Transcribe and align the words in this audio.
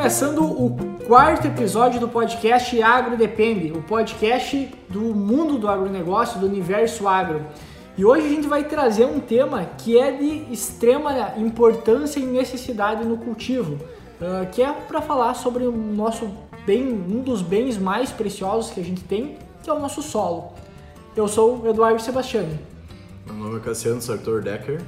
começando 0.00 0.42
o 0.42 0.74
quarto 1.06 1.46
episódio 1.46 2.00
do 2.00 2.08
podcast 2.08 2.82
Agro 2.82 3.18
Depende, 3.18 3.70
o 3.70 3.82
podcast 3.82 4.74
do 4.88 5.14
mundo 5.14 5.58
do 5.58 5.68
agronegócio, 5.68 6.40
do 6.40 6.46
universo 6.46 7.06
agro. 7.06 7.44
E 7.98 8.02
hoje 8.02 8.24
a 8.24 8.30
gente 8.30 8.48
vai 8.48 8.64
trazer 8.64 9.04
um 9.04 9.20
tema 9.20 9.62
que 9.76 9.98
é 9.98 10.10
de 10.10 10.50
extrema 10.50 11.34
importância 11.36 12.18
e 12.18 12.24
necessidade 12.24 13.04
no 13.04 13.18
cultivo, 13.18 13.74
uh, 13.74 14.50
que 14.50 14.62
é 14.62 14.72
para 14.72 15.02
falar 15.02 15.34
sobre 15.34 15.66
o 15.66 15.70
nosso 15.70 16.30
bem, 16.64 16.88
um 16.88 17.20
dos 17.20 17.42
bens 17.42 17.76
mais 17.76 18.10
preciosos 18.10 18.70
que 18.70 18.80
a 18.80 18.84
gente 18.84 19.04
tem, 19.04 19.36
que 19.62 19.68
é 19.68 19.72
o 19.74 19.78
nosso 19.78 20.00
solo. 20.00 20.54
Eu 21.14 21.28
sou 21.28 21.60
o 21.60 21.68
Eduardo 21.68 22.00
Sebastiani. 22.00 22.58
Meu 23.26 23.34
nome 23.34 23.58
é 23.58 23.60
Cassiano 23.60 24.00
Sartor 24.00 24.40
Decker. 24.40 24.80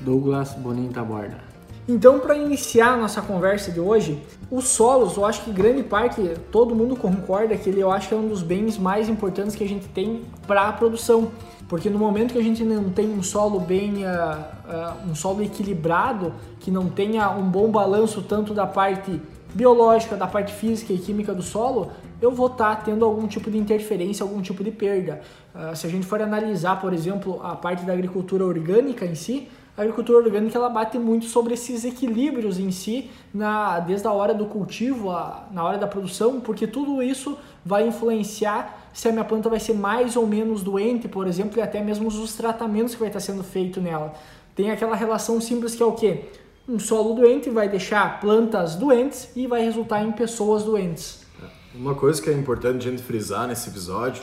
Douglas 0.00 0.54
Bonin 0.54 0.88
Taborda. 0.88 1.55
Então, 1.88 2.18
para 2.18 2.36
iniciar 2.36 2.94
a 2.94 2.96
nossa 2.96 3.22
conversa 3.22 3.70
de 3.70 3.78
hoje, 3.78 4.20
os 4.50 4.66
solos, 4.68 5.16
eu 5.16 5.24
acho 5.24 5.44
que 5.44 5.52
grande 5.52 5.84
parte, 5.84 6.20
todo 6.50 6.74
mundo 6.74 6.96
concorda 6.96 7.56
que 7.56 7.70
ele 7.70 7.80
eu 7.80 7.92
acho 7.92 8.08
que 8.08 8.14
é 8.14 8.16
um 8.16 8.26
dos 8.26 8.42
bens 8.42 8.76
mais 8.76 9.08
importantes 9.08 9.54
que 9.54 9.62
a 9.62 9.68
gente 9.68 9.86
tem 9.88 10.22
para 10.48 10.68
a 10.68 10.72
produção. 10.72 11.30
Porque 11.68 11.88
no 11.88 11.98
momento 11.98 12.32
que 12.32 12.38
a 12.38 12.42
gente 12.42 12.64
não 12.64 12.90
tem 12.90 13.08
um 13.08 13.22
solo 13.22 13.60
bem, 13.60 14.04
uh, 14.04 14.08
uh, 14.08 15.10
um 15.10 15.14
solo 15.14 15.44
equilibrado, 15.44 16.34
que 16.58 16.72
não 16.72 16.88
tenha 16.88 17.30
um 17.30 17.48
bom 17.48 17.70
balanço 17.70 18.20
tanto 18.20 18.52
da 18.52 18.66
parte 18.66 19.20
biológica, 19.54 20.16
da 20.16 20.26
parte 20.26 20.52
física 20.52 20.92
e 20.92 20.98
química 20.98 21.32
do 21.32 21.42
solo, 21.42 21.90
eu 22.20 22.32
vou 22.32 22.48
estar 22.48 22.76
tá 22.76 22.82
tendo 22.82 23.04
algum 23.04 23.28
tipo 23.28 23.48
de 23.48 23.58
interferência, 23.58 24.24
algum 24.24 24.42
tipo 24.42 24.62
de 24.62 24.72
perda. 24.72 25.20
Uh, 25.54 25.74
se 25.74 25.86
a 25.86 25.90
gente 25.90 26.04
for 26.04 26.20
analisar, 26.20 26.80
por 26.80 26.92
exemplo, 26.92 27.40
a 27.44 27.54
parte 27.54 27.84
da 27.84 27.92
agricultura 27.92 28.44
orgânica 28.44 29.06
em 29.06 29.14
si, 29.14 29.48
agricultura 29.82 30.18
orgânica 30.18 30.56
ela 30.56 30.70
bate 30.70 30.98
muito 30.98 31.26
sobre 31.26 31.54
esses 31.54 31.84
equilíbrios 31.84 32.58
em 32.58 32.70
si, 32.70 33.10
na, 33.32 33.78
desde 33.80 34.06
a 34.06 34.12
hora 34.12 34.32
do 34.32 34.46
cultivo, 34.46 35.10
a, 35.10 35.46
na 35.52 35.62
hora 35.62 35.76
da 35.76 35.86
produção, 35.86 36.40
porque 36.40 36.66
tudo 36.66 37.02
isso 37.02 37.36
vai 37.64 37.86
influenciar 37.86 38.90
se 38.94 39.08
a 39.08 39.12
minha 39.12 39.24
planta 39.24 39.50
vai 39.50 39.60
ser 39.60 39.74
mais 39.74 40.16
ou 40.16 40.26
menos 40.26 40.62
doente, 40.62 41.06
por 41.06 41.26
exemplo, 41.26 41.58
e 41.58 41.62
até 41.62 41.82
mesmo 41.82 42.08
os 42.08 42.34
tratamentos 42.34 42.94
que 42.94 43.00
vai 43.00 43.08
estar 43.08 43.20
sendo 43.20 43.44
feito 43.44 43.80
nela. 43.80 44.14
Tem 44.54 44.70
aquela 44.70 44.96
relação 44.96 45.38
simples 45.40 45.74
que 45.74 45.82
é 45.82 45.86
o 45.86 45.92
quê? 45.92 46.24
Um 46.66 46.78
solo 46.78 47.14
doente 47.14 47.50
vai 47.50 47.68
deixar 47.68 48.18
plantas 48.18 48.74
doentes 48.74 49.28
e 49.36 49.46
vai 49.46 49.62
resultar 49.62 50.02
em 50.02 50.12
pessoas 50.12 50.64
doentes. 50.64 51.26
Uma 51.74 51.94
coisa 51.94 52.22
que 52.22 52.30
é 52.30 52.32
importante 52.32 52.88
a 52.88 52.90
gente 52.90 53.02
frisar 53.02 53.46
nesse 53.46 53.68
episódio 53.68 54.22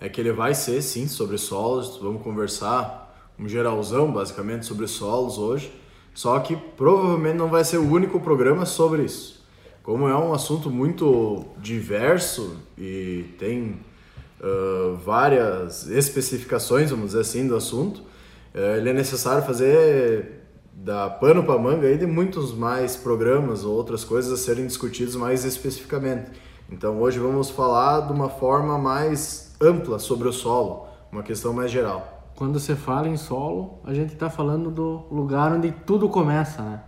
é 0.00 0.08
que 0.08 0.20
ele 0.20 0.32
vai 0.32 0.52
ser 0.54 0.82
sim 0.82 1.06
sobre 1.06 1.38
solos, 1.38 1.96
vamos 1.98 2.20
conversar 2.22 3.07
um 3.38 3.48
geralzão 3.48 4.10
basicamente 4.10 4.66
sobre 4.66 4.86
solos 4.86 5.38
hoje, 5.38 5.72
só 6.12 6.38
que 6.40 6.56
provavelmente 6.56 7.36
não 7.36 7.48
vai 7.48 7.64
ser 7.64 7.78
o 7.78 7.88
único 7.88 8.18
programa 8.18 8.66
sobre 8.66 9.04
isso. 9.04 9.46
Como 9.82 10.08
é 10.08 10.16
um 10.16 10.34
assunto 10.34 10.70
muito 10.70 11.44
diverso 11.58 12.56
e 12.76 13.24
tem 13.38 13.80
uh, 14.40 14.96
várias 14.96 15.88
especificações, 15.88 16.90
vamos 16.90 17.06
dizer 17.06 17.20
assim, 17.20 17.46
do 17.46 17.54
assunto, 17.54 17.98
uh, 18.54 18.76
ele 18.76 18.90
é 18.90 18.92
necessário 18.92 19.44
fazer 19.44 20.42
da 20.74 21.08
pano 21.08 21.42
para 21.42 21.58
manga 21.58 21.86
aí 21.86 21.96
de 21.96 22.06
muitos 22.06 22.52
mais 22.52 22.96
programas 22.96 23.64
ou 23.64 23.74
outras 23.74 24.04
coisas 24.04 24.32
a 24.32 24.36
serem 24.36 24.66
discutidos 24.66 25.16
mais 25.16 25.44
especificamente. 25.44 26.30
Então 26.70 27.00
hoje 27.00 27.18
vamos 27.18 27.48
falar 27.48 28.00
de 28.00 28.12
uma 28.12 28.28
forma 28.28 28.76
mais 28.76 29.56
ampla 29.60 29.98
sobre 29.98 30.28
o 30.28 30.32
solo, 30.32 30.86
uma 31.10 31.22
questão 31.22 31.52
mais 31.52 31.70
geral 31.70 32.17
quando 32.38 32.60
você 32.60 32.76
fala 32.76 33.08
em 33.08 33.16
solo, 33.16 33.80
a 33.82 33.92
gente 33.92 34.12
está 34.12 34.30
falando 34.30 34.70
do 34.70 35.02
lugar 35.10 35.52
onde 35.52 35.72
tudo 35.84 36.08
começa, 36.08 36.62
né? 36.62 36.80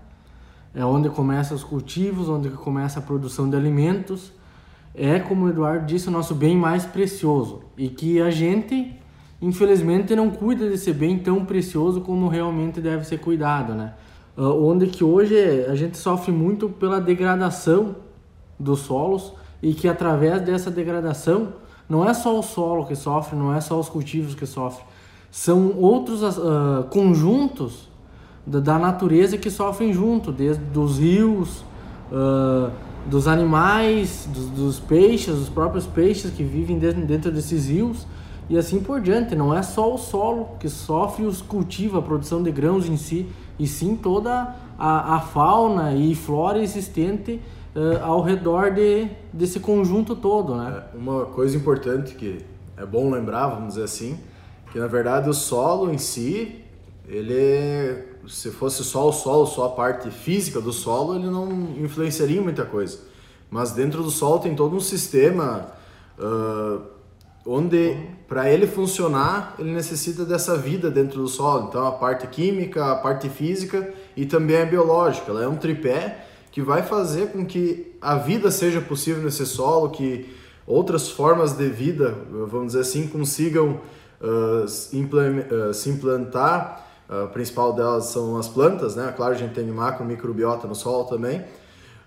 É 0.72 0.84
onde 0.84 1.08
começam 1.08 1.56
os 1.56 1.64
cultivos, 1.64 2.28
onde 2.28 2.50
começa 2.50 3.00
a 3.00 3.02
produção 3.02 3.50
de 3.50 3.56
alimentos. 3.56 4.32
É, 4.94 5.18
como 5.18 5.46
o 5.46 5.48
Eduardo 5.48 5.86
disse, 5.86 6.06
o 6.06 6.10
nosso 6.12 6.36
bem 6.36 6.56
mais 6.56 6.86
precioso. 6.86 7.64
E 7.76 7.88
que 7.88 8.20
a 8.20 8.30
gente, 8.30 8.96
infelizmente, 9.42 10.14
não 10.14 10.30
cuida 10.30 10.70
desse 10.70 10.92
bem 10.92 11.18
tão 11.18 11.44
precioso 11.44 12.00
como 12.00 12.28
realmente 12.28 12.80
deve 12.80 13.04
ser 13.04 13.18
cuidado, 13.18 13.74
né? 13.74 13.94
Uh, 14.36 14.64
onde 14.64 14.86
que 14.86 15.02
hoje 15.02 15.34
a 15.64 15.74
gente 15.74 15.98
sofre 15.98 16.30
muito 16.30 16.68
pela 16.68 17.00
degradação 17.00 17.96
dos 18.56 18.78
solos 18.82 19.32
e 19.60 19.74
que 19.74 19.88
através 19.88 20.42
dessa 20.42 20.70
degradação 20.70 21.54
não 21.88 22.08
é 22.08 22.14
só 22.14 22.38
o 22.38 22.42
solo 22.42 22.86
que 22.86 22.94
sofre, 22.94 23.36
não 23.36 23.52
é 23.52 23.60
só 23.60 23.80
os 23.80 23.88
cultivos 23.88 24.36
que 24.36 24.46
sofrem, 24.46 24.86
são 25.30 25.76
outros 25.78 26.22
uh, 26.22 26.84
conjuntos 26.90 27.88
da, 28.46 28.58
da, 28.60 28.78
natureza 28.78 29.38
que 29.38 29.50
sofrem 29.50 29.92
junto, 29.92 30.32
desde 30.32 30.62
dos 30.64 30.98
rios, 30.98 31.64
uh, 32.10 32.70
dos 33.06 33.28
animais, 33.28 34.28
dos, 34.32 34.46
dos, 34.50 34.80
peixes, 34.80 35.34
os 35.34 35.48
próprios 35.48 35.86
peixes 35.86 36.30
que 36.32 36.42
vivem 36.42 36.78
dentro, 36.78 37.06
dentro 37.06 37.30
desses 37.30 37.68
rios 37.68 38.06
e 38.48 38.58
assim 38.58 38.80
por 38.80 39.00
diante. 39.00 39.36
Não 39.36 39.54
é 39.54 39.62
só 39.62 39.94
o 39.94 39.98
solo 39.98 40.48
que 40.58 40.68
sofre 40.68 41.24
os 41.24 41.40
cultivos, 41.40 41.98
a 41.98 42.02
produção 42.02 42.42
de 42.42 42.50
grãos 42.50 42.88
em 42.88 42.96
si, 42.96 43.26
e 43.58 43.66
sim 43.66 43.94
toda 43.94 44.56
a, 44.78 45.16
a 45.16 45.20
fauna 45.20 45.94
e 45.94 46.14
flora 46.14 46.60
existente 46.60 47.40
uh, 47.74 48.02
ao 48.02 48.22
redor 48.22 48.70
de, 48.72 49.08
desse 49.32 49.60
conjunto 49.60 50.16
todo, 50.16 50.56
né? 50.56 50.82
É, 50.92 50.96
uma 50.96 51.26
coisa 51.26 51.56
importante 51.56 52.14
que 52.14 52.44
é 52.76 52.84
bom 52.84 53.10
lembrar, 53.10 53.48
vamos 53.48 53.74
dizer 53.74 53.84
assim, 53.84 54.18
que 54.70 54.78
na 54.78 54.86
verdade 54.86 55.28
o 55.28 55.34
solo 55.34 55.92
em 55.92 55.98
si, 55.98 56.64
ele 57.08 58.10
se 58.28 58.50
fosse 58.50 58.84
só 58.84 59.08
o 59.08 59.12
solo, 59.12 59.46
só 59.46 59.66
a 59.66 59.70
parte 59.70 60.10
física 60.10 60.60
do 60.60 60.72
solo, 60.72 61.16
ele 61.16 61.26
não 61.26 61.50
influenciaria 61.78 62.40
muita 62.40 62.64
coisa. 62.64 62.98
Mas 63.50 63.72
dentro 63.72 64.02
do 64.02 64.10
solo 64.10 64.38
tem 64.38 64.54
todo 64.54 64.76
um 64.76 64.80
sistema 64.80 65.72
uh, 66.18 66.82
onde 67.44 67.96
para 68.28 68.48
ele 68.48 68.66
funcionar 68.66 69.56
ele 69.58 69.72
necessita 69.72 70.24
dessa 70.24 70.56
vida 70.56 70.90
dentro 70.90 71.22
do 71.22 71.28
solo. 71.28 71.68
Então 71.68 71.86
a 71.86 71.92
parte 71.92 72.26
química, 72.28 72.92
a 72.92 72.96
parte 72.96 73.28
física 73.28 73.92
e 74.16 74.24
também 74.24 74.58
a 74.58 74.66
biológica. 74.66 75.30
Ela 75.30 75.44
é 75.44 75.48
um 75.48 75.56
tripé 75.56 76.26
que 76.52 76.62
vai 76.62 76.82
fazer 76.82 77.28
com 77.28 77.44
que 77.44 77.96
a 78.00 78.16
vida 78.16 78.50
seja 78.50 78.80
possível 78.80 79.22
nesse 79.22 79.46
solo, 79.46 79.90
que 79.90 80.32
outras 80.66 81.08
formas 81.08 81.52
de 81.52 81.68
vida, 81.68 82.16
vamos 82.48 82.68
dizer 82.68 82.80
assim, 82.80 83.06
consigam 83.06 83.80
uh, 84.20 84.68
se 84.68 85.88
implantar. 85.90 86.86
A 87.08 87.26
principal 87.26 87.72
delas 87.72 88.04
são 88.06 88.36
as 88.36 88.46
plantas, 88.46 88.94
né? 88.94 89.12
Claro, 89.16 89.34
a 89.34 89.36
gente 89.36 89.52
tem 89.52 89.66
macro 89.66 90.04
microbiota 90.04 90.68
no 90.68 90.76
solo 90.76 91.04
também. 91.04 91.40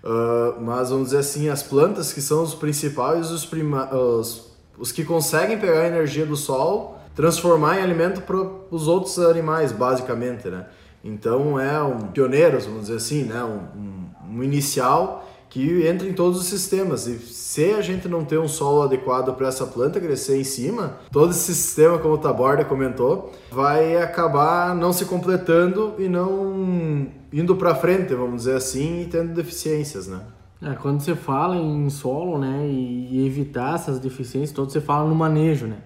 Uh, 0.02 0.60
mas 0.60 0.90
vamos 0.90 1.06
dizer 1.06 1.18
assim, 1.18 1.48
as 1.48 1.62
plantas 1.62 2.12
que 2.12 2.22
são 2.22 2.42
os 2.42 2.54
principais, 2.54 3.30
os, 3.30 3.46
os, 3.92 4.50
os 4.78 4.92
que 4.92 5.04
conseguem 5.04 5.58
pegar 5.58 5.80
a 5.80 5.86
energia 5.86 6.24
do 6.24 6.36
sol, 6.36 6.98
transformar 7.14 7.78
em 7.78 7.82
alimento 7.82 8.22
para 8.22 8.36
os 8.70 8.88
outros 8.88 9.18
animais, 9.18 9.72
basicamente, 9.72 10.48
né? 10.48 10.66
Então 11.02 11.60
é 11.60 11.82
um 11.82 11.98
pioneiro, 12.08 12.58
vamos 12.60 12.82
dizer 12.82 12.96
assim, 12.96 13.24
né? 13.24 13.44
Um, 13.44 13.78
um, 13.78 14.38
um 14.38 14.42
inicial 14.42 15.26
que 15.54 15.86
entra 15.86 16.08
em 16.08 16.12
todos 16.12 16.40
os 16.40 16.46
sistemas. 16.46 17.06
E 17.06 17.16
se 17.16 17.72
a 17.74 17.80
gente 17.80 18.08
não 18.08 18.24
ter 18.24 18.40
um 18.40 18.48
solo 18.48 18.82
adequado 18.82 19.32
para 19.34 19.46
essa 19.46 19.64
planta 19.64 20.00
crescer 20.00 20.36
em 20.36 20.42
cima, 20.42 20.96
todo 21.12 21.30
esse 21.30 21.54
sistema, 21.54 21.96
como 21.96 22.14
o 22.14 22.18
Taborda 22.18 22.64
comentou, 22.64 23.32
vai 23.52 23.96
acabar 23.96 24.74
não 24.74 24.92
se 24.92 25.04
completando 25.04 25.94
e 25.96 26.08
não 26.08 27.06
indo 27.32 27.54
para 27.54 27.72
frente, 27.72 28.12
vamos 28.16 28.38
dizer 28.38 28.56
assim, 28.56 29.02
e 29.02 29.06
tendo 29.06 29.32
deficiências, 29.32 30.08
né? 30.08 30.22
É, 30.60 30.74
quando 30.74 31.00
você 31.00 31.14
fala 31.14 31.54
em 31.56 31.88
solo, 31.88 32.36
né, 32.36 32.66
e 32.68 33.24
evitar 33.24 33.76
essas 33.76 34.00
deficiências 34.00 34.50
todas, 34.50 34.72
você 34.72 34.80
fala 34.80 35.08
no 35.08 35.14
manejo, 35.14 35.68
né? 35.68 35.76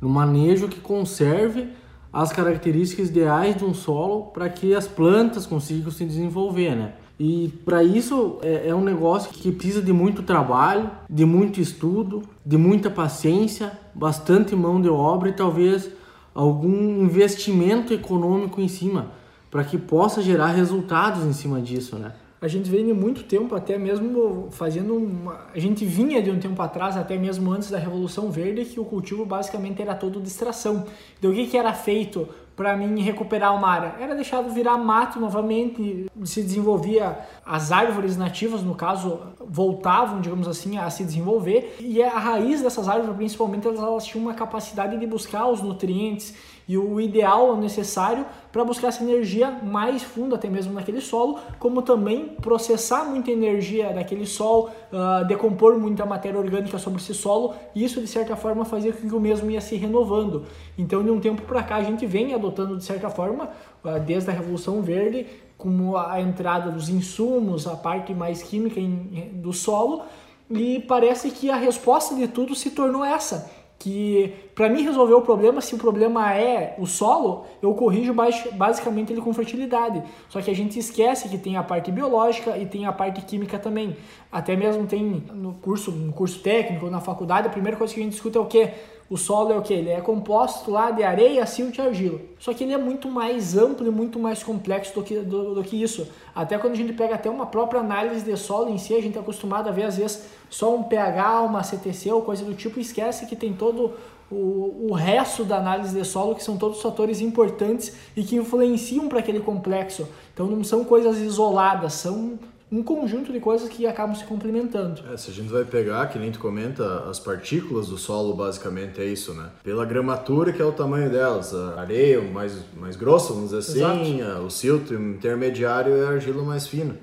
No 0.00 0.08
manejo 0.08 0.68
que 0.68 0.78
conserve 0.78 1.68
as 2.12 2.30
características 2.30 3.08
ideais 3.08 3.56
de 3.56 3.64
um 3.64 3.74
solo 3.74 4.26
para 4.26 4.48
que 4.48 4.72
as 4.72 4.86
plantas 4.86 5.46
consigam 5.46 5.90
se 5.90 6.04
desenvolver, 6.04 6.76
né? 6.76 6.92
E 7.22 7.52
para 7.66 7.84
isso 7.84 8.38
é, 8.40 8.68
é, 8.68 8.74
um 8.74 8.82
negócio 8.82 9.30
que 9.30 9.52
precisa 9.52 9.82
de 9.82 9.92
muito 9.92 10.22
trabalho, 10.22 10.90
de 11.08 11.26
muito 11.26 11.60
estudo, 11.60 12.22
de 12.46 12.56
muita 12.56 12.88
paciência, 12.88 13.78
bastante 13.94 14.56
mão 14.56 14.80
de 14.80 14.88
obra 14.88 15.28
e 15.28 15.32
talvez 15.34 15.90
algum 16.34 17.04
investimento 17.04 17.92
econômico 17.92 18.58
em 18.58 18.68
cima 18.68 19.10
para 19.50 19.62
que 19.62 19.76
possa 19.76 20.22
gerar 20.22 20.46
resultados 20.46 21.22
em 21.26 21.34
cima 21.34 21.60
disso, 21.60 21.96
né? 21.96 22.14
a 22.42 22.48
gente 22.48 22.70
vem 22.70 22.86
de 22.86 22.94
muito 22.94 23.24
tempo, 23.24 23.54
até 23.54 23.76
mesmo 23.76 24.48
fazendo 24.50 24.94
uma... 24.94 25.48
A 25.54 25.58
gente 25.58 25.84
vinha 25.84 26.22
de 26.22 26.30
um 26.30 26.38
tempo 26.38 26.60
atrás, 26.62 26.96
até 26.96 27.18
mesmo 27.18 27.52
antes 27.52 27.70
da 27.70 27.76
Revolução 27.76 28.30
Verde, 28.30 28.64
que 28.64 28.80
o 28.80 28.84
cultivo 28.84 29.26
basicamente 29.26 29.82
era 29.82 29.94
todo 29.94 30.18
distração. 30.22 30.86
Então 31.18 31.32
o 31.32 31.34
que, 31.34 31.46
que 31.48 31.56
era 31.56 31.74
feito 31.74 32.26
para 32.60 32.76
mim 32.76 33.00
recuperar 33.00 33.56
uma 33.56 33.66
área? 33.66 33.94
Era 33.98 34.14
deixado 34.14 34.50
virar 34.50 34.76
mato 34.76 35.18
novamente, 35.18 36.04
se 36.26 36.42
desenvolvia, 36.42 37.18
as 37.42 37.72
árvores 37.72 38.18
nativas, 38.18 38.62
no 38.62 38.74
caso, 38.74 39.18
voltavam, 39.40 40.20
digamos 40.20 40.46
assim, 40.46 40.76
a 40.76 40.90
se 40.90 41.02
desenvolver, 41.02 41.76
e 41.80 42.02
a 42.02 42.18
raiz 42.18 42.60
dessas 42.60 42.86
árvores, 42.86 43.16
principalmente, 43.16 43.66
elas, 43.66 43.80
elas 43.80 44.04
tinham 44.04 44.26
uma 44.26 44.34
capacidade 44.34 44.98
de 44.98 45.06
buscar 45.06 45.46
os 45.46 45.62
nutrientes 45.62 46.34
e 46.70 46.78
o 46.78 47.00
ideal, 47.00 47.50
o 47.50 47.56
necessário 47.56 48.24
para 48.52 48.62
buscar 48.64 48.88
essa 48.88 49.02
energia 49.02 49.50
mais 49.50 50.04
funda, 50.04 50.36
até 50.36 50.48
mesmo 50.48 50.72
naquele 50.72 51.00
solo, 51.00 51.40
como 51.58 51.82
também 51.82 52.28
processar 52.40 53.02
muita 53.06 53.32
energia 53.32 53.92
daquele 53.92 54.24
solo, 54.24 54.70
uh, 54.92 55.26
decompor 55.26 55.76
muita 55.76 56.06
matéria 56.06 56.38
orgânica 56.38 56.78
sobre 56.78 57.00
esse 57.00 57.12
solo, 57.12 57.56
e 57.74 57.82
isso 57.82 58.00
de 58.00 58.06
certa 58.06 58.36
forma 58.36 58.64
fazia 58.64 58.92
com 58.92 59.08
que 59.08 59.12
o 59.12 59.18
mesmo 59.18 59.50
ia 59.50 59.60
se 59.60 59.74
renovando. 59.74 60.44
Então, 60.78 61.02
de 61.02 61.10
um 61.10 61.18
tempo 61.18 61.42
para 61.42 61.60
cá, 61.60 61.74
a 61.74 61.82
gente 61.82 62.06
vem 62.06 62.34
adotando 62.34 62.76
de 62.76 62.84
certa 62.84 63.10
forma, 63.10 63.50
uh, 63.84 63.98
desde 63.98 64.30
a 64.30 64.32
Revolução 64.32 64.80
Verde, 64.80 65.26
como 65.58 65.96
a 65.96 66.20
entrada 66.20 66.70
dos 66.70 66.88
insumos, 66.88 67.66
a 67.66 67.74
parte 67.74 68.14
mais 68.14 68.44
química 68.44 68.78
em, 68.78 69.32
do 69.34 69.52
solo, 69.52 70.02
e 70.48 70.78
parece 70.78 71.32
que 71.32 71.50
a 71.50 71.56
resposta 71.56 72.14
de 72.14 72.28
tudo 72.28 72.54
se 72.54 72.70
tornou 72.70 73.04
essa 73.04 73.58
que 73.80 74.34
para 74.54 74.68
mim 74.68 74.82
resolver 74.82 75.14
o 75.14 75.22
problema, 75.22 75.62
se 75.62 75.74
o 75.74 75.78
problema 75.78 76.34
é 76.34 76.76
o 76.78 76.86
solo, 76.86 77.46
eu 77.62 77.72
corrijo 77.72 78.14
basicamente 78.52 79.10
ele 79.10 79.22
com 79.22 79.32
fertilidade. 79.32 80.02
Só 80.28 80.42
que 80.42 80.50
a 80.50 80.54
gente 80.54 80.78
esquece 80.78 81.30
que 81.30 81.38
tem 81.38 81.56
a 81.56 81.62
parte 81.62 81.90
biológica 81.90 82.58
e 82.58 82.66
tem 82.66 82.84
a 82.84 82.92
parte 82.92 83.22
química 83.22 83.58
também. 83.58 83.96
Até 84.30 84.54
mesmo 84.54 84.86
tem 84.86 85.24
no 85.32 85.54
curso, 85.54 85.90
no 85.90 86.12
curso 86.12 86.40
técnico, 86.40 86.90
na 86.90 87.00
faculdade, 87.00 87.48
a 87.48 87.50
primeira 87.50 87.76
coisa 87.78 87.94
que 87.94 88.00
a 88.00 88.02
gente 88.02 88.12
discute 88.12 88.36
é 88.36 88.40
o 88.40 88.44
que 88.44 88.68
o 89.10 89.16
solo 89.16 89.52
é 89.52 89.58
o 89.58 89.62
que? 89.62 89.74
Ele 89.74 89.90
é 89.90 90.00
composto 90.00 90.70
lá 90.70 90.92
de 90.92 91.02
areia, 91.02 91.44
silt 91.44 91.76
e 91.76 91.80
argila. 91.80 92.20
Só 92.38 92.54
que 92.54 92.62
ele 92.62 92.72
é 92.72 92.78
muito 92.78 93.08
mais 93.08 93.56
amplo 93.56 93.84
e 93.84 93.90
muito 93.90 94.20
mais 94.20 94.40
complexo 94.40 94.94
do 94.94 95.02
que, 95.02 95.18
do, 95.18 95.56
do, 95.56 95.64
que 95.64 95.82
isso. 95.82 96.06
Até 96.32 96.56
quando 96.56 96.74
a 96.74 96.76
gente 96.76 96.92
pega 96.92 97.16
até 97.16 97.28
uma 97.28 97.46
própria 97.46 97.80
análise 97.80 98.24
de 98.24 98.36
solo 98.36 98.70
em 98.70 98.78
si, 98.78 98.94
a 98.94 99.02
gente 99.02 99.18
é 99.18 99.20
acostumado 99.20 99.68
a 99.68 99.72
ver 99.72 99.82
às 99.82 99.96
vezes 99.96 100.26
só 100.48 100.72
um 100.72 100.84
pH, 100.84 101.40
uma 101.40 101.64
CTC 101.64 102.12
ou 102.12 102.22
coisa 102.22 102.44
do 102.44 102.54
tipo 102.54 102.78
e 102.78 102.82
esquece 102.82 103.26
que 103.26 103.34
tem 103.34 103.52
todo 103.52 103.94
o, 104.30 104.86
o 104.90 104.92
resto 104.92 105.42
da 105.42 105.56
análise 105.56 105.92
de 105.92 106.04
solo, 106.04 106.36
que 106.36 106.44
são 106.44 106.56
todos 106.56 106.80
fatores 106.80 107.20
importantes 107.20 107.92
e 108.16 108.22
que 108.22 108.36
influenciam 108.36 109.08
para 109.08 109.18
aquele 109.18 109.40
complexo. 109.40 110.08
Então 110.32 110.46
não 110.46 110.62
são 110.62 110.84
coisas 110.84 111.18
isoladas, 111.18 111.94
são 111.94 112.38
um 112.72 112.82
conjunto 112.82 113.32
de 113.32 113.40
coisas 113.40 113.68
que 113.68 113.86
acabam 113.86 114.14
se 114.14 114.24
complementando. 114.24 115.02
É, 115.12 115.16
se 115.16 115.30
a 115.30 115.34
gente 115.34 115.48
vai 115.48 115.64
pegar, 115.64 116.06
que 116.06 116.18
nem 116.18 116.30
tu 116.30 116.38
comenta, 116.38 117.04
as 117.10 117.18
partículas 117.18 117.88
do 117.88 117.98
solo 117.98 118.34
basicamente 118.34 119.00
é 119.00 119.04
isso, 119.04 119.34
né? 119.34 119.50
Pela 119.64 119.84
gramatura 119.84 120.52
que 120.52 120.62
é 120.62 120.64
o 120.64 120.72
tamanho 120.72 121.10
delas, 121.10 121.52
a 121.52 121.80
areia 121.80 122.20
mais, 122.20 122.56
mais 122.78 122.94
grossa, 122.94 123.32
vamos 123.32 123.50
dizer 123.50 123.58
assim, 123.58 124.20
Exato. 124.20 124.42
o 124.42 124.50
silto 124.50 124.94
intermediário 124.94 125.94
é 125.94 126.06
a 126.06 126.10
argila 126.10 126.44
mais 126.44 126.66
fina. 126.66 126.96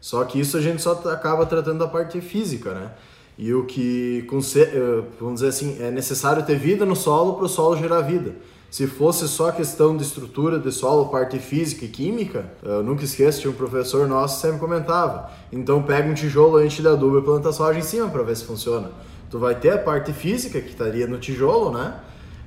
Só 0.00 0.24
que 0.24 0.40
isso 0.40 0.56
a 0.56 0.60
gente 0.60 0.80
só 0.80 0.92
acaba 0.92 1.44
tratando 1.44 1.80
da 1.80 1.86
parte 1.86 2.20
física, 2.22 2.72
né? 2.72 2.90
E 3.36 3.52
o 3.54 3.64
que, 3.64 4.26
eh, 4.56 5.02
vamos 5.18 5.36
dizer 5.36 5.48
assim, 5.48 5.82
é 5.82 5.90
necessário 5.90 6.44
ter 6.44 6.56
vida 6.56 6.84
no 6.84 6.96
solo 6.96 7.34
para 7.34 7.44
o 7.44 7.48
solo 7.48 7.76
gerar 7.76 8.00
vida. 8.02 8.34
Se 8.70 8.86
fosse 8.86 9.26
só 9.26 9.50
questão 9.50 9.96
de 9.96 10.04
estrutura 10.04 10.56
de 10.56 10.70
solo, 10.70 11.08
parte 11.08 11.40
física 11.40 11.84
e 11.84 11.88
química, 11.88 12.44
eu 12.62 12.84
nunca 12.84 13.02
esqueço, 13.02 13.40
tinha 13.40 13.50
um 13.50 13.56
professor 13.56 14.06
nosso 14.06 14.36
que 14.36 14.42
sempre 14.42 14.60
comentava. 14.60 15.28
Então 15.50 15.82
pega 15.82 16.08
um 16.08 16.14
tijolo, 16.14 16.64
enche 16.64 16.80
de 16.80 16.86
adubo 16.86 17.18
e 17.18 17.22
planta 17.22 17.52
soja 17.52 17.80
em 17.80 17.82
cima 17.82 18.08
para 18.08 18.22
ver 18.22 18.36
se 18.36 18.44
funciona. 18.44 18.92
Tu 19.28 19.40
vai 19.40 19.56
ter 19.56 19.72
a 19.72 19.78
parte 19.78 20.12
física 20.12 20.60
que 20.60 20.68
estaria 20.68 21.08
no 21.08 21.18
tijolo, 21.18 21.76
né? 21.76 21.94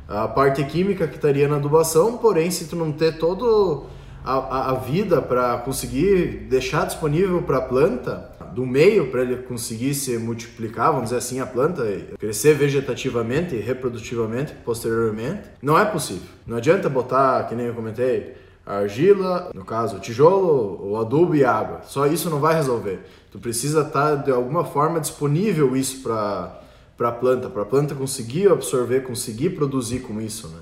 A 0.08 0.26
parte 0.28 0.64
química 0.64 1.08
que 1.08 1.16
estaria 1.16 1.48
na 1.48 1.58
adubação, 1.58 2.18
porém 2.18 2.50
se 2.50 2.66
tu 2.66 2.76
não 2.78 2.94
ter 2.94 3.18
todo 3.18 3.86
a, 4.24 4.72
a 4.72 4.74
vida 4.76 5.22
para 5.22 5.58
conseguir 5.58 6.48
deixar 6.50 6.86
disponível 6.86 7.42
para 7.42 7.58
a 7.58 7.62
planta, 7.62 8.32
do 8.54 8.66
meio 8.66 9.10
para 9.10 9.22
ele 9.22 9.38
conseguir 9.38 9.94
se 9.94 10.18
multiplicar, 10.18 10.88
vamos 10.88 11.06
dizer 11.06 11.18
assim, 11.18 11.40
a 11.40 11.46
planta, 11.46 11.84
crescer 12.20 12.54
vegetativamente 12.54 13.56
e 13.56 13.60
reprodutivamente 13.60 14.54
posteriormente, 14.64 15.44
não 15.62 15.78
é 15.78 15.86
possível. 15.86 16.28
Não 16.46 16.58
adianta 16.58 16.88
botar, 16.90 17.48
que 17.48 17.56
nem 17.56 17.68
eu 17.68 17.74
comentei, 17.74 18.36
argila, 18.66 19.52
no 19.54 19.66
caso, 19.66 20.00
tijolo, 20.00 20.80
o 20.82 20.98
adubo 20.98 21.36
e 21.36 21.44
água. 21.44 21.82
Só 21.86 22.06
isso 22.08 22.30
não 22.30 22.40
vai 22.40 22.56
resolver. 22.56 23.00
Tu 23.32 23.40
precisa 23.40 23.82
estar 23.82 24.10
tá, 24.12 24.16
de 24.16 24.32
alguma 24.32 24.64
forma 24.64 25.00
disponível 25.00 25.76
isso 25.76 26.02
para 26.02 26.60
para 26.96 27.10
a 27.10 27.12
planta, 27.12 27.50
para 27.50 27.64
a 27.64 27.66
planta 27.66 27.96
conseguir 27.96 28.52
absorver, 28.52 29.02
conseguir 29.02 29.50
produzir 29.52 30.02
com 30.02 30.22
isso, 30.22 30.48
né? 30.48 30.60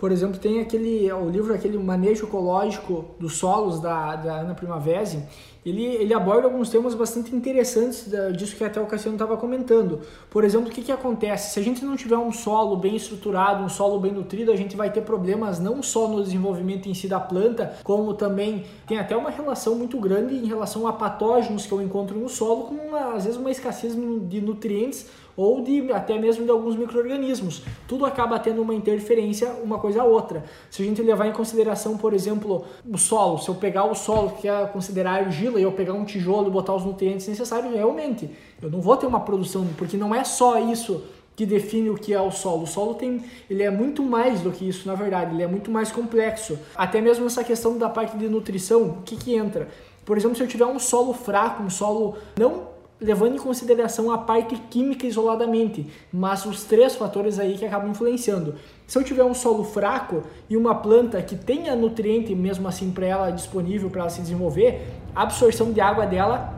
Por 0.00 0.10
exemplo, 0.10 0.40
tem 0.40 0.60
aquele 0.60 1.12
o 1.12 1.28
livro 1.28 1.52
aquele 1.52 1.76
manejo 1.76 2.24
ecológico 2.24 3.04
dos 3.18 3.36
solos 3.36 3.80
da, 3.80 4.16
da 4.16 4.36
Ana 4.36 4.54
Primavesi, 4.54 5.22
ele, 5.64 5.84
ele 5.84 6.14
aborda 6.14 6.46
alguns 6.46 6.70
temas 6.70 6.94
bastante 6.94 7.36
interessantes 7.36 8.10
disso 8.34 8.56
que 8.56 8.64
até 8.64 8.80
o 8.80 8.86
Cassiano 8.86 9.16
estava 9.16 9.36
comentando. 9.36 10.00
Por 10.30 10.42
exemplo, 10.42 10.68
o 10.68 10.70
que, 10.70 10.80
que 10.80 10.90
acontece? 10.90 11.52
Se 11.52 11.60
a 11.60 11.62
gente 11.62 11.84
não 11.84 11.96
tiver 11.96 12.16
um 12.16 12.32
solo 12.32 12.76
bem 12.76 12.96
estruturado, 12.96 13.62
um 13.62 13.68
solo 13.68 14.00
bem 14.00 14.10
nutrido, 14.10 14.50
a 14.50 14.56
gente 14.56 14.74
vai 14.74 14.90
ter 14.90 15.02
problemas 15.02 15.60
não 15.60 15.82
só 15.82 16.08
no 16.08 16.22
desenvolvimento 16.22 16.88
em 16.88 16.94
si 16.94 17.06
da 17.06 17.20
planta, 17.20 17.74
como 17.84 18.14
também 18.14 18.64
tem 18.86 18.98
até 18.98 19.14
uma 19.14 19.28
relação 19.28 19.74
muito 19.74 19.98
grande 19.98 20.34
em 20.34 20.46
relação 20.46 20.86
a 20.86 20.94
patógenos 20.94 21.66
que 21.66 21.72
eu 21.72 21.82
encontro 21.82 22.18
no 22.18 22.30
solo, 22.30 22.62
com 22.64 22.96
às 22.96 23.26
vezes 23.26 23.38
uma 23.38 23.50
escassez 23.50 23.94
de 23.94 24.40
nutrientes 24.40 25.08
ou 25.36 25.60
de 25.62 25.92
até 25.92 26.18
mesmo 26.18 26.44
de 26.44 26.50
alguns 26.50 26.76
micro-organismos. 26.76 27.62
Tudo 27.86 28.04
acaba 28.04 28.38
tendo 28.38 28.62
uma 28.62 28.74
interferência 28.74 29.48
uma 29.62 29.78
coisa 29.78 30.02
a 30.02 30.04
outra. 30.04 30.44
Se 30.70 30.82
a 30.82 30.84
gente 30.84 31.02
levar 31.02 31.26
em 31.26 31.32
consideração, 31.32 31.96
por 31.96 32.12
exemplo, 32.12 32.64
o 32.88 32.98
solo, 32.98 33.38
se 33.38 33.48
eu 33.48 33.54
pegar 33.54 33.84
o 33.84 33.94
solo 33.94 34.30
que 34.40 34.48
é 34.48 34.66
considerar 34.66 35.24
argila 35.24 35.58
e 35.58 35.62
eu 35.62 35.72
pegar 35.72 35.92
um 35.92 36.04
tijolo 36.04 36.48
e 36.48 36.50
botar 36.50 36.74
os 36.74 36.84
nutrientes 36.84 37.26
necessários, 37.28 37.72
realmente 37.72 38.30
eu 38.62 38.70
não 38.70 38.80
vou 38.80 38.96
ter 38.96 39.06
uma 39.06 39.20
produção, 39.20 39.66
porque 39.76 39.96
não 39.96 40.14
é 40.14 40.24
só 40.24 40.58
isso 40.58 41.02
que 41.40 41.46
define 41.46 41.88
o 41.88 41.94
que 41.94 42.12
é 42.12 42.20
o 42.20 42.30
solo. 42.30 42.64
O 42.64 42.66
solo 42.66 42.94
tem, 42.94 43.24
ele 43.48 43.62
é 43.62 43.70
muito 43.70 44.02
mais 44.02 44.42
do 44.42 44.50
que 44.50 44.68
isso, 44.68 44.86
na 44.86 44.94
verdade, 44.94 45.34
ele 45.34 45.42
é 45.42 45.46
muito 45.46 45.70
mais 45.70 45.90
complexo. 45.90 46.58
Até 46.76 47.00
mesmo 47.00 47.24
essa 47.24 47.42
questão 47.42 47.78
da 47.78 47.88
parte 47.88 48.18
de 48.18 48.28
nutrição, 48.28 48.82
o 48.82 49.02
que 49.02 49.16
que 49.16 49.34
entra? 49.34 49.68
Por 50.04 50.18
exemplo, 50.18 50.36
se 50.36 50.42
eu 50.42 50.46
tiver 50.46 50.66
um 50.66 50.78
solo 50.78 51.14
fraco, 51.14 51.62
um 51.62 51.70
solo 51.70 52.16
não 52.38 52.68
levando 53.00 53.36
em 53.36 53.38
consideração 53.38 54.10
a 54.10 54.18
parte 54.18 54.54
química 54.68 55.06
isoladamente, 55.06 55.86
mas 56.12 56.44
os 56.44 56.64
três 56.64 56.94
fatores 56.94 57.38
aí 57.38 57.56
que 57.56 57.64
acabam 57.64 57.90
influenciando. 57.90 58.56
Se 58.86 58.98
eu 58.98 59.02
tiver 59.02 59.24
um 59.24 59.32
solo 59.32 59.64
fraco 59.64 60.22
e 60.48 60.56
uma 60.56 60.74
planta 60.74 61.22
que 61.22 61.34
tenha 61.34 61.74
nutriente 61.74 62.34
mesmo 62.34 62.68
assim 62.68 62.90
para 62.90 63.06
ela 63.06 63.30
disponível 63.30 63.88
para 63.88 64.02
ela 64.02 64.10
se 64.10 64.20
desenvolver, 64.20 64.86
a 65.14 65.22
absorção 65.22 65.72
de 65.72 65.80
água 65.80 66.06
dela 66.06 66.54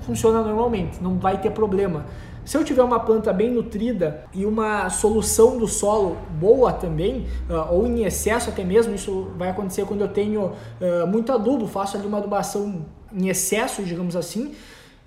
funciona 0.00 0.40
normalmente, 0.42 1.02
não 1.02 1.18
vai 1.18 1.40
ter 1.40 1.50
problema. 1.50 2.06
Se 2.46 2.56
eu 2.56 2.62
tiver 2.62 2.84
uma 2.84 3.00
planta 3.00 3.32
bem 3.32 3.50
nutrida 3.50 4.24
e 4.32 4.46
uma 4.46 4.88
solução 4.88 5.58
do 5.58 5.66
solo 5.66 6.16
boa 6.38 6.72
também, 6.72 7.26
uh, 7.50 7.74
ou 7.74 7.88
em 7.88 8.04
excesso 8.04 8.50
até 8.50 8.62
mesmo, 8.62 8.94
isso 8.94 9.32
vai 9.36 9.50
acontecer 9.50 9.84
quando 9.84 10.02
eu 10.02 10.08
tenho 10.08 10.52
uh, 10.52 11.06
muito 11.08 11.32
adubo, 11.32 11.66
faço 11.66 11.96
ali 11.96 12.06
uma 12.06 12.18
adubação 12.18 12.86
em 13.12 13.28
excesso, 13.28 13.82
digamos 13.82 14.14
assim, 14.14 14.54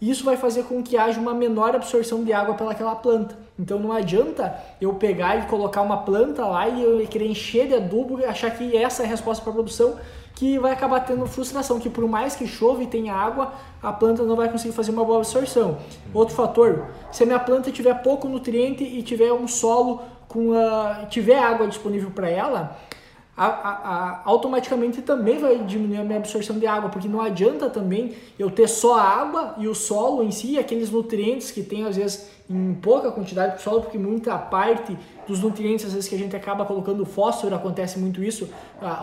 isso 0.02 0.24
vai 0.24 0.38
fazer 0.38 0.64
com 0.64 0.82
que 0.82 0.98
haja 0.98 1.20
uma 1.20 1.34
menor 1.34 1.76
absorção 1.76 2.24
de 2.24 2.32
água 2.32 2.56
pelaquela 2.56 2.96
planta. 2.96 3.38
Então 3.58 3.78
não 3.78 3.92
adianta 3.92 4.56
eu 4.80 4.94
pegar 4.94 5.36
e 5.38 5.48
colocar 5.48 5.82
uma 5.82 5.98
planta 5.98 6.46
lá 6.46 6.70
e 6.70 6.82
eu 6.82 7.06
querer 7.08 7.28
encher 7.28 7.68
de 7.68 7.76
adubo 7.76 8.20
e 8.20 8.26
achar 8.26 8.52
que 8.52 8.78
essa 8.78 9.04
é 9.04 9.06
a 9.06 9.10
resposta 9.10 9.44
para 9.44 9.52
a 9.52 9.56
produção, 9.56 9.96
que 10.36 10.58
vai 10.58 10.72
acabar 10.72 11.02
tendo 11.02 11.26
frustração, 11.26 11.80
que 11.82 11.90
por 11.90 12.08
mais 12.08 12.34
que 12.34 12.48
chove 12.48 12.86
e 12.86 12.88
tenha 12.88 13.14
água, 13.14 13.54
a 13.84 13.92
planta 13.92 14.24
não 14.24 14.38
vai 14.38 14.48
conseguir 14.48 14.74
fazer 14.74 14.92
uma 14.92 15.04
boa 15.04 15.18
absorção. 15.18 15.78
Outro 16.14 16.34
fator, 16.34 16.86
se 17.12 17.24
a 17.24 17.26
minha 17.26 17.40
planta 17.40 17.70
tiver 17.72 17.94
pouco 17.96 18.30
nutriente 18.30 18.84
e 18.84 19.04
tiver 19.04 19.34
um 19.34 19.50
solo 19.50 20.02
com 20.30 20.54
a, 20.54 21.08
tiver 21.10 21.38
água 21.38 21.68
disponível 21.68 22.12
para 22.12 22.30
ela, 22.30 22.78
a, 23.42 23.70
a, 23.70 24.22
automaticamente 24.26 25.02
também 25.02 25.38
vai 25.38 25.60
diminuir 25.60 26.00
a 26.00 26.04
minha 26.04 26.18
absorção 26.18 26.60
de 26.60 26.68
água, 26.68 26.90
porque 26.90 27.08
não 27.08 27.22
adianta 27.22 27.70
também 27.70 28.14
eu 28.38 28.52
ter 28.52 28.68
só 28.68 29.00
a 29.00 29.02
água 29.02 29.56
e 29.58 29.66
o 29.66 29.74
solo 29.74 30.22
em 30.22 30.30
si, 30.30 30.60
aqueles 30.60 30.92
nutrientes 30.92 31.50
que 31.50 31.64
tem 31.64 31.86
às 31.86 31.96
vezes 31.96 32.30
em 32.50 32.74
pouca 32.74 33.10
quantidade 33.12 33.54
para 33.54 33.62
solo, 33.62 33.82
porque 33.82 33.98
muita 33.98 34.38
parte 34.38 34.98
dos 35.26 35.40
nutrientes, 35.40 35.86
às 35.86 35.94
vezes 35.94 36.10
que 36.10 36.16
a 36.16 36.18
gente 36.18 36.36
acaba 36.36 36.66
colocando 36.66 37.06
fósforo, 37.06 37.56
acontece 37.56 37.98
muito 37.98 38.22
isso, 38.22 38.50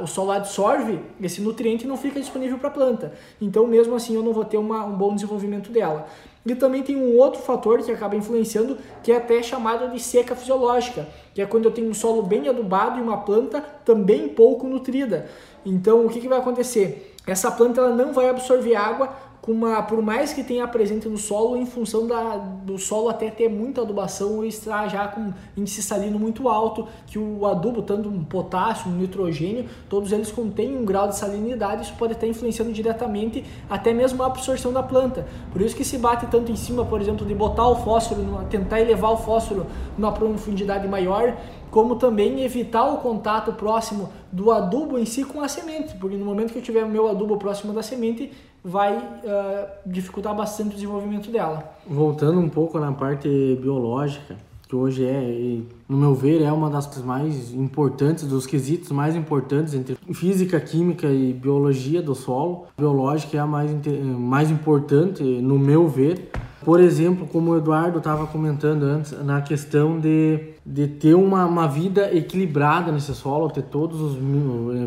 o 0.02 0.06
solo 0.06 0.32
absorve 0.32 1.00
esse 1.22 1.40
nutriente 1.40 1.84
e 1.84 1.88
não 1.88 1.96
fica 1.96 2.20
disponível 2.20 2.58
para 2.58 2.68
a 2.68 2.72
planta. 2.72 3.14
Então, 3.40 3.66
mesmo 3.66 3.94
assim, 3.94 4.16
eu 4.16 4.22
não 4.22 4.34
vou 4.34 4.44
ter 4.44 4.58
uma, 4.58 4.84
um 4.84 4.98
bom 4.98 5.14
desenvolvimento 5.14 5.70
dela. 5.70 6.06
E 6.46 6.54
também 6.54 6.82
tem 6.82 6.96
um 6.96 7.18
outro 7.18 7.42
fator 7.42 7.82
que 7.82 7.90
acaba 7.90 8.14
influenciando, 8.14 8.78
que 9.02 9.10
é 9.10 9.16
até 9.16 9.42
chamado 9.42 9.90
de 9.90 10.00
seca 10.00 10.36
fisiológica, 10.36 11.08
que 11.34 11.42
é 11.42 11.46
quando 11.46 11.64
eu 11.64 11.72
tenho 11.72 11.90
um 11.90 11.94
solo 11.94 12.22
bem 12.22 12.48
adubado 12.48 12.98
e 12.98 13.02
uma 13.02 13.18
planta 13.18 13.60
também 13.84 14.28
pouco 14.28 14.64
nutrida. 14.66 15.28
Então, 15.64 16.06
o 16.06 16.08
que, 16.08 16.20
que 16.20 16.28
vai 16.28 16.38
acontecer? 16.38 17.14
Essa 17.26 17.50
planta 17.50 17.80
ela 17.80 17.90
não 17.90 18.12
vai 18.12 18.28
absorver 18.28 18.76
água 18.76 19.12
uma, 19.46 19.82
por 19.82 20.02
mais 20.02 20.32
que 20.32 20.42
tenha 20.42 20.66
presente 20.66 21.08
no 21.08 21.16
solo, 21.16 21.56
em 21.56 21.64
função 21.64 22.06
da, 22.06 22.36
do 22.36 22.78
solo 22.78 23.08
até 23.08 23.30
ter 23.30 23.48
muita 23.48 23.82
adubação 23.82 24.36
ou 24.36 24.44
estar 24.44 24.88
já 24.88 25.06
com 25.06 25.32
índice 25.56 25.82
salino 25.82 26.18
muito 26.18 26.48
alto, 26.48 26.88
que 27.06 27.18
o 27.18 27.46
adubo, 27.46 27.82
tanto 27.82 28.08
um 28.08 28.24
potássio, 28.24 28.90
um 28.90 28.96
nitrogênio, 28.96 29.66
todos 29.88 30.10
eles 30.10 30.32
contêm 30.32 30.76
um 30.76 30.84
grau 30.84 31.08
de 31.08 31.16
salinidade, 31.16 31.82
isso 31.82 31.94
pode 31.96 32.14
estar 32.14 32.26
influenciando 32.26 32.72
diretamente 32.72 33.44
até 33.70 33.92
mesmo 33.92 34.22
a 34.22 34.26
absorção 34.26 34.72
da 34.72 34.82
planta. 34.82 35.26
Por 35.52 35.62
isso 35.62 35.76
que 35.76 35.84
se 35.84 35.96
bate 35.96 36.26
tanto 36.26 36.50
em 36.50 36.56
cima, 36.56 36.84
por 36.84 37.00
exemplo, 37.00 37.24
de 37.24 37.34
botar 37.34 37.68
o 37.68 37.76
fósforo, 37.76 38.22
tentar 38.50 38.80
elevar 38.80 39.12
o 39.12 39.16
fósforo 39.16 39.66
numa 39.96 40.12
profundidade 40.12 40.88
maior, 40.88 41.36
como 41.70 41.96
também 41.96 42.40
evitar 42.42 42.84
o 42.84 42.98
contato 42.98 43.52
próximo 43.52 44.08
do 44.32 44.50
adubo 44.50 44.98
em 44.98 45.04
si 45.04 45.24
com 45.24 45.40
a 45.40 45.48
semente, 45.48 45.94
porque 45.96 46.16
no 46.16 46.24
momento 46.24 46.52
que 46.52 46.58
eu 46.58 46.62
tiver 46.62 46.84
o 46.84 46.88
meu 46.88 47.08
adubo 47.08 47.36
próximo 47.36 47.72
da 47.72 47.82
semente, 47.82 48.32
vai 48.68 48.96
uh, 48.98 49.68
dificultar 49.86 50.34
bastante 50.34 50.70
o 50.70 50.74
desenvolvimento 50.74 51.30
dela. 51.30 51.72
Voltando 51.86 52.40
um 52.40 52.48
pouco 52.48 52.80
na 52.80 52.90
parte 52.90 53.28
biológica, 53.62 54.34
que 54.68 54.74
hoje 54.74 55.04
é, 55.04 55.60
no 55.88 55.96
meu 55.96 56.14
ver, 56.14 56.42
é 56.42 56.50
uma 56.50 56.68
das 56.68 57.00
mais 57.02 57.52
importantes, 57.54 58.24
dos 58.26 58.46
quesitos 58.46 58.90
mais 58.90 59.14
importantes 59.14 59.74
entre 59.74 59.96
física, 60.12 60.58
química 60.58 61.06
e 61.06 61.32
biologia 61.32 62.02
do 62.02 62.14
solo. 62.14 62.66
Biológica 62.76 63.36
é 63.36 63.40
a 63.40 63.46
mais, 63.46 63.70
mais 64.18 64.50
importante, 64.50 65.22
no 65.22 65.58
meu 65.58 65.88
ver. 65.88 66.30
Por 66.64 66.80
exemplo, 66.80 67.28
como 67.28 67.52
o 67.52 67.56
Eduardo 67.56 67.98
estava 67.98 68.26
comentando 68.26 68.82
antes, 68.82 69.12
na 69.24 69.40
questão 69.40 70.00
de, 70.00 70.54
de 70.66 70.88
ter 70.88 71.14
uma, 71.14 71.44
uma 71.44 71.68
vida 71.68 72.12
equilibrada 72.12 72.90
nesse 72.90 73.14
solo, 73.14 73.48
ter 73.48 73.62
todos 73.62 74.00
os. 74.00 74.18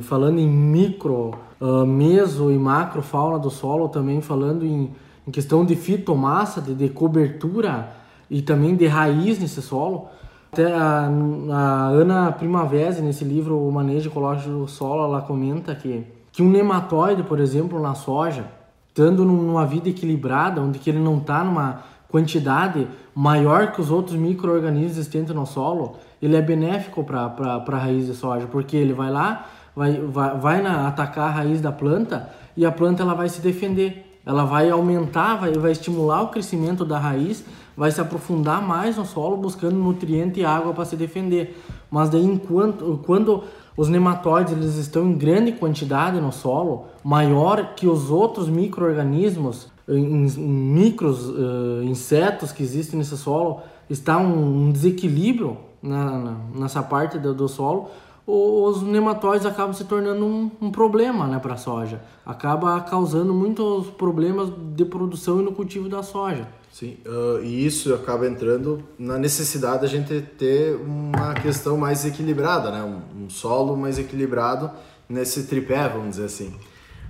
falando 0.01 0.39
em 0.39 0.49
micro 0.49 1.31
uh, 1.61 1.85
meso 1.85 2.51
e 2.51 2.57
macro 2.57 3.01
fauna 3.01 3.39
do 3.39 3.49
solo, 3.49 3.87
também 3.87 4.19
falando 4.19 4.65
em, 4.65 4.91
em 5.25 5.31
questão 5.31 5.63
de 5.63 5.73
fitomassa, 5.73 6.59
de, 6.59 6.73
de, 6.73 6.89
cobertura 6.89 7.93
e 8.29 8.41
também 8.41 8.75
de 8.75 8.87
raiz 8.87 9.39
nesse 9.39 9.61
solo. 9.61 10.07
Até 10.51 10.73
a, 10.73 11.09
a 11.51 11.87
Ana 11.87 12.31
Primavera, 12.31 12.99
nesse 13.01 13.23
livro 13.23 13.57
O 13.57 13.71
Manejo 13.71 14.09
Ecológico 14.09 14.49
do 14.49 14.67
Solo, 14.67 15.03
ela 15.03 15.21
comenta 15.21 15.75
que, 15.75 16.03
que 16.31 16.41
um 16.41 16.49
nematóide, 16.49 17.23
por 17.23 17.39
exemplo, 17.39 17.79
na 17.79 17.93
soja, 17.93 18.45
estando 18.87 19.23
numa 19.23 19.65
vida 19.65 19.89
equilibrada, 19.89 20.61
onde 20.61 20.79
que 20.79 20.89
ele 20.89 20.99
não 20.99 21.17
está 21.17 21.43
numa 21.43 21.83
quantidade 22.09 22.87
maior 23.13 23.71
que 23.71 23.79
os 23.79 23.91
outros 23.91 24.15
micro-organismos 24.15 24.97
existentes 24.97 25.33
no 25.33 25.45
solo, 25.45 25.97
ele 26.21 26.35
é 26.35 26.41
benéfico 26.41 27.03
para 27.03 27.63
a 27.65 27.77
raiz 27.77 28.07
de 28.07 28.15
soja, 28.15 28.47
porque 28.47 28.75
ele 28.75 28.93
vai 28.93 29.11
lá, 29.11 29.45
vai, 29.75 29.93
vai, 30.01 30.37
vai 30.37 30.61
na, 30.61 30.87
atacar 30.87 31.29
a 31.29 31.31
raiz 31.31 31.61
da 31.61 31.71
planta 31.71 32.29
e 32.57 32.65
a 32.65 32.71
planta 32.71 33.03
ela 33.03 33.13
vai 33.13 33.29
se 33.29 33.39
defender. 33.39 34.05
Ela 34.25 34.43
vai 34.43 34.69
aumentar, 34.69 35.35
vai, 35.35 35.53
vai 35.53 35.71
estimular 35.71 36.21
o 36.21 36.27
crescimento 36.27 36.83
da 36.83 36.99
raiz, 36.99 37.43
vai 37.79 37.89
se 37.91 38.01
aprofundar 38.01 38.61
mais 38.61 38.97
no 38.97 39.05
solo 39.05 39.37
buscando 39.37 39.77
nutriente 39.77 40.41
e 40.41 40.43
água 40.43 40.73
para 40.73 40.83
se 40.83 40.97
defender. 40.97 41.57
Mas 41.89 42.09
daí 42.09 42.25
enquanto 42.25 42.99
quando 43.05 43.45
os 43.77 43.87
nematóides 43.87 44.51
eles 44.51 44.75
estão 44.75 45.07
em 45.07 45.13
grande 45.13 45.53
quantidade 45.53 46.19
no 46.19 46.29
solo, 46.29 46.87
maior 47.01 47.75
que 47.75 47.87
os 47.87 48.11
outros 48.11 48.49
micro-organismos, 48.49 49.71
micros 49.87 51.29
uh, 51.29 51.81
insetos 51.85 52.51
que 52.51 52.61
existem 52.61 52.99
nesse 52.99 53.15
solo, 53.15 53.61
está 53.89 54.17
um, 54.17 54.71
desequilíbrio 54.73 55.55
na, 55.81 56.19
na, 56.19 56.35
nessa 56.53 56.83
parte 56.83 57.17
do, 57.17 57.33
do 57.33 57.47
solo, 57.47 57.87
os 58.27 58.81
nematóides 58.81 59.45
acabam 59.45 59.73
se 59.73 59.85
tornando 59.85 60.25
um, 60.25 60.51
um 60.61 60.69
problema 60.69 61.25
né, 61.25 61.39
para 61.39 61.53
a 61.53 61.57
soja. 61.57 62.01
Acaba 62.25 62.77
causando 62.81 63.33
muitos 63.33 63.87
problemas 63.87 64.51
de 64.75 64.83
produção 64.83 65.39
e 65.39 65.43
no 65.43 65.53
cultivo 65.53 65.87
da 65.87 66.03
soja. 66.03 66.45
Sim, 66.71 66.97
uh, 67.05 67.43
e 67.43 67.65
isso 67.65 67.93
acaba 67.93 68.27
entrando 68.27 68.83
na 68.97 69.17
necessidade 69.17 69.81
da 69.81 69.87
gente 69.87 70.21
ter 70.21 70.75
uma 70.75 71.33
questão 71.33 71.77
mais 71.77 72.05
equilibrada, 72.05 72.71
né? 72.71 72.83
um, 72.83 73.25
um 73.25 73.29
solo 73.29 73.75
mais 73.75 73.97
equilibrado 73.97 74.69
nesse 75.07 75.43
tripé, 75.43 75.89
vamos 75.89 76.11
dizer 76.11 76.25
assim. 76.25 76.53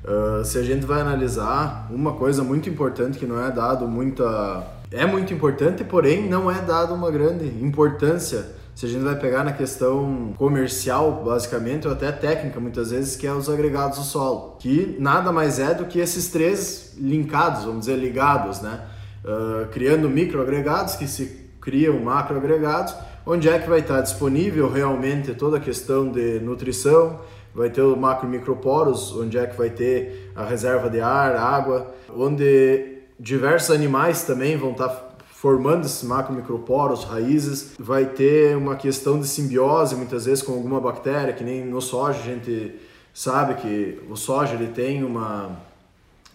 Uh, 0.04 0.44
se 0.46 0.58
a 0.58 0.64
gente 0.64 0.86
vai 0.86 1.02
analisar, 1.02 1.90
uma 1.92 2.14
coisa 2.14 2.44
muito 2.44 2.70
importante 2.70 3.20
que 3.20 3.26
não 3.26 3.44
é 3.44 3.52
dado 3.52 3.88
muita. 3.88 4.66
É 4.92 5.06
muito 5.06 5.34
importante, 5.34 5.84
porém 5.84 6.28
não 6.28 6.50
é 6.50 6.62
dado 6.62 6.96
uma 6.96 7.12
grande 7.12 7.46
importância 7.64 8.58
se 8.80 8.86
a 8.86 8.90
gente 8.90 9.04
vai 9.04 9.16
pegar 9.18 9.44
na 9.44 9.52
questão 9.52 10.34
comercial, 10.38 11.22
basicamente, 11.26 11.86
ou 11.86 11.92
até 11.92 12.14
técnica, 12.14 12.62
muitas 12.62 12.92
vezes, 12.92 13.18
que 13.18 13.28
é 13.28 13.34
os 13.34 13.50
agregados 13.50 14.00
do 14.00 14.06
solo, 14.06 14.56
que 14.58 14.96
nada 14.98 15.34
mais 15.34 15.60
é 15.60 15.74
do 15.74 15.84
que 15.84 16.00
esses 16.00 16.30
três 16.30 16.94
linkados, 16.98 17.66
vamos 17.66 17.82
dizer, 17.82 17.98
ligados, 17.98 18.62
né? 18.62 18.80
Uh, 19.24 19.68
criando 19.72 20.10
microagregados 20.10 20.96
que 20.96 21.08
se 21.08 21.50
criam 21.60 22.00
macroagregados, 22.00 22.96
onde 23.26 23.50
é 23.50 23.60
que 23.60 23.70
vai 23.70 23.80
estar 23.80 24.02
disponível 24.02 24.70
realmente 24.72 25.34
toda 25.34 25.58
a 25.58 25.60
questão 25.60 26.10
de 26.10 26.40
nutrição, 26.40 27.20
vai 27.54 27.70
ter 27.70 27.82
o 27.82 27.96
macro 27.96 28.28
microporos, 28.28 29.14
onde 29.16 29.38
é 29.38 29.46
que 29.46 29.58
vai 29.58 29.70
ter 29.70 30.32
a 30.36 30.46
reserva 30.46 30.90
de 30.90 31.02
ar, 31.02 31.36
água, 31.36 31.94
onde 32.16 33.00
diversos 33.20 33.72
animais 33.72 34.24
também 34.24 34.56
vão 34.56 34.72
estar 34.72 35.10
formando 35.32 35.86
esses 35.86 36.04
macromicroporos, 36.04 37.04
raízes, 37.06 37.74
vai 37.80 38.06
ter 38.06 38.58
uma 38.58 38.76
questão 38.76 39.20
de 39.20 39.28
simbiose 39.28 39.96
muitas 39.96 40.26
vezes 40.26 40.44
com 40.44 40.54
alguma 40.54 40.82
bactéria, 40.82 41.34
que 41.34 41.44
nem 41.44 41.64
no 41.64 41.82
soja 41.82 42.20
a 42.20 42.24
gente 42.24 42.76
sabe 43.14 43.56
que 43.56 44.02
o 44.10 44.16
soja 44.16 44.56
ele 44.56 44.68
tem 44.68 45.04
uma, 45.04 45.58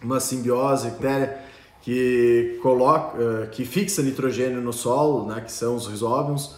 uma 0.01 0.19
simbiose 0.19 0.89
bactéria 0.89 1.37
que 1.85 2.57
coloca, 2.63 3.15
uh, 3.15 3.47
que 3.51 3.63
fixa 3.63 4.01
nitrogênio 4.01 4.59
no 4.59 4.73
solo, 4.73 5.27
né, 5.27 5.39
que 5.39 5.51
são 5.51 5.75
os 5.75 5.85
risóbios. 5.85 6.55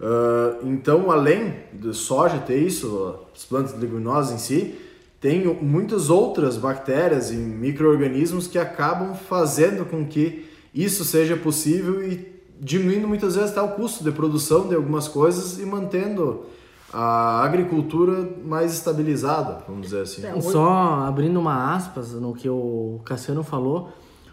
Uh, 0.00 0.64
então, 0.64 1.10
além 1.10 1.56
do 1.72 1.92
soja 1.92 2.38
ter 2.38 2.62
isso, 2.62 3.16
as 3.34 3.44
plantas 3.44 3.76
leguminosas 3.76 4.32
em 4.32 4.38
si, 4.38 4.78
tem 5.20 5.44
muitas 5.60 6.08
outras 6.08 6.56
bactérias 6.56 7.32
e 7.32 7.34
micro-organismos 7.34 8.46
que 8.46 8.58
acabam 8.60 9.12
fazendo 9.12 9.84
com 9.84 10.06
que 10.06 10.48
isso 10.72 11.04
seja 11.04 11.36
possível 11.36 12.00
e 12.00 12.32
diminuindo 12.60 13.08
muitas 13.08 13.34
vezes 13.34 13.50
até 13.50 13.60
o 13.60 13.74
custo 13.74 14.04
de 14.04 14.12
produção 14.12 14.68
de 14.68 14.76
algumas 14.76 15.08
coisas 15.08 15.58
e 15.58 15.66
mantendo 15.66 16.44
a 16.92 17.42
agricultura 17.42 18.28
mais 18.44 18.72
estabilizada, 18.72 19.64
vamos 19.66 19.82
dizer 19.82 20.02
assim. 20.02 20.22
Só 20.40 20.70
abrindo 21.06 21.40
uma 21.40 21.74
aspas 21.74 22.12
no 22.12 22.34
que 22.34 22.48
o 22.48 23.00
Cassiano 23.04 23.42
falou, 23.42 23.90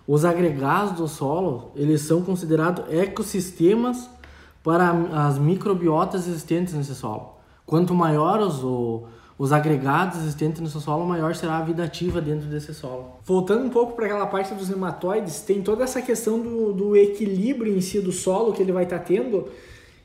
os 0.08 0.24
agregados 0.24 0.94
do 0.94 1.08
solo, 1.08 1.72
eles 1.76 2.02
são 2.02 2.22
considerados 2.22 2.86
ecossistemas 2.90 4.10
para 4.64 4.90
as 5.14 5.38
microbiotas 5.38 6.28
existentes 6.28 6.74
nesse 6.74 6.96
solo. 6.96 7.36
Quanto 7.66 7.94
maior 7.94 8.40
os, 8.40 8.64
os 9.38 9.52
agregados 9.52 10.20
existentes 10.20 10.62
no 10.62 10.68
solo, 10.68 11.06
maior 11.06 11.36
será 11.36 11.58
a 11.58 11.62
vida 11.62 11.84
ativa 11.84 12.22
dentro 12.22 12.48
desse 12.48 12.74
solo. 12.74 13.18
Voltando 13.26 13.66
um 13.66 13.70
pouco 13.70 13.94
para 13.94 14.06
aquela 14.06 14.26
parte 14.26 14.54
dos 14.54 14.70
nematóides, 14.70 15.42
tem 15.42 15.62
toda 15.62 15.84
essa 15.84 16.02
questão 16.02 16.40
do, 16.40 16.72
do 16.72 16.96
equilíbrio 16.96 17.76
em 17.76 17.82
si 17.82 18.00
do 18.00 18.14
solo 18.14 18.54
que 18.54 18.62
ele 18.62 18.72
vai 18.72 18.86
estar 18.86 19.00
tá 19.00 19.04
tendo, 19.04 19.50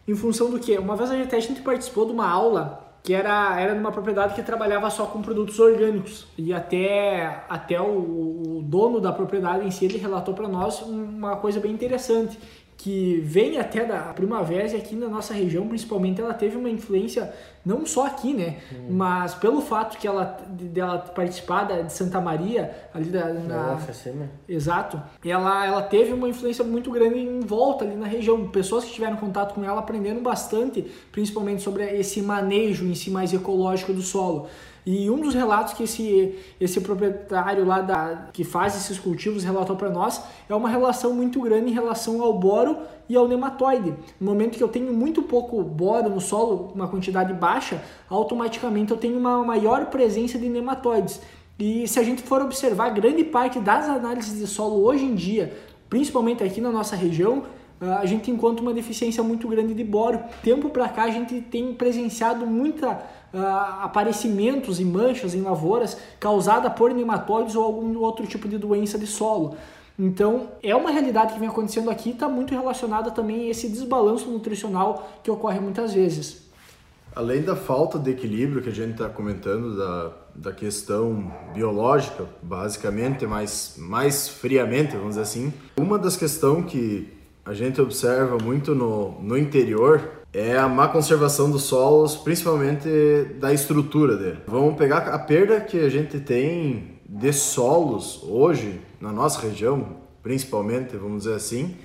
em 0.07 0.17
função 0.17 0.51
do 0.51 0.59
que? 0.59 0.77
Uma 0.77 0.97
vez 0.97 1.13
a 1.13 1.17
gente, 1.17 1.33
a 1.33 1.41
gente 1.41 1.63
participou 1.63 2.07
de 2.07 2.13
uma 2.13 2.29
aula 2.29 2.82
que 3.03 3.13
era, 3.13 3.61
era 3.61 3.75
numa 3.75 3.91
propriedade 3.91 4.35
que 4.35 4.43
trabalhava 4.43 4.89
só 4.89 5.07
com 5.07 5.21
produtos 5.21 5.59
orgânicos. 5.59 6.27
E 6.39 6.53
até, 6.53 7.45
até 7.49 7.81
o, 7.81 8.59
o 8.59 8.63
dono 8.63 9.01
da 9.01 9.13
propriedade 9.13 9.67
em 9.67 9.71
si, 9.71 9.87
ele 9.87 9.99
relatou 9.99 10.35
para 10.35 10.49
nós 10.49 10.81
uma 10.83 11.37
coisa 11.37 11.59
bem 11.59 11.73
interessante 11.73 12.39
que 12.83 13.21
vem 13.21 13.59
até 13.59 13.85
da 13.85 14.13
primavera 14.13 14.67
e 14.67 14.77
aqui 14.77 14.97
na 14.97 15.09
nossa 15.09 15.33
região, 15.33 15.69
principalmente, 15.69 16.21
ela 16.21 16.35
teve 16.35 16.57
uma 16.57 16.69
influência 16.69 17.33
não 17.65 17.87
só 17.87 18.07
aqui, 18.07 18.35
né, 18.35 18.57
hum. 18.73 18.89
mas 18.91 19.35
pelo 19.37 19.61
fato 19.61 19.97
que 19.97 20.09
ela 20.09 20.37
dela 20.49 20.99
participar 20.99 21.63
da, 21.63 21.83
de 21.83 21.93
Santa 21.93 22.21
Maria 22.21 22.75
ali 22.93 23.09
da 23.09 23.33
na, 23.33 23.79
né? 24.07 24.29
exato, 24.49 25.01
ela 25.25 25.65
ela 25.65 25.83
teve 25.83 26.13
uma 26.13 26.29
influência 26.29 26.65
muito 26.65 26.91
grande 26.91 27.21
em 27.21 27.39
volta 27.39 27.85
ali 27.85 27.95
na 27.95 28.07
região, 28.07 28.49
pessoas 28.49 28.85
que 28.85 28.93
tiveram 28.93 29.17
contato 29.17 29.55
com 29.55 29.63
ela 29.63 29.79
aprenderam 29.79 30.21
bastante, 30.21 30.83
principalmente 31.13 31.63
sobre 31.63 31.85
esse 31.85 32.21
manejo 32.21 32.85
em 32.85 32.97
si 32.97 33.11
mais 33.11 33.33
ecológico 33.33 33.93
do 33.93 34.03
solo. 34.03 34.49
E 34.85 35.09
um 35.09 35.21
dos 35.21 35.33
relatos 35.33 35.75
que 35.75 35.85
esse, 35.85 36.37
esse 36.61 36.81
proprietário 36.81 37.65
lá 37.65 37.81
da, 37.81 38.29
que 38.33 38.43
faz 38.43 38.77
esses 38.77 38.99
cultivos 38.99 39.45
relatou 39.45 39.77
para 39.77 39.89
nós 39.89 40.21
é 40.49 40.55
uma 40.55 40.69
relação 40.69 41.15
muito 41.15 41.41
grande 41.41 41.71
em 41.71 41.73
relação 41.73 42.21
ao 42.21 42.37
boro 42.37 42.79
e 43.09 43.15
ao 43.15 43.29
nematóide. 43.29 43.95
No 44.21 44.31
momento 44.33 44.57
que 44.57 44.63
eu 44.63 44.69
tenho 44.69 44.93
muito 44.93 45.23
pouco 45.23 45.63
boro 45.63 46.11
no 46.11 46.21
solo, 46.21 46.73
uma 46.75 46.89
quantidade 46.89 47.33
baixa, 47.33 47.81
automaticamente 48.11 48.91
eu 48.91 48.97
tenho 48.97 49.19
uma 49.19 49.45
maior 49.45 49.87
presença 49.87 50.37
de 50.37 50.49
nematóides. 50.49 51.21
E 51.59 51.87
se 51.87 52.01
a 52.01 52.03
gente 52.03 52.23
for 52.23 52.43
observar, 52.43 52.91
grande 52.91 53.23
parte 53.23 53.61
das 53.61 53.89
análises 53.89 54.37
de 54.37 54.47
solo 54.49 54.83
hoje 54.83 55.05
em 55.05 55.15
dia, 55.15 55.57
principalmente 55.89 56.43
aqui 56.43 56.61
na 56.61 56.73
nossa 56.73 56.97
região, 56.97 57.45
ah, 57.81 57.99
a 57.99 58.07
gente 58.07 58.31
encontra 58.31 58.63
uma 58.63 58.73
deficiência 58.73 59.23
muito 59.23 59.47
grande 59.49 59.75
de 59.75 59.85
boro. 59.85 60.21
Tempo 60.43 60.71
para 60.71 60.89
cá 60.89 61.05
a 61.05 61.11
gente 61.11 61.41
tem 61.41 61.75
presenciado 61.75 62.47
muita 62.47 63.03
uh, 63.33 63.83
aparecimentos 63.83 64.81
e 64.81 64.85
manchas 64.85 65.35
em 65.35 65.43
lavouras 65.43 65.97
causada 66.21 66.71
por 66.71 66.93
nematóides 66.93 67.57
ou 67.57 67.65
algum 67.65 67.99
outro 67.99 68.27
tipo 68.27 68.49
de 68.49 68.59
doença 68.59 68.99
de 68.99 69.07
solo. 69.07 69.57
Então, 69.99 70.49
é 70.63 70.75
uma 70.75 70.91
realidade 70.91 71.35
que 71.35 71.39
vem 71.39 71.49
acontecendo 71.49 71.91
aqui 71.91 72.11
e 72.11 72.13
está 72.13 72.29
muito 72.29 72.55
relacionada 72.55 73.11
também 73.11 73.47
a 73.47 73.51
esse 73.51 73.69
desbalanço 73.69 74.31
nutricional 74.31 75.09
que 75.23 75.31
ocorre 75.31 75.61
muitas 75.61 75.93
vezes. 75.93 76.43
Além 77.15 77.43
da 77.43 77.55
falta 77.55 77.99
de 77.99 78.11
equilíbrio 78.11 78.63
que 78.63 78.71
a 78.71 78.73
gente 78.73 78.93
está 78.93 79.09
comentando, 79.09 79.77
da, 79.77 80.13
da 80.35 80.53
questão 80.53 81.31
biológica, 81.53 82.25
basicamente, 82.43 83.27
mais, 83.27 83.75
mais 83.77 84.29
friamente, 84.29 84.93
vamos 84.93 85.11
dizer 85.11 85.21
assim, 85.21 85.53
uma 85.77 85.99
das 85.99 86.17
questões 86.17 86.65
que 86.71 87.13
a 87.45 87.53
gente 87.53 87.81
observa 87.81 88.39
muito 88.39 88.75
no, 88.75 89.21
no 89.21 89.37
interior 89.37 90.22
é 90.33 90.57
a 90.57 90.67
má 90.67 90.89
conservação 90.89 91.51
dos 91.51 91.65
solos, 91.65 92.17
principalmente 92.17 92.89
da 93.39 93.53
estrutura 93.53 94.17
dele. 94.17 94.39
Vamos 94.47 94.77
pegar 94.77 95.09
a 95.09 95.19
perda 95.19 95.61
que 95.61 95.79
a 95.79 95.91
gente 95.91 96.19
tem 96.21 97.01
de 97.07 97.33
solos 97.33 98.23
hoje 98.23 98.81
na 98.99 99.13
nossa 99.13 99.41
região, 99.41 99.97
principalmente, 100.23 100.97
vamos 100.97 101.25
dizer 101.25 101.35
assim, 101.35 101.77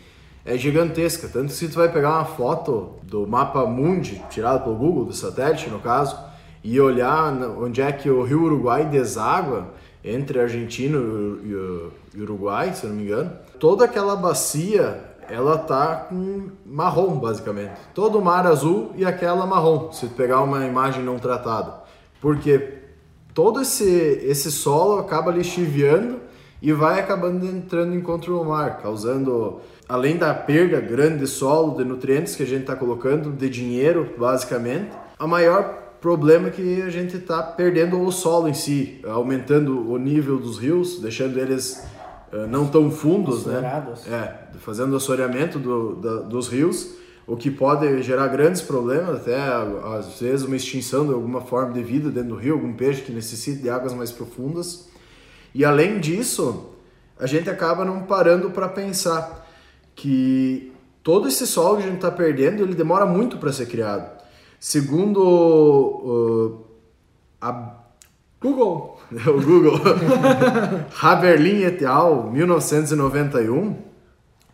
é 0.46 0.58
gigantesca. 0.58 1.27
Tanto 1.27 1.48
que 1.48 1.54
se 1.54 1.68
tu 1.68 1.75
vai 1.75 1.92
pegar 1.92 2.12
uma 2.12 2.25
foto 2.25 2.92
do 3.04 3.27
mapa 3.27 3.66
mundi, 3.66 4.24
tirado 4.30 4.63
pelo 4.63 4.77
Google, 4.77 5.06
do 5.06 5.13
satélite 5.13 5.70
no 5.70 5.80
caso, 5.80 6.18
e 6.63 6.80
olhar 6.80 7.34
onde 7.60 7.82
é 7.82 7.92
que 7.92 8.10
o 8.10 8.24
rio 8.24 8.44
Uruguai 8.44 8.86
deságua 8.86 9.74
entre 10.04 10.39
Argentina 10.39 10.98
e 12.13 12.22
Uruguai, 12.22 12.74
se 12.74 12.88
não 12.88 12.96
me 12.96 13.04
engano, 13.04 13.32
toda 13.60 13.84
aquela 13.84 14.16
bacia 14.16 15.04
ela 15.29 15.57
tá 15.57 16.07
com 16.10 16.50
marrom 16.65 17.17
basicamente. 17.17 17.74
Todo 17.93 18.19
o 18.19 18.24
mar 18.24 18.46
azul 18.46 18.91
e 18.96 19.05
aquela 19.05 19.46
marrom, 19.46 19.91
se 19.91 20.07
pegar 20.07 20.41
uma 20.41 20.65
imagem 20.65 21.03
não 21.03 21.17
tratada. 21.17 21.84
Porque 22.19 22.79
todo 23.34 23.62
esse, 23.62 23.86
esse 24.24 24.51
solo 24.51 25.00
acaba 25.00 25.31
lixiviando 25.31 26.19
e 26.62 26.74
vai 26.74 27.00
acabando 27.00 27.46
entrando 27.46 27.93
em 27.93 28.01
contra 28.01 28.34
o 28.34 28.43
mar, 28.43 28.81
causando, 28.81 29.62
além 29.88 30.17
da 30.17 30.34
perda 30.34 30.79
grande 30.81 31.19
de 31.19 31.27
solo, 31.27 31.77
de 31.77 31.84
nutrientes 31.84 32.36
que 32.36 32.43
a 32.43 32.48
gente 32.48 32.62
está 32.62 32.75
colocando, 32.75 33.31
de 33.31 33.50
dinheiro, 33.50 34.13
basicamente, 34.17 34.89
a 35.19 35.27
maior 35.27 35.88
problema 36.01 36.48
é 36.48 36.51
que 36.51 36.81
a 36.81 36.89
gente 36.89 37.17
está 37.17 37.41
perdendo 37.43 38.00
o 38.01 38.12
solo 38.12 38.48
em 38.48 38.53
si, 38.53 39.01
aumentando 39.05 39.91
o 39.91 39.98
nível 39.98 40.38
dos 40.38 40.57
rios, 40.57 41.00
deixando 41.00 41.39
eles 41.39 41.86
não 42.50 42.67
tão 42.67 42.91
fundos, 42.91 43.46
né? 43.46 43.62
É, 44.07 44.57
fazendo 44.60 44.96
assoreamento 44.96 45.57
do, 45.60 45.96
da, 45.96 46.15
dos 46.22 46.48
rios, 46.48 46.96
o 47.25 47.36
que 47.36 47.51
pode 47.51 48.01
gerar 48.01 48.27
grandes 48.27 48.62
problemas, 48.62 49.17
até 49.17 49.38
às 49.98 50.19
vezes 50.19 50.46
uma 50.46 50.55
extinção 50.55 51.05
de 51.05 51.13
alguma 51.13 51.41
forma 51.41 51.74
de 51.74 51.84
vida 51.84 52.10
dentro 52.10 52.29
do 52.29 52.36
rio, 52.36 52.53
algum 52.53 52.74
peixe 52.74 53.01
que 53.01 53.12
necessite 53.12 53.62
de 53.62 53.69
águas 53.69 53.93
mais 53.93 54.12
profundas. 54.12 54.88
E 55.53 55.65
além 55.65 56.00
disso, 56.00 56.69
a 57.19 57.25
gente 57.25 57.50
acaba 57.50 57.84
não 57.84 58.03
parando 58.03 58.51
para 58.51 58.69
pensar 58.69 59.46
que 59.96 60.72
todo 61.03 61.27
esse 61.27 61.46
solo 61.48 61.77
que 61.77 61.84
a 61.84 61.86
gente 61.88 61.96
está 61.96 62.12
perdendo, 62.12 62.63
ele 62.63 62.75
demora 62.75 63.05
muito 63.05 63.38
para 63.38 63.51
ser 63.51 63.65
criado. 63.65 64.17
Segundo 64.60 65.22
uh, 65.22 66.65
a 67.41 67.77
Google, 68.39 69.00
o 69.12 69.41
Google, 69.41 69.79
Haberlin 71.01 71.63
et 71.63 71.84
al, 71.84 72.32
1991, 72.32 73.75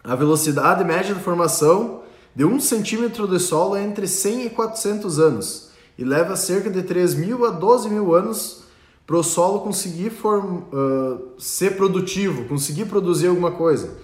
a 0.03 0.15
velocidade 0.15 0.83
média 0.85 1.13
de 1.13 1.21
formação 1.21 2.01
de 2.35 2.45
um 2.45 2.59
centímetro 2.59 3.27
de 3.27 3.39
solo 3.39 3.75
é 3.75 3.83
entre 3.83 4.07
100 4.07 4.45
e 4.45 4.49
400 4.49 5.19
anos 5.19 5.71
e 5.97 6.03
leva 6.03 6.35
cerca 6.35 6.69
de 6.69 6.81
3 6.81 7.13
mil 7.15 7.45
a 7.45 7.49
12 7.49 7.89
mil 7.89 8.15
anos 8.15 8.63
para 9.05 9.17
o 9.17 9.23
solo 9.23 9.59
conseguir 9.59 10.09
form, 10.09 10.63
uh, 10.71 11.33
ser 11.37 11.75
produtivo, 11.75 12.45
conseguir 12.45 12.85
produzir 12.85 13.27
alguma 13.27 13.51
coisa. 13.51 13.97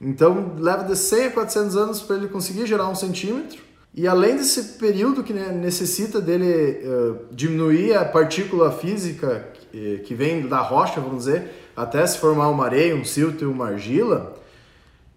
Então 0.00 0.54
leva 0.58 0.84
de 0.84 0.96
100 0.96 1.26
a 1.26 1.30
400 1.32 1.76
anos 1.76 2.02
para 2.02 2.16
ele 2.16 2.28
conseguir 2.28 2.66
gerar 2.66 2.88
um 2.88 2.94
centímetro. 2.94 3.60
E 3.96 4.08
além 4.08 4.36
desse 4.36 4.76
período 4.76 5.22
que 5.22 5.32
necessita 5.32 6.20
dele 6.20 6.84
uh, 6.84 7.18
diminuir 7.30 7.94
a 7.94 8.04
partícula 8.04 8.72
física 8.72 9.52
que, 9.70 9.98
que 9.98 10.14
vem 10.14 10.48
da 10.48 10.60
rocha, 10.60 11.00
vamos 11.00 11.26
dizer, 11.26 11.50
até 11.76 12.04
se 12.04 12.18
formar 12.18 12.48
uma 12.48 12.64
areia, 12.64 12.96
um 12.96 13.04
silto 13.04 13.44
e 13.44 13.46
uma 13.46 13.68
argila, 13.68 14.34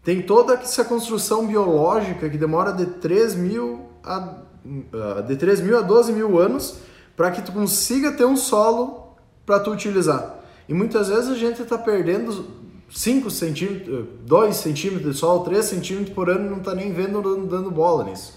tem 0.04 0.22
toda 0.22 0.54
essa 0.54 0.86
construção 0.86 1.48
biológica 1.48 2.30
que 2.30 2.38
demora 2.38 2.72
de 2.72 2.86
3 2.86 3.34
mil 3.34 3.90
a, 4.04 4.36
uh, 4.64 5.24
de 5.24 5.36
3 5.36 5.62
mil 5.62 5.76
a 5.76 5.82
12 5.82 6.14
mil 6.14 6.40
anos 6.40 6.78
para 7.16 7.32
que 7.32 7.42
tu 7.42 7.52
consiga 7.52 8.12
ter 8.12 8.26
um 8.26 8.38
solo 8.38 9.16
para 9.44 9.60
tu 9.60 9.72
utilizar. 9.72 10.40
E 10.70 10.74
muitas 10.74 11.08
vezes 11.08 11.32
a 11.32 11.36
gente 11.36 11.64
está 11.64 11.80
perdendo 11.80 12.46
5 12.92 13.32
centímetros, 13.32 14.06
2 14.24 14.56
centímetros 14.56 15.14
de 15.16 15.20
sol, 15.20 15.44
3 15.44 15.66
centímetros 15.66 16.14
por 16.14 16.30
ano 16.30 16.46
e 16.46 16.50
não 16.50 16.58
está 16.58 16.76
nem 16.76 16.94
vendo 16.94 17.48
dando 17.48 17.72
bola 17.72 18.04
nisso. 18.04 18.37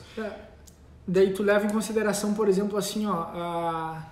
Daí 1.07 1.33
tu 1.33 1.42
leva 1.42 1.66
em 1.66 1.70
consideração, 1.70 2.35
por 2.35 2.49
exemplo, 2.49 2.79
assim, 2.79 3.07
ó, 3.07 3.12
a 3.12 4.10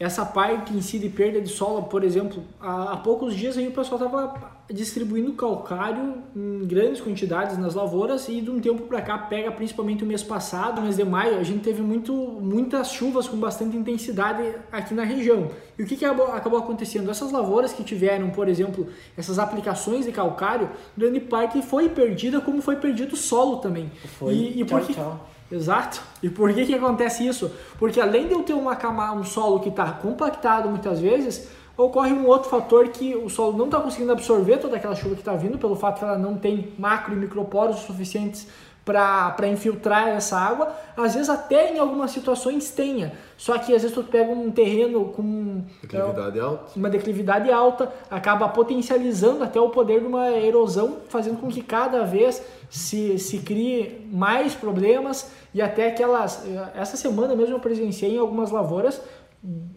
essa 0.00 0.24
parte 0.24 0.74
em 0.74 0.80
si 0.80 0.98
de 0.98 1.10
perda 1.10 1.42
de 1.42 1.50
solo, 1.50 1.82
por 1.82 2.02
exemplo, 2.02 2.42
há, 2.58 2.94
há 2.94 2.96
poucos 2.96 3.36
dias 3.36 3.58
aí 3.58 3.68
o 3.68 3.70
pessoal 3.70 4.02
estava 4.02 4.58
distribuindo 4.72 5.34
calcário 5.34 6.22
em 6.34 6.64
grandes 6.66 7.02
quantidades 7.02 7.58
nas 7.58 7.74
lavouras 7.74 8.26
e 8.26 8.40
de 8.40 8.50
um 8.50 8.58
tempo 8.58 8.84
para 8.84 9.02
cá 9.02 9.18
pega 9.18 9.52
principalmente 9.52 10.02
o 10.02 10.06
mês 10.06 10.22
passado, 10.22 10.80
mês 10.80 10.96
de 10.96 11.04
maio, 11.04 11.38
a 11.38 11.42
gente 11.42 11.60
teve 11.60 11.82
muito, 11.82 12.14
muitas 12.14 12.92
chuvas 12.92 13.28
com 13.28 13.36
bastante 13.36 13.76
intensidade 13.76 14.42
aqui 14.72 14.94
na 14.94 15.04
região. 15.04 15.50
E 15.78 15.82
o 15.82 15.86
que, 15.86 15.96
que 15.96 16.04
acabou 16.06 16.58
acontecendo? 16.58 17.10
Essas 17.10 17.30
lavouras 17.30 17.70
que 17.74 17.84
tiveram, 17.84 18.30
por 18.30 18.48
exemplo, 18.48 18.86
essas 19.18 19.38
aplicações 19.38 20.06
de 20.06 20.12
calcário, 20.12 20.70
grande 20.96 21.20
parte 21.20 21.60
foi 21.60 21.90
perdida 21.90 22.40
como 22.40 22.62
foi 22.62 22.76
perdido 22.76 23.12
o 23.12 23.16
solo 23.18 23.58
também. 23.58 23.92
Foi. 24.18 24.32
E, 24.32 24.62
e 24.62 24.64
tchau, 24.64 24.78
porque... 24.78 24.94
tchau. 24.94 25.28
Exato. 25.50 26.00
E 26.22 26.30
por 26.30 26.52
que, 26.52 26.64
que 26.64 26.74
acontece 26.74 27.26
isso? 27.26 27.50
Porque 27.78 28.00
além 28.00 28.28
de 28.28 28.34
eu 28.34 28.42
ter 28.42 28.52
uma 28.52 28.76
cama, 28.76 29.12
um 29.12 29.24
solo 29.24 29.60
que 29.60 29.68
está 29.68 29.90
compactado 29.90 30.68
muitas 30.68 31.00
vezes, 31.00 31.48
ocorre 31.76 32.12
um 32.12 32.26
outro 32.26 32.48
fator 32.48 32.88
que 32.88 33.16
o 33.16 33.28
solo 33.28 33.56
não 33.56 33.64
está 33.64 33.80
conseguindo 33.80 34.12
absorver 34.12 34.58
toda 34.58 34.76
aquela 34.76 34.94
chuva 34.94 35.14
que 35.14 35.22
está 35.22 35.34
vindo, 35.34 35.58
pelo 35.58 35.74
fato 35.74 35.98
que 35.98 36.04
ela 36.04 36.18
não 36.18 36.36
tem 36.36 36.72
macro 36.78 37.14
e 37.14 37.16
microporos 37.16 37.80
suficientes 37.80 38.46
para 38.92 39.48
infiltrar 39.48 40.08
essa 40.08 40.36
água. 40.36 40.74
Às 40.96 41.14
vezes 41.14 41.28
até 41.28 41.74
em 41.74 41.78
algumas 41.78 42.10
situações 42.10 42.70
tenha, 42.70 43.12
só 43.36 43.56
que 43.58 43.74
às 43.74 43.82
vezes 43.82 43.92
tu 43.92 44.02
pega 44.02 44.30
um 44.30 44.50
terreno 44.50 45.06
com 45.06 45.62
declividade 45.82 46.38
é, 46.38 46.42
alta. 46.42 46.78
uma 46.78 46.90
declividade 46.90 47.52
alta, 47.52 47.92
acaba 48.10 48.48
potencializando 48.48 49.42
até 49.44 49.60
o 49.60 49.70
poder 49.70 50.00
de 50.00 50.06
uma 50.06 50.30
erosão, 50.30 50.98
fazendo 51.08 51.38
com 51.38 51.48
que 51.48 51.62
cada 51.62 52.04
vez 52.04 52.42
se, 52.68 53.18
se 53.18 53.38
crie 53.38 54.06
mais 54.12 54.54
problemas 54.54 55.30
e 55.54 55.62
até 55.62 55.88
aquelas. 55.88 56.44
Essa 56.74 56.96
semana 56.96 57.34
mesmo 57.34 57.54
eu 57.54 57.60
presenciei 57.60 58.16
em 58.16 58.18
algumas 58.18 58.50
lavouras 58.50 59.00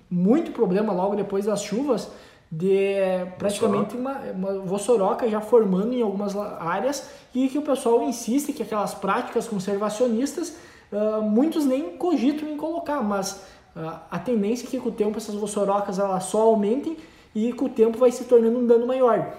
muito 0.10 0.52
problema 0.52 0.91
logo 0.91 1.15
depois 1.15 1.45
das 1.45 1.63
chuvas 1.63 2.10
de 2.56 3.26
praticamente 3.39 3.98
uma, 3.98 4.20
uma 4.32 4.60
vossoroca 4.60 5.28
já 5.28 5.42
formando 5.42 5.92
em 5.92 6.04
algumas 6.04 6.36
áreas 6.36 7.10
e 7.34 7.48
que 7.48 7.58
o 7.58 7.63
pessoal 7.63 8.04
insiste 8.04 8.54
que 8.54 8.62
aquelas 8.62 8.94
práticas 8.94 9.48
conservacionistas 9.48 10.56
uh, 10.92 11.20
muitos 11.24 11.66
nem 11.66 11.98
cogitam 11.98 12.48
em 12.48 12.56
colocar, 12.56 13.02
mas 13.02 13.42
uh, 13.76 14.00
a 14.10 14.20
tendência 14.20 14.68
é 14.68 14.70
que 14.70 14.80
com 14.80 14.89
o 14.89 14.92
tempo 14.92 15.18
essas 15.18 15.34
vossorocas 15.34 15.98
elas 15.98 16.26
só 16.26 16.44
aumentem 16.44 16.96
e 17.34 17.52
com 17.54 17.66
o 17.66 17.70
tempo 17.70 17.98
vai 17.98 18.12
se 18.12 18.26
tornando 18.26 18.60
um 18.60 18.68
dano 18.68 18.86
maior. 18.86 19.34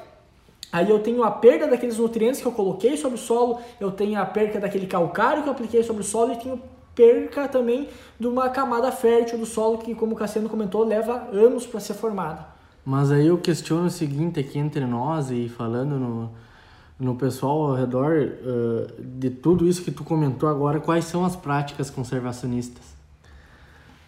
Aí 0.73 0.91
eu 0.91 0.99
tenho 0.99 1.23
a 1.23 1.31
perda 1.31 1.69
daqueles 1.69 1.99
nutrientes 1.99 2.41
que 2.41 2.47
eu 2.47 2.53
coloquei 2.53 2.97
sobre 2.97 3.17
o 3.17 3.21
solo, 3.21 3.61
eu 3.79 3.93
tenho 3.93 4.21
a 4.21 4.27
perda 4.27 4.59
daquele 4.59 4.89
calcário 4.89 5.45
que 5.45 5.49
eu 5.49 5.53
apliquei 5.53 5.85
sobre 5.85 6.03
o 6.03 6.05
solo 6.05 6.33
e 6.33 6.37
tenho 6.37 6.61
perca 6.97 7.47
também 7.47 7.89
de 8.19 8.27
uma 8.27 8.49
camada 8.49 8.91
fértil 8.91 9.39
do 9.39 9.47
solo 9.47 9.79
que, 9.79 9.95
como 9.95 10.15
o 10.15 10.17
Cassiano 10.17 10.49
comentou, 10.49 10.83
leva 10.83 11.29
anos 11.31 11.65
para 11.65 11.79
ser 11.79 11.95
formada. 11.95 12.54
Mas 12.85 13.11
aí 13.11 13.29
eu 13.29 13.39
questiono 13.39 13.87
o 13.87 13.91
seguinte 13.91 14.39
aqui 14.39 14.59
entre 14.59 14.85
nós 14.87 15.31
e 15.31 15.49
falando 15.49 15.99
no, 15.99 16.31
no 16.99 17.15
pessoal 17.17 17.71
ao 17.71 17.75
redor 17.75 18.15
uh, 18.15 19.03
de 19.03 19.31
tudo 19.31 19.67
isso 19.67 19.83
que 19.83 19.91
tu 19.91 20.05
comentou 20.05 20.49
agora, 20.49 20.79
quais 20.79 21.07
são 21.07 21.25
as 21.25 21.35
práticas 21.35 21.89
conservacionistas 21.89 22.95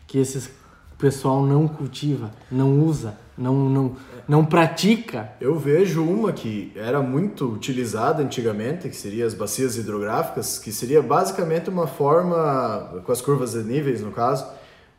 que 0.06 0.18
esse 0.18 0.50
pessoal 0.98 1.44
não 1.44 1.66
cultiva, 1.68 2.30
não 2.50 2.80
usa, 2.80 3.18
não, 3.36 3.68
não, 3.68 3.96
não 4.26 4.44
pratica? 4.44 5.32
Eu 5.40 5.58
vejo 5.58 6.02
uma 6.02 6.32
que 6.32 6.72
era 6.74 7.02
muito 7.02 7.52
utilizada 7.52 8.22
antigamente, 8.22 8.88
que 8.88 8.96
seria 8.96 9.26
as 9.26 9.34
bacias 9.34 9.76
hidrográficas, 9.76 10.58
que 10.58 10.72
seria 10.72 11.02
basicamente 11.02 11.68
uma 11.68 11.86
forma, 11.86 13.02
com 13.04 13.12
as 13.12 13.20
curvas 13.20 13.52
de 13.52 13.62
níveis 13.62 14.00
no 14.00 14.10
caso, 14.10 14.46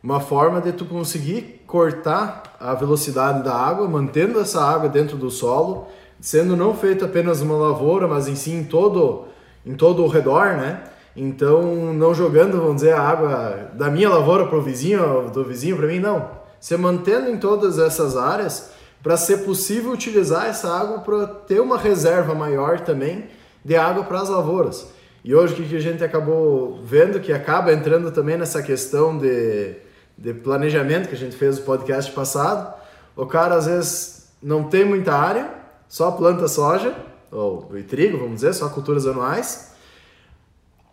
uma 0.03 0.19
forma 0.19 0.61
de 0.61 0.71
tu 0.71 0.85
conseguir 0.85 1.63
cortar 1.65 2.46
a 2.59 2.73
velocidade 2.73 3.43
da 3.43 3.53
água, 3.53 3.87
mantendo 3.87 4.39
essa 4.39 4.63
água 4.63 4.89
dentro 4.89 5.17
do 5.17 5.29
solo, 5.29 5.87
sendo 6.19 6.55
não 6.55 6.73
feita 6.73 7.05
apenas 7.05 7.41
uma 7.41 7.55
lavoura, 7.55 8.07
mas 8.07 8.27
em 8.27 8.35
si 8.35 8.51
em 8.51 8.63
todo 8.63 9.25
em 9.65 9.75
todo 9.75 10.03
o 10.03 10.07
redor, 10.07 10.55
né? 10.55 10.81
Então, 11.15 11.93
não 11.93 12.13
jogando, 12.13 12.57
vamos 12.57 12.75
dizer, 12.77 12.93
a 12.93 13.01
água 13.01 13.71
da 13.73 13.89
minha 13.89 14.07
lavoura 14.07 14.45
para 14.45 14.57
o 14.57 14.61
vizinho, 14.61 15.29
do 15.33 15.43
vizinho 15.43 15.75
para 15.75 15.87
mim, 15.87 15.99
não. 15.99 16.29
Você 16.59 16.77
mantendo 16.77 17.29
em 17.29 17.37
todas 17.37 17.77
essas 17.77 18.15
áreas 18.15 18.71
para 19.03 19.17
ser 19.17 19.37
possível 19.39 19.91
utilizar 19.91 20.45
essa 20.45 20.71
água 20.71 20.99
para 20.99 21.27
ter 21.27 21.59
uma 21.59 21.77
reserva 21.77 22.33
maior 22.33 22.79
também 22.79 23.25
de 23.63 23.75
água 23.75 24.03
para 24.03 24.21
as 24.21 24.29
lavouras. 24.29 24.87
E 25.23 25.35
hoje 25.35 25.53
o 25.53 25.65
que 25.65 25.75
a 25.75 25.79
gente 25.79 26.03
acabou 26.03 26.79
vendo, 26.83 27.19
que 27.19 27.33
acaba 27.33 27.73
entrando 27.73 28.11
também 28.11 28.37
nessa 28.37 28.61
questão 28.61 29.17
de, 29.17 29.75
de 30.17 30.33
planejamento 30.33 31.07
que 31.07 31.15
a 31.15 31.17
gente 31.17 31.35
fez 31.35 31.59
no 31.59 31.65
podcast 31.65 32.11
passado, 32.11 32.73
o 33.15 33.25
cara 33.25 33.55
às 33.55 33.65
vezes 33.65 34.29
não 34.41 34.63
tem 34.63 34.83
muita 34.83 35.13
área, 35.13 35.49
só 35.87 36.11
planta 36.11 36.47
soja, 36.47 36.95
ou 37.31 37.71
e 37.75 37.83
trigo, 37.83 38.17
vamos 38.17 38.35
dizer, 38.35 38.53
só 38.53 38.69
culturas 38.69 39.05
anuais, 39.05 39.73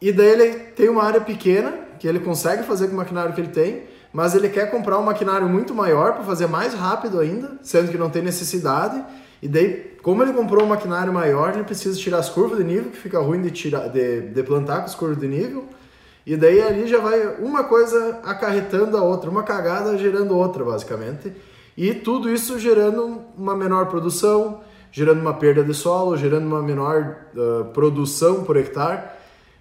e 0.01 0.13
daí 0.13 0.29
ele 0.29 0.55
tem 0.77 0.89
uma 0.89 1.03
área 1.03 1.21
pequena, 1.21 1.73
que 1.99 2.07
ele 2.07 2.21
consegue 2.21 2.65
fazer 2.65 2.89
com 2.89 2.95
o 2.95 2.97
maquinário 2.97 3.33
que 3.33 3.41
ele 3.41 3.49
tem, 3.49 3.85
mas 4.13 4.35
ele 4.35 4.49
quer 4.49 4.71
comprar 4.71 4.99
um 4.99 5.03
maquinário 5.03 5.49
muito 5.49 5.75
maior 5.75 6.13
para 6.15 6.25
fazer 6.25 6.47
mais 6.47 6.75
rápido 6.75 7.19
ainda, 7.19 7.59
sendo 7.63 7.91
que 7.91 7.99
não 7.99 8.11
tem 8.11 8.23
necessidade, 8.23 9.03
e 9.41 9.49
daí 9.49 9.95
como 10.05 10.23
ele 10.23 10.35
comprou 10.35 10.63
um 10.63 10.67
maquinário 10.67 11.11
maior, 11.11 11.55
ele 11.55 11.65
precisa 11.65 11.99
tirar 11.99 12.19
as 12.19 12.29
curvas 12.29 12.59
de 12.59 12.65
nível, 12.65 12.91
que 12.91 12.99
fica 12.99 13.19
ruim 13.21 13.41
de, 13.41 13.51
tirar, 13.51 13.89
de, 13.89 14.21
de 14.21 14.43
plantar 14.43 14.81
com 14.81 14.85
as 14.85 14.95
curvas 14.95 15.17
de 15.17 15.27
nível. 15.27 15.65
E 16.27 16.37
daí 16.37 16.63
ali 16.63 16.87
já 16.87 16.99
vai 17.01 17.37
uma 17.39 17.65
coisa 17.65 18.21
acarretando 18.25 18.97
a 18.97 19.03
outra, 19.03 19.29
uma 19.29 19.43
cagada 19.43 19.97
gerando 19.99 20.37
outra, 20.37 20.65
basicamente. 20.65 21.33
E 21.77 21.93
tudo 21.93 22.31
isso 22.31 22.59
gerando 22.59 23.23
uma 23.37 23.55
menor 23.55 23.87
produção, 23.87 24.61
gerando 24.91 25.21
uma 25.21 25.35
perda 25.35 25.63
de 25.63 25.75
solo, 25.75 26.17
gerando 26.17 26.47
uma 26.47 26.63
menor 26.63 27.17
uh, 27.35 27.65
produção 27.73 28.45
por 28.45 28.57
hectare. 28.57 29.03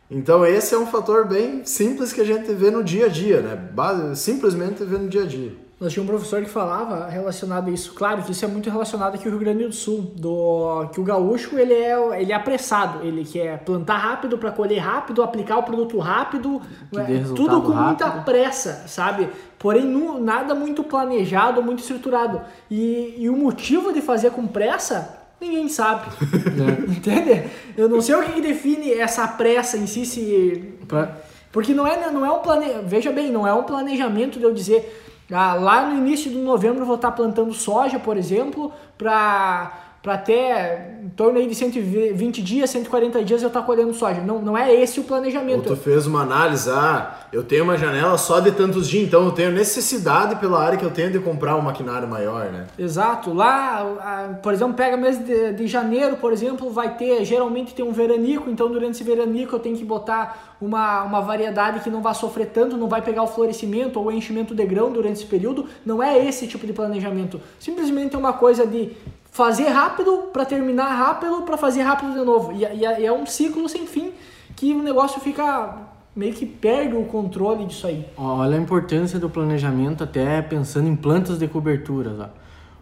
Então 0.09 0.45
esse 0.45 0.75
é 0.75 0.77
um 0.77 0.85
fator 0.85 1.27
bem 1.27 1.65
simples 1.65 2.13
que 2.13 2.21
a 2.21 2.25
gente 2.25 2.53
vê 2.53 2.69
no 2.69 2.83
dia 2.83 3.07
a 3.07 3.09
dia, 3.09 3.41
né? 3.41 4.15
Simplesmente 4.15 4.83
vê 4.83 4.97
no 4.97 5.09
dia 5.09 5.23
a 5.23 5.25
dia. 5.25 5.62
Nós 5.79 5.91
tínhamos 5.91 6.13
um 6.13 6.15
professor 6.15 6.41
que 6.41 6.49
falava 6.49 7.07
relacionado 7.09 7.67
a 7.67 7.71
isso. 7.71 7.93
Claro 7.93 8.21
que 8.23 8.31
isso 8.31 8.45
é 8.45 8.47
muito 8.47 8.69
relacionado 8.69 9.15
aqui 9.15 9.25
ao 9.25 9.31
Rio 9.31 9.39
Grande 9.39 9.65
do 9.65 9.73
Sul, 9.73 10.13
do 10.15 10.87
que 10.93 10.99
o 11.01 11.03
gaúcho 11.03 11.57
ele 11.57 11.73
é, 11.73 12.21
ele 12.21 12.31
é 12.31 12.35
apressado, 12.35 13.05
ele 13.05 13.25
quer 13.25 13.59
plantar 13.59 13.97
rápido 13.97 14.37
para 14.37 14.51
colher 14.51 14.79
rápido, 14.79 15.21
aplicar 15.21 15.57
o 15.57 15.63
produto 15.63 15.97
rápido, 15.97 16.61
é, 16.95 17.23
tudo 17.35 17.61
com 17.61 17.71
rápido. 17.71 17.85
muita 17.85 18.11
pressa, 18.21 18.85
sabe? 18.87 19.27
Porém, 19.59 19.85
nada 20.21 20.55
muito 20.55 20.83
planejado, 20.83 21.61
muito 21.61 21.79
estruturado. 21.79 22.41
E, 22.69 23.15
e 23.17 23.29
o 23.29 23.35
motivo 23.35 23.91
de 23.91 24.01
fazer 24.01 24.31
com 24.31 24.47
pressa 24.47 25.23
ninguém 25.43 25.67
sabe. 25.67 26.07
É. 26.53 26.85
Entende? 26.91 27.49
Eu 27.75 27.89
não 27.89 27.99
sei 27.99 28.15
o 28.15 28.23
que 28.23 28.39
define 28.39 28.93
essa 28.93 29.27
pressa 29.27 29.77
em 29.77 29.87
si, 29.87 30.05
se. 30.05 30.75
Porque 31.51 31.73
não 31.73 31.85
é, 31.85 32.09
não 32.11 32.25
é 32.25 32.31
um 32.31 32.39
plane... 32.39 32.65
Veja 32.85 33.11
bem, 33.11 33.31
não 33.31 33.45
é 33.47 33.53
um 33.53 33.63
planejamento 33.63 34.39
de 34.39 34.45
eu 34.45 34.53
dizer 34.53 35.12
ah, 35.33 35.53
lá 35.53 35.87
no 35.89 35.97
início 35.97 36.31
de 36.31 36.37
novembro 36.37 36.81
eu 36.81 36.85
vou 36.85 36.95
estar 36.95 37.11
plantando 37.11 37.53
soja, 37.53 37.99
por 37.99 38.17
exemplo, 38.17 38.71
para 38.97 39.92
para 40.03 40.15
até 40.15 40.97
em 41.01 41.07
torno 41.07 41.39
aí 41.39 41.47
de 41.47 41.55
120 41.55 42.41
dias, 42.41 42.69
140 42.69 43.23
dias 43.23 43.41
eu 43.41 43.47
estar 43.47 43.61
colhendo 43.61 43.93
soja. 43.93 44.19
Não, 44.19 44.41
não 44.41 44.57
é 44.57 44.75
esse 44.75 44.99
o 44.99 45.03
planejamento. 45.05 45.69
Ou 45.69 45.77
tu 45.77 45.81
fez 45.81 46.05
uma 46.05 46.23
análise, 46.23 46.69
ah, 46.69 47.19
eu 47.31 47.41
tenho 47.41 47.63
uma 47.63 47.77
janela 47.77 48.17
só 48.17 48.41
de 48.41 48.51
tantos 48.51 48.89
dias, 48.89 49.07
então 49.07 49.23
eu 49.23 49.31
tenho 49.31 49.49
necessidade 49.49 50.35
pela 50.35 50.61
área 50.61 50.77
que 50.77 50.83
eu 50.83 50.91
tenho 50.91 51.09
de 51.09 51.19
comprar 51.19 51.55
um 51.55 51.61
maquinário 51.61 52.05
maior, 52.05 52.51
né? 52.51 52.65
Exato. 52.77 53.31
Lá, 53.31 54.37
por 54.43 54.51
exemplo, 54.51 54.73
pega 54.73 54.97
mês 54.97 55.17
de, 55.17 55.53
de 55.53 55.67
janeiro, 55.67 56.17
por 56.17 56.33
exemplo, 56.33 56.69
vai 56.69 56.97
ter, 56.97 57.23
geralmente 57.23 57.73
tem 57.73 57.85
um 57.85 57.93
veranico, 57.93 58.49
então 58.49 58.69
durante 58.69 58.95
esse 58.95 59.05
veranico 59.05 59.55
eu 59.55 59.59
tenho 59.59 59.77
que 59.77 59.85
botar 59.85 60.53
uma, 60.59 61.03
uma 61.03 61.21
variedade 61.21 61.79
que 61.79 61.89
não 61.89 62.01
vai 62.01 62.13
sofrer 62.13 62.47
tanto, 62.47 62.75
não 62.75 62.89
vai 62.89 63.01
pegar 63.01 63.23
o 63.23 63.27
florescimento 63.27 63.99
ou 63.99 64.07
o 64.07 64.11
enchimento 64.11 64.53
de 64.53 64.65
grão 64.65 64.91
durante 64.91 65.13
esse 65.13 65.25
período. 65.25 65.65
Não 65.85 66.03
é 66.03 66.25
esse 66.25 66.45
tipo 66.45 66.67
de 66.67 66.73
planejamento. 66.73 67.39
Simplesmente 67.57 68.15
é 68.15 68.17
uma 68.17 68.33
coisa 68.33 68.67
de 68.67 68.91
fazer 69.33 69.67
rápido 69.69 70.29
para 70.31 70.45
terminar 70.45 70.89
rápido 70.89 71.41
para 71.41 71.57
fazer 71.57 71.81
rápido 71.81 72.13
de 72.13 72.23
novo. 72.23 72.53
E, 72.53 72.63
e, 72.63 72.85
é 72.85 73.11
um 73.11 73.25
ciclo 73.25 73.67
sem 73.67 73.87
fim 73.87 74.11
que 74.55 74.73
o 74.73 74.83
negócio 74.83 75.19
fica 75.19 75.75
meio 76.15 76.33
que 76.33 76.45
perde 76.45 76.95
o 76.95 77.03
controle 77.05 77.65
disso 77.65 77.87
aí. 77.87 78.05
Olha 78.15 78.55
a 78.55 78.61
importância 78.61 79.17
do 79.17 79.27
planejamento 79.27 80.03
até 80.03 80.39
pensando 80.43 80.87
em 80.87 80.95
plantas 80.95 81.39
de 81.39 81.47
cobertura. 81.47 82.31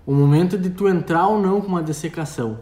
Ó. 0.05 0.11
O 0.11 0.13
momento 0.13 0.57
de 0.57 0.69
tu 0.69 0.89
entrar 0.89 1.27
ou 1.27 1.41
não 1.41 1.61
com 1.61 1.67
uma 1.67 1.81
dessecação. 1.81 2.59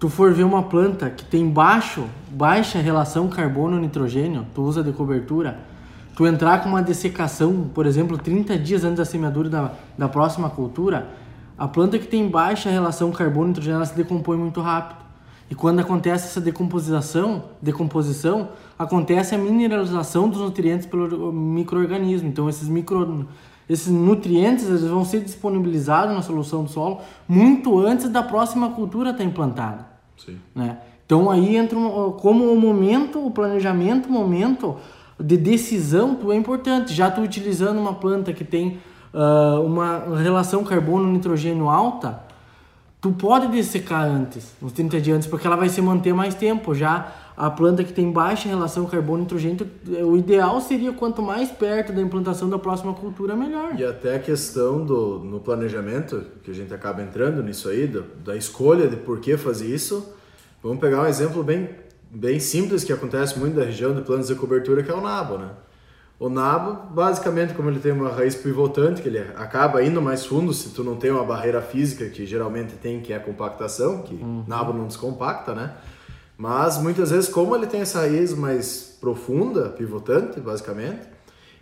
Tu 0.00 0.08
for 0.08 0.32
ver 0.32 0.44
uma 0.44 0.62
planta 0.62 1.10
que 1.10 1.24
tem 1.24 1.46
baixo, 1.48 2.06
baixa 2.30 2.78
relação 2.78 3.28
carbono-nitrogênio, 3.28 4.46
tu 4.54 4.62
usa 4.62 4.82
de 4.82 4.92
cobertura, 4.92 5.58
tu 6.16 6.26
entrar 6.26 6.62
com 6.62 6.70
uma 6.70 6.82
dessecação, 6.82 7.70
por 7.74 7.84
exemplo, 7.84 8.16
30 8.16 8.58
dias 8.58 8.82
antes 8.82 8.96
da 8.96 9.04
semeadura 9.04 9.50
da, 9.50 9.72
da 9.96 10.08
próxima 10.08 10.48
cultura, 10.48 11.06
a 11.56 11.68
planta 11.68 11.98
que 11.98 12.06
tem 12.06 12.28
baixa 12.28 12.68
relação 12.68 13.10
carbono 13.12 13.48
nitrogênio 13.48 13.76
ela 13.76 13.86
se 13.86 13.94
decompõe 13.94 14.36
muito 14.36 14.60
rápido. 14.60 15.04
E 15.50 15.54
quando 15.54 15.78
acontece 15.80 16.26
essa 16.26 16.40
decomposição, 16.40 17.44
decomposição, 17.60 18.48
acontece 18.78 19.34
a 19.34 19.38
mineralização 19.38 20.28
dos 20.28 20.40
nutrientes 20.40 20.86
pelo 20.86 21.32
microorganismo. 21.32 22.28
Então 22.28 22.48
esses 22.48 22.68
micro 22.68 23.28
esses 23.68 23.88
nutrientes 23.88 24.66
eles 24.66 24.82
vão 24.82 25.04
ser 25.04 25.20
disponibilizados 25.20 26.14
na 26.14 26.20
solução 26.20 26.64
do 26.64 26.70
solo 26.70 27.00
muito 27.26 27.78
antes 27.78 28.10
da 28.10 28.22
próxima 28.22 28.70
cultura 28.70 29.10
estar 29.10 29.24
implantada. 29.24 29.86
Sim. 30.16 30.38
Né? 30.54 30.78
Então 31.06 31.30
aí 31.30 31.56
entra 31.56 31.78
um, 31.78 32.12
como 32.12 32.52
o 32.52 32.60
momento, 32.60 33.24
o 33.24 33.30
planejamento, 33.30 34.08
o 34.08 34.12
momento 34.12 34.76
de 35.18 35.36
decisão, 35.36 36.14
tu 36.14 36.32
é 36.32 36.36
importante. 36.36 36.92
Já 36.92 37.10
tu 37.10 37.20
utilizando 37.20 37.78
uma 37.78 37.94
planta 37.94 38.32
que 38.32 38.44
tem 38.44 38.78
uh, 39.14 39.64
uma 39.64 40.18
relação 40.18 40.64
carbono-nitrogênio 40.64 41.68
alta, 41.68 42.20
tu 43.00 43.12
pode 43.12 43.46
dessecar 43.48 44.02
antes, 44.04 44.52
uns 44.60 44.72
30 44.72 45.00
dias 45.00 45.16
antes, 45.16 45.28
porque 45.28 45.46
ela 45.46 45.56
vai 45.56 45.68
se 45.68 45.80
manter 45.80 46.12
mais 46.12 46.34
tempo. 46.34 46.74
Já 46.74 47.12
a 47.36 47.50
planta 47.50 47.84
que 47.84 47.92
tem 47.92 48.10
baixa 48.10 48.48
relação 48.48 48.86
carbono-nitrogênio, 48.86 49.66
o 50.04 50.16
ideal 50.16 50.60
seria 50.60 50.92
quanto 50.92 51.22
mais 51.22 51.50
perto 51.50 51.92
da 51.92 52.00
implantação 52.00 52.48
da 52.48 52.58
próxima 52.58 52.92
cultura, 52.92 53.36
melhor. 53.36 53.78
E 53.78 53.84
até 53.84 54.16
a 54.16 54.18
questão 54.18 54.84
do 54.84 55.18
no 55.20 55.40
planejamento, 55.40 56.24
que 56.42 56.50
a 56.50 56.54
gente 56.54 56.72
acaba 56.74 57.02
entrando 57.02 57.42
nisso 57.42 57.68
aí, 57.68 57.86
da, 57.86 58.02
da 58.24 58.36
escolha 58.36 58.88
de 58.88 58.96
por 58.96 59.20
que 59.20 59.36
fazer 59.36 59.66
isso. 59.66 60.14
Vamos 60.62 60.78
pegar 60.78 61.02
um 61.02 61.06
exemplo 61.06 61.42
bem, 61.42 61.68
bem 62.10 62.40
simples 62.40 62.84
que 62.84 62.92
acontece 62.92 63.38
muito 63.38 63.58
na 63.58 63.64
região 63.64 63.94
de 63.94 64.00
planos 64.00 64.28
de 64.28 64.34
cobertura, 64.34 64.82
que 64.82 64.90
é 64.90 64.94
o 64.94 65.00
nabo, 65.00 65.36
né? 65.36 65.50
O 66.18 66.28
nabo, 66.28 66.94
basicamente, 66.94 67.54
como 67.54 67.68
ele 67.68 67.80
tem 67.80 67.90
uma 67.92 68.08
raiz 68.08 68.34
pivotante, 68.34 69.02
que 69.02 69.08
ele 69.08 69.18
acaba 69.18 69.82
indo 69.82 70.00
mais 70.00 70.24
fundo 70.24 70.52
se 70.54 70.70
tu 70.70 70.84
não 70.84 70.96
tem 70.96 71.10
uma 71.10 71.24
barreira 71.24 71.60
física 71.60 72.08
que 72.08 72.24
geralmente 72.24 72.74
tem, 72.74 73.00
que 73.00 73.12
é 73.12 73.16
a 73.16 73.20
compactação, 73.20 74.02
que 74.02 74.14
uhum. 74.14 74.44
nabo 74.46 74.72
não 74.72 74.86
descompacta, 74.86 75.54
né? 75.54 75.74
Mas 76.38 76.78
muitas 76.78 77.10
vezes, 77.10 77.28
como 77.28 77.54
ele 77.54 77.66
tem 77.66 77.80
essa 77.80 78.00
raiz 78.00 78.32
mais 78.32 78.96
profunda, 79.00 79.68
pivotante, 79.70 80.40
basicamente, 80.40 81.02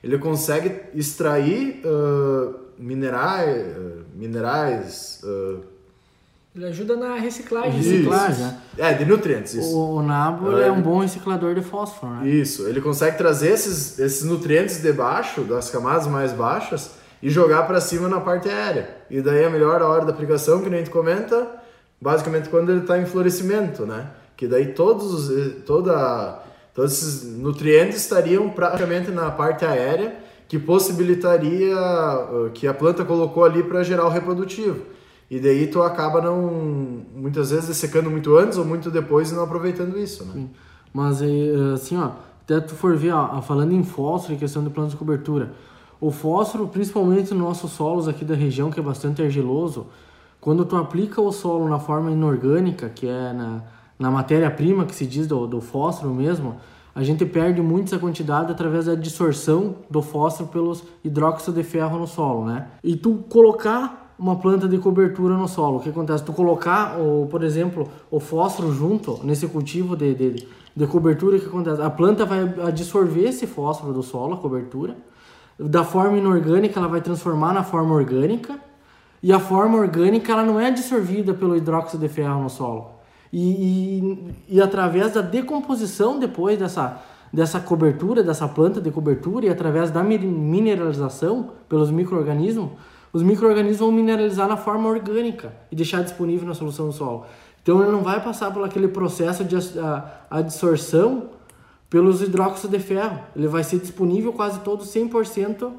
ele 0.02 0.18
consegue 0.18 0.80
extrair 0.94 1.82
uh, 1.86 2.54
minerais, 2.78 3.76
uh, 3.76 4.04
minerais 4.14 5.20
uh, 5.24 5.60
ele 6.54 6.66
ajuda 6.66 6.96
na 6.96 7.14
reciclagem. 7.14 7.80
Reciclagem, 7.80 8.44
né? 8.44 8.58
É, 8.76 8.92
de 8.92 9.06
nutrientes, 9.06 9.54
isso. 9.54 9.74
O, 9.74 9.96
o 9.96 10.02
nabo 10.02 10.58
é, 10.58 10.68
é 10.68 10.72
um 10.72 10.82
bom 10.82 11.00
reciclador 11.00 11.54
de 11.54 11.62
fósforo, 11.62 12.12
né? 12.12 12.28
Isso, 12.28 12.68
ele 12.68 12.80
consegue 12.80 13.16
trazer 13.16 13.52
esses, 13.52 13.98
esses 13.98 14.22
nutrientes 14.24 14.82
de 14.82 14.92
baixo, 14.92 15.40
das 15.42 15.70
camadas 15.70 16.06
mais 16.06 16.32
baixas, 16.32 16.90
e 17.22 17.30
jogar 17.30 17.62
para 17.66 17.80
cima 17.80 18.06
na 18.06 18.20
parte 18.20 18.50
aérea. 18.50 18.96
E 19.08 19.22
daí 19.22 19.44
é 19.44 19.48
melhor 19.48 19.80
a 19.80 19.88
hora 19.88 20.04
da 20.04 20.12
aplicação, 20.12 20.60
que 20.60 20.68
nem 20.68 20.80
a 20.80 20.82
gente 20.82 20.92
comenta, 20.92 21.48
basicamente 21.98 22.50
quando 22.50 22.70
ele 22.70 22.80
está 22.80 22.98
em 22.98 23.06
florescimento, 23.06 23.86
né? 23.86 24.08
Que 24.36 24.46
daí 24.46 24.74
todos, 24.74 25.30
toda, 25.64 26.42
todos 26.74 26.92
esses 26.92 27.38
nutrientes 27.38 27.96
estariam 27.96 28.50
praticamente 28.50 29.10
na 29.10 29.30
parte 29.30 29.64
aérea, 29.64 30.16
que 30.48 30.58
possibilitaria 30.58 31.76
uh, 31.76 32.50
que 32.52 32.66
a 32.66 32.74
planta 32.74 33.06
colocou 33.06 33.42
ali 33.42 33.62
para 33.62 33.82
gerar 33.82 34.04
o 34.04 34.10
reprodutivo. 34.10 34.84
E 35.32 35.40
daí 35.40 35.66
tu 35.66 35.80
acaba 35.80 36.20
não, 36.20 36.52
muitas 37.16 37.52
vezes, 37.52 37.74
secando 37.78 38.10
muito 38.10 38.36
antes 38.36 38.58
ou 38.58 38.66
muito 38.66 38.90
depois 38.90 39.32
e 39.32 39.34
não 39.34 39.42
aproveitando 39.42 39.98
isso, 39.98 40.26
né? 40.26 40.44
Mas 40.92 41.22
assim, 41.72 41.96
ó, 41.96 42.10
até 42.42 42.60
tu 42.60 42.74
for 42.74 42.94
ver, 42.98 43.12
ó, 43.12 43.40
falando 43.40 43.72
em 43.72 43.82
fósforo 43.82 44.34
e 44.34 44.36
questão 44.36 44.62
de 44.62 44.68
planos 44.68 44.92
de 44.92 44.98
cobertura, 44.98 45.54
o 45.98 46.10
fósforo, 46.10 46.68
principalmente 46.68 47.32
nos 47.32 47.42
nossos 47.42 47.70
solos 47.70 48.08
aqui 48.08 48.26
da 48.26 48.34
região, 48.34 48.70
que 48.70 48.78
é 48.78 48.82
bastante 48.82 49.22
argiloso, 49.22 49.86
quando 50.38 50.66
tu 50.66 50.76
aplica 50.76 51.18
o 51.22 51.32
solo 51.32 51.66
na 51.66 51.78
forma 51.78 52.10
inorgânica, 52.10 52.90
que 52.90 53.08
é 53.08 53.32
na, 53.32 53.62
na 53.98 54.10
matéria-prima 54.10 54.84
que 54.84 54.94
se 54.94 55.06
diz 55.06 55.26
do, 55.26 55.46
do 55.46 55.62
fósforo 55.62 56.12
mesmo, 56.12 56.56
a 56.94 57.02
gente 57.02 57.24
perde 57.24 57.62
muito 57.62 57.86
essa 57.86 57.98
quantidade 57.98 58.52
através 58.52 58.84
da 58.84 58.94
dissorção 58.94 59.76
do 59.88 60.02
fósforo 60.02 60.50
pelos 60.50 60.84
hidróxido 61.02 61.56
de 61.56 61.62
ferro 61.62 61.98
no 61.98 62.06
solo, 62.06 62.44
né? 62.44 62.66
E 62.84 62.96
tu 62.96 63.24
colocar 63.30 64.01
uma 64.18 64.36
planta 64.36 64.68
de 64.68 64.78
cobertura 64.78 65.36
no 65.36 65.48
solo. 65.48 65.78
O 65.78 65.80
que 65.80 65.88
acontece? 65.88 66.24
Tu 66.24 66.32
colocar, 66.32 66.98
o, 66.98 67.26
por 67.30 67.42
exemplo, 67.42 67.88
o 68.10 68.20
fósforo 68.20 68.72
junto 68.72 69.20
nesse 69.24 69.46
cultivo 69.46 69.96
de, 69.96 70.14
de, 70.14 70.46
de 70.76 70.86
cobertura, 70.86 71.36
o 71.36 71.40
que 71.40 71.46
acontece? 71.46 71.82
A 71.82 71.90
planta 71.90 72.24
vai 72.24 72.42
absorver 72.66 73.28
esse 73.28 73.46
fósforo 73.46 73.92
do 73.92 74.02
solo, 74.02 74.34
a 74.34 74.36
cobertura, 74.36 74.96
da 75.58 75.84
forma 75.84 76.18
inorgânica 76.18 76.78
ela 76.78 76.88
vai 76.88 77.00
transformar 77.00 77.52
na 77.52 77.62
forma 77.62 77.94
orgânica, 77.94 78.58
e 79.22 79.32
a 79.32 79.38
forma 79.38 79.78
orgânica 79.78 80.32
ela 80.32 80.42
não 80.42 80.58
é 80.58 80.66
absorvida 80.66 81.32
pelo 81.32 81.56
hidróxido 81.56 82.06
de 82.06 82.12
ferro 82.12 82.42
no 82.42 82.50
solo. 82.50 82.90
E, 83.32 83.40
e, 84.48 84.56
e 84.56 84.60
através 84.60 85.12
da 85.12 85.20
decomposição 85.20 86.18
depois 86.18 86.58
dessa, 86.58 87.00
dessa 87.32 87.60
cobertura, 87.60 88.22
dessa 88.22 88.48
planta 88.48 88.80
de 88.80 88.90
cobertura, 88.90 89.46
e 89.46 89.48
através 89.48 89.90
da 89.90 90.02
mineralização 90.02 91.50
pelos 91.68 91.90
micro-organismos, 91.90 92.70
os 93.12 93.22
micro-organismos 93.22 93.80
vão 93.80 93.92
mineralizar 93.92 94.48
na 94.48 94.56
forma 94.56 94.88
orgânica 94.88 95.52
e 95.70 95.76
deixar 95.76 96.02
disponível 96.02 96.46
na 96.46 96.54
solução 96.54 96.86
do 96.86 96.92
solo. 96.92 97.26
Então 97.62 97.82
ele 97.82 97.92
não 97.92 98.02
vai 98.02 98.22
passar 98.22 98.50
por 98.52 98.64
aquele 98.64 98.88
processo 98.88 99.44
de 99.44 99.56
adsorção 100.30 101.30
pelos 101.88 102.22
hidróxidos 102.22 102.70
de 102.70 102.78
ferro. 102.78 103.20
Ele 103.36 103.46
vai 103.46 103.62
ser 103.62 103.78
disponível 103.78 104.32
quase 104.32 104.60
todo 104.60 104.82
100% 104.82 105.70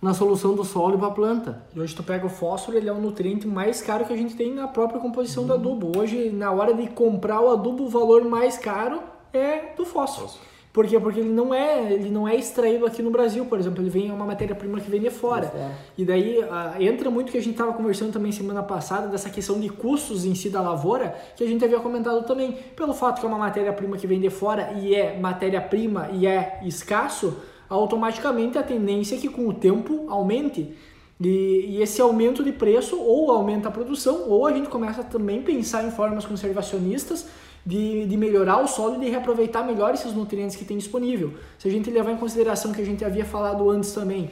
na 0.00 0.14
solução 0.14 0.54
do 0.54 0.64
solo 0.64 0.94
e 0.94 0.98
para 0.98 1.08
a 1.08 1.10
planta. 1.10 1.62
E 1.74 1.80
hoje 1.80 1.94
tu 1.94 2.02
pega 2.02 2.24
o 2.24 2.28
fósforo, 2.28 2.76
ele 2.76 2.88
é 2.88 2.92
o 2.92 3.00
nutriente 3.00 3.46
mais 3.46 3.82
caro 3.82 4.04
que 4.04 4.12
a 4.12 4.16
gente 4.16 4.36
tem 4.36 4.54
na 4.54 4.68
própria 4.68 5.00
composição 5.00 5.42
uhum. 5.42 5.48
do 5.48 5.54
adubo. 5.54 5.98
Hoje, 5.98 6.30
na 6.30 6.52
hora 6.52 6.72
de 6.72 6.86
comprar 6.88 7.40
o 7.40 7.50
adubo, 7.50 7.84
o 7.84 7.88
valor 7.88 8.24
mais 8.24 8.56
caro 8.56 9.00
é 9.32 9.74
do 9.76 9.84
fósforo. 9.84 10.28
fósforo. 10.28 10.55
Por 10.76 10.86
quê? 10.86 11.00
Porque 11.00 11.20
ele 11.20 11.30
não 11.30 11.54
é, 11.54 11.90
ele 11.90 12.10
não 12.10 12.28
é 12.28 12.36
extraído 12.36 12.84
aqui 12.84 13.00
no 13.00 13.10
Brasil, 13.10 13.46
por 13.46 13.58
exemplo, 13.58 13.82
ele 13.82 13.88
vem 13.88 14.10
é 14.10 14.12
uma 14.12 14.26
matéria-prima 14.26 14.78
que 14.78 14.90
vem 14.90 15.00
de 15.00 15.08
fora. 15.08 15.46
É. 15.46 15.70
E 15.96 16.04
daí 16.04 16.40
uh, 16.40 16.82
entra 16.82 17.08
muito 17.10 17.32
que 17.32 17.38
a 17.38 17.40
gente 17.40 17.52
estava 17.52 17.72
conversando 17.72 18.12
também 18.12 18.30
semana 18.30 18.62
passada 18.62 19.08
dessa 19.08 19.30
questão 19.30 19.58
de 19.58 19.70
custos 19.70 20.26
em 20.26 20.34
si 20.34 20.50
da 20.50 20.60
lavoura, 20.60 21.16
que 21.34 21.42
a 21.42 21.46
gente 21.46 21.64
havia 21.64 21.80
comentado 21.80 22.26
também. 22.26 22.52
Pelo 22.76 22.92
fato 22.92 23.20
que 23.20 23.24
é 23.24 23.28
uma 23.28 23.38
matéria-prima 23.38 23.96
que 23.96 24.06
vem 24.06 24.20
de 24.20 24.28
fora 24.28 24.74
e 24.78 24.94
é 24.94 25.18
matéria-prima 25.18 26.10
e 26.12 26.26
é 26.26 26.60
escasso, 26.62 27.38
automaticamente 27.70 28.58
a 28.58 28.62
tendência 28.62 29.16
é 29.16 29.18
que 29.18 29.30
com 29.30 29.48
o 29.48 29.54
tempo 29.54 30.04
aumente. 30.10 30.76
E, 31.18 31.28
e, 31.70 31.82
esse 31.82 32.02
aumento 32.02 32.44
de 32.44 32.52
preço 32.52 33.00
ou 33.00 33.30
aumenta 33.30 33.70
a 33.70 33.72
produção, 33.72 34.28
ou 34.28 34.46
a 34.46 34.52
gente 34.52 34.68
começa 34.68 35.02
também 35.02 35.38
a 35.38 35.42
pensar 35.42 35.86
em 35.86 35.90
formas 35.90 36.26
conservacionistas 36.26 37.26
de, 37.66 38.06
de 38.06 38.16
melhorar 38.16 38.62
o 38.62 38.68
solo 38.68 38.94
e 38.94 39.06
de 39.06 39.10
reaproveitar 39.10 39.66
melhor 39.66 39.92
esses 39.92 40.12
nutrientes 40.12 40.54
que 40.54 40.64
tem 40.64 40.78
disponível. 40.78 41.34
Se 41.58 41.66
a 41.66 41.70
gente 41.70 41.90
levar 41.90 42.12
em 42.12 42.16
consideração 42.16 42.72
que 42.72 42.80
a 42.80 42.84
gente 42.84 43.04
havia 43.04 43.24
falado 43.24 43.68
antes 43.68 43.92
também, 43.92 44.30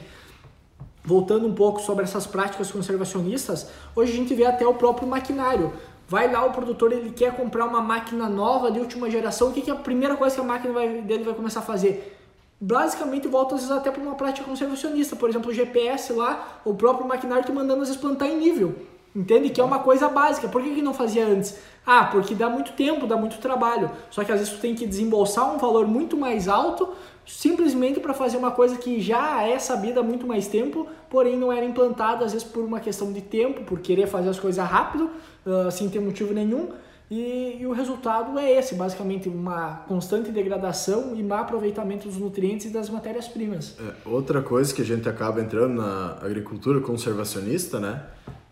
voltando 1.03 1.45
um 1.45 1.53
pouco 1.53 1.81
sobre 1.81 2.05
essas 2.05 2.25
práticas 2.25 2.71
conservacionistas, 2.71 3.67
hoje 3.93 4.13
a 4.13 4.15
gente 4.15 4.33
vê 4.33 4.45
até 4.45 4.65
o 4.65 4.73
próprio 4.73 5.05
maquinário. 5.05 5.73
Vai 6.07 6.31
lá 6.31 6.45
o 6.45 6.51
produtor, 6.51 6.93
ele 6.93 7.09
quer 7.09 7.35
comprar 7.35 7.65
uma 7.65 7.81
máquina 7.81 8.29
nova 8.29 8.71
de 8.71 8.79
última 8.79 9.09
geração, 9.09 9.49
o 9.49 9.51
que, 9.51 9.61
que 9.61 9.69
é 9.69 9.73
a 9.73 9.77
primeira 9.77 10.15
coisa 10.15 10.33
que 10.33 10.41
a 10.41 10.43
máquina 10.43 10.73
vai, 10.73 11.01
dele 11.01 11.23
vai 11.25 11.33
começar 11.33 11.59
a 11.59 11.63
fazer? 11.63 12.15
Basicamente 12.61 13.27
volta 13.27 13.55
às 13.55 13.61
vezes 13.61 13.75
até 13.75 13.91
para 13.91 14.01
uma 14.01 14.15
prática 14.15 14.47
conservacionista, 14.47 15.15
por 15.15 15.29
exemplo, 15.29 15.51
o 15.51 15.53
GPS 15.53 16.13
lá, 16.13 16.61
o 16.63 16.73
próprio 16.73 17.05
maquinário 17.05 17.43
te 17.43 17.51
mandando 17.51 17.81
às 17.81 17.89
vezes 17.89 18.01
plantar 18.01 18.27
em 18.27 18.37
nível. 18.37 18.75
Entende? 19.15 19.49
Que 19.49 19.61
é 19.61 19.63
uma 19.63 19.79
coisa 19.79 20.09
básica. 20.09 20.47
Por 20.47 20.61
que, 20.61 20.75
que 20.75 20.81
não 20.81 20.93
fazia 20.93 21.25
antes? 21.25 21.57
Ah, 21.85 22.05
porque 22.05 22.35
dá 22.35 22.49
muito 22.49 22.73
tempo, 22.73 23.07
dá 23.07 23.15
muito 23.15 23.37
trabalho. 23.37 23.89
Só 24.09 24.23
que 24.23 24.31
às 24.31 24.39
vezes 24.39 24.53
tu 24.53 24.59
tem 24.59 24.75
que 24.75 24.85
desembolsar 24.85 25.53
um 25.53 25.57
valor 25.57 25.87
muito 25.87 26.17
mais 26.17 26.47
alto 26.47 26.89
simplesmente 27.25 27.99
para 27.99 28.13
fazer 28.13 28.37
uma 28.37 28.51
coisa 28.51 28.77
que 28.77 29.01
já 29.01 29.41
é 29.43 29.57
sabida 29.57 29.99
há 29.99 30.03
muito 30.03 30.27
mais 30.27 30.47
tempo, 30.47 30.87
porém 31.09 31.37
não 31.37 31.51
era 31.51 31.65
implantada, 31.65 32.23
às 32.23 32.33
vezes 32.33 32.47
por 32.47 32.63
uma 32.63 32.79
questão 32.79 33.11
de 33.11 33.21
tempo, 33.21 33.63
por 33.63 33.79
querer 33.79 34.07
fazer 34.07 34.29
as 34.29 34.39
coisas 34.39 34.63
rápido, 34.63 35.09
uh, 35.45 35.71
sem 35.71 35.89
ter 35.89 35.99
motivo 35.99 36.33
nenhum. 36.33 36.69
E, 37.09 37.57
e, 37.61 37.67
o 37.67 37.71
resultado 37.71 38.37
é 38.39 38.51
esse, 38.51 38.73
basicamente 38.73 39.29
uma 39.29 39.83
constante 39.87 40.31
degradação 40.31 41.15
e 41.15 41.21
má 41.21 41.41
aproveitamento 41.41 42.07
dos 42.07 42.17
nutrientes 42.17 42.65
e 42.65 42.69
das 42.69 42.89
matérias-primas. 42.89 43.77
É, 43.79 44.09
outra 44.09 44.41
coisa 44.41 44.73
que 44.73 44.81
a 44.81 44.85
gente 44.85 45.07
acaba 45.07 45.39
entrando 45.39 45.75
na 45.75 46.17
agricultura 46.19 46.81
conservacionista, 46.81 47.79
né, 47.79 48.01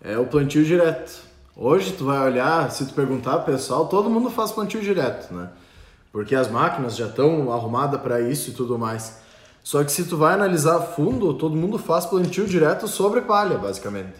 é 0.03 0.17
o 0.17 0.25
plantio 0.25 0.65
direto. 0.65 1.23
Hoje 1.55 1.93
tu 1.93 2.05
vai 2.05 2.19
olhar, 2.19 2.69
se 2.71 2.85
tu 2.85 2.93
perguntar 2.93 3.39
pessoal, 3.39 3.87
todo 3.87 4.09
mundo 4.09 4.29
faz 4.29 4.51
plantio 4.51 4.81
direto, 4.81 5.33
né? 5.33 5.49
Porque 6.11 6.35
as 6.35 6.49
máquinas 6.49 6.95
já 6.95 7.07
estão 7.07 7.51
arrumadas 7.51 8.01
para 8.01 8.19
isso 8.19 8.49
e 8.49 8.53
tudo 8.53 8.77
mais. 8.77 9.19
Só 9.63 9.81
que 9.83 9.91
se 9.91 10.03
tu 10.03 10.17
vai 10.17 10.33
analisar 10.33 10.79
fundo, 10.81 11.33
todo 11.33 11.55
mundo 11.55 11.79
faz 11.79 12.05
plantio 12.05 12.45
direto 12.45 12.87
sobre 12.87 13.21
palha, 13.21 13.57
basicamente. 13.57 14.15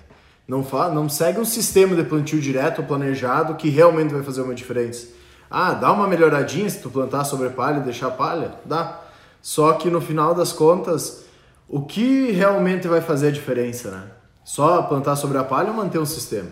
Não, 0.48 0.64
fa 0.64 0.90
não 0.90 1.10
segue 1.10 1.40
um 1.40 1.46
sistema 1.46 1.96
de 1.96 2.04
plantio 2.04 2.40
direto 2.40 2.82
planejado 2.84 3.56
que 3.56 3.70
realmente 3.70 4.14
vai 4.14 4.24
fazer 4.24 4.42
uma 4.42 4.56
diferença. 4.56 5.08
Ah, 5.52 5.74
dá 5.74 5.92
uma 5.92 6.08
melhoradinha 6.08 6.70
se 6.70 6.82
tu 6.82 6.90
plantar 6.90 7.26
sobre 7.26 7.50
palha 7.50 7.80
e 7.80 7.84
deixar 7.84 8.12
palha? 8.12 8.54
Dá. 8.66 9.02
Só 9.42 9.74
que 9.74 9.90
no 9.90 10.00
final 10.00 10.34
das 10.34 10.54
contas, 10.54 11.26
o 11.68 11.82
que 11.82 12.32
realmente 12.32 12.88
vai 12.88 13.02
fazer 13.02 13.28
a 13.28 13.32
diferença, 13.32 13.92
né? 13.92 14.04
Só 14.44 14.84
plantar 14.84 15.16
sobre 15.16 15.38
a 15.38 15.44
palha 15.44 15.70
ou 15.70 15.76
manter 15.76 15.98
o 15.98 16.06
sistema? 16.06 16.50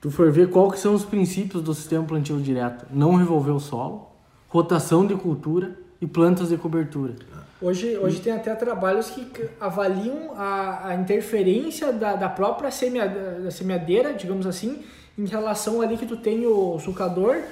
Tu 0.00 0.10
for 0.10 0.30
ver 0.30 0.50
qual 0.50 0.70
que 0.70 0.78
são 0.78 0.94
os 0.94 1.04
princípios 1.04 1.62
do 1.62 1.74
sistema 1.74 2.04
plantio 2.04 2.40
direto. 2.40 2.86
Não 2.90 3.16
revolver 3.16 3.54
o 3.54 3.60
solo, 3.60 4.08
rotação 4.48 5.06
de 5.06 5.14
cultura 5.14 5.76
e 6.00 6.06
plantas 6.06 6.48
de 6.48 6.56
cobertura. 6.56 7.14
Hoje, 7.60 7.98
hoje 7.98 8.20
tem 8.20 8.32
até 8.32 8.54
trabalhos 8.54 9.10
que 9.10 9.26
avaliam 9.60 10.32
a, 10.36 10.88
a 10.88 10.94
interferência 10.94 11.92
da, 11.92 12.14
da 12.14 12.28
própria 12.28 12.70
semeadeira, 12.70 13.40
da 13.40 13.50
semeadeira, 13.50 14.14
digamos 14.14 14.46
assim, 14.46 14.84
em 15.18 15.26
relação 15.26 15.80
ali 15.80 15.96
que 15.96 16.06
tu 16.06 16.16
tem 16.16 16.46
o 16.46 16.78
sulcador, 16.78 17.42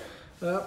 uh, 0.41 0.61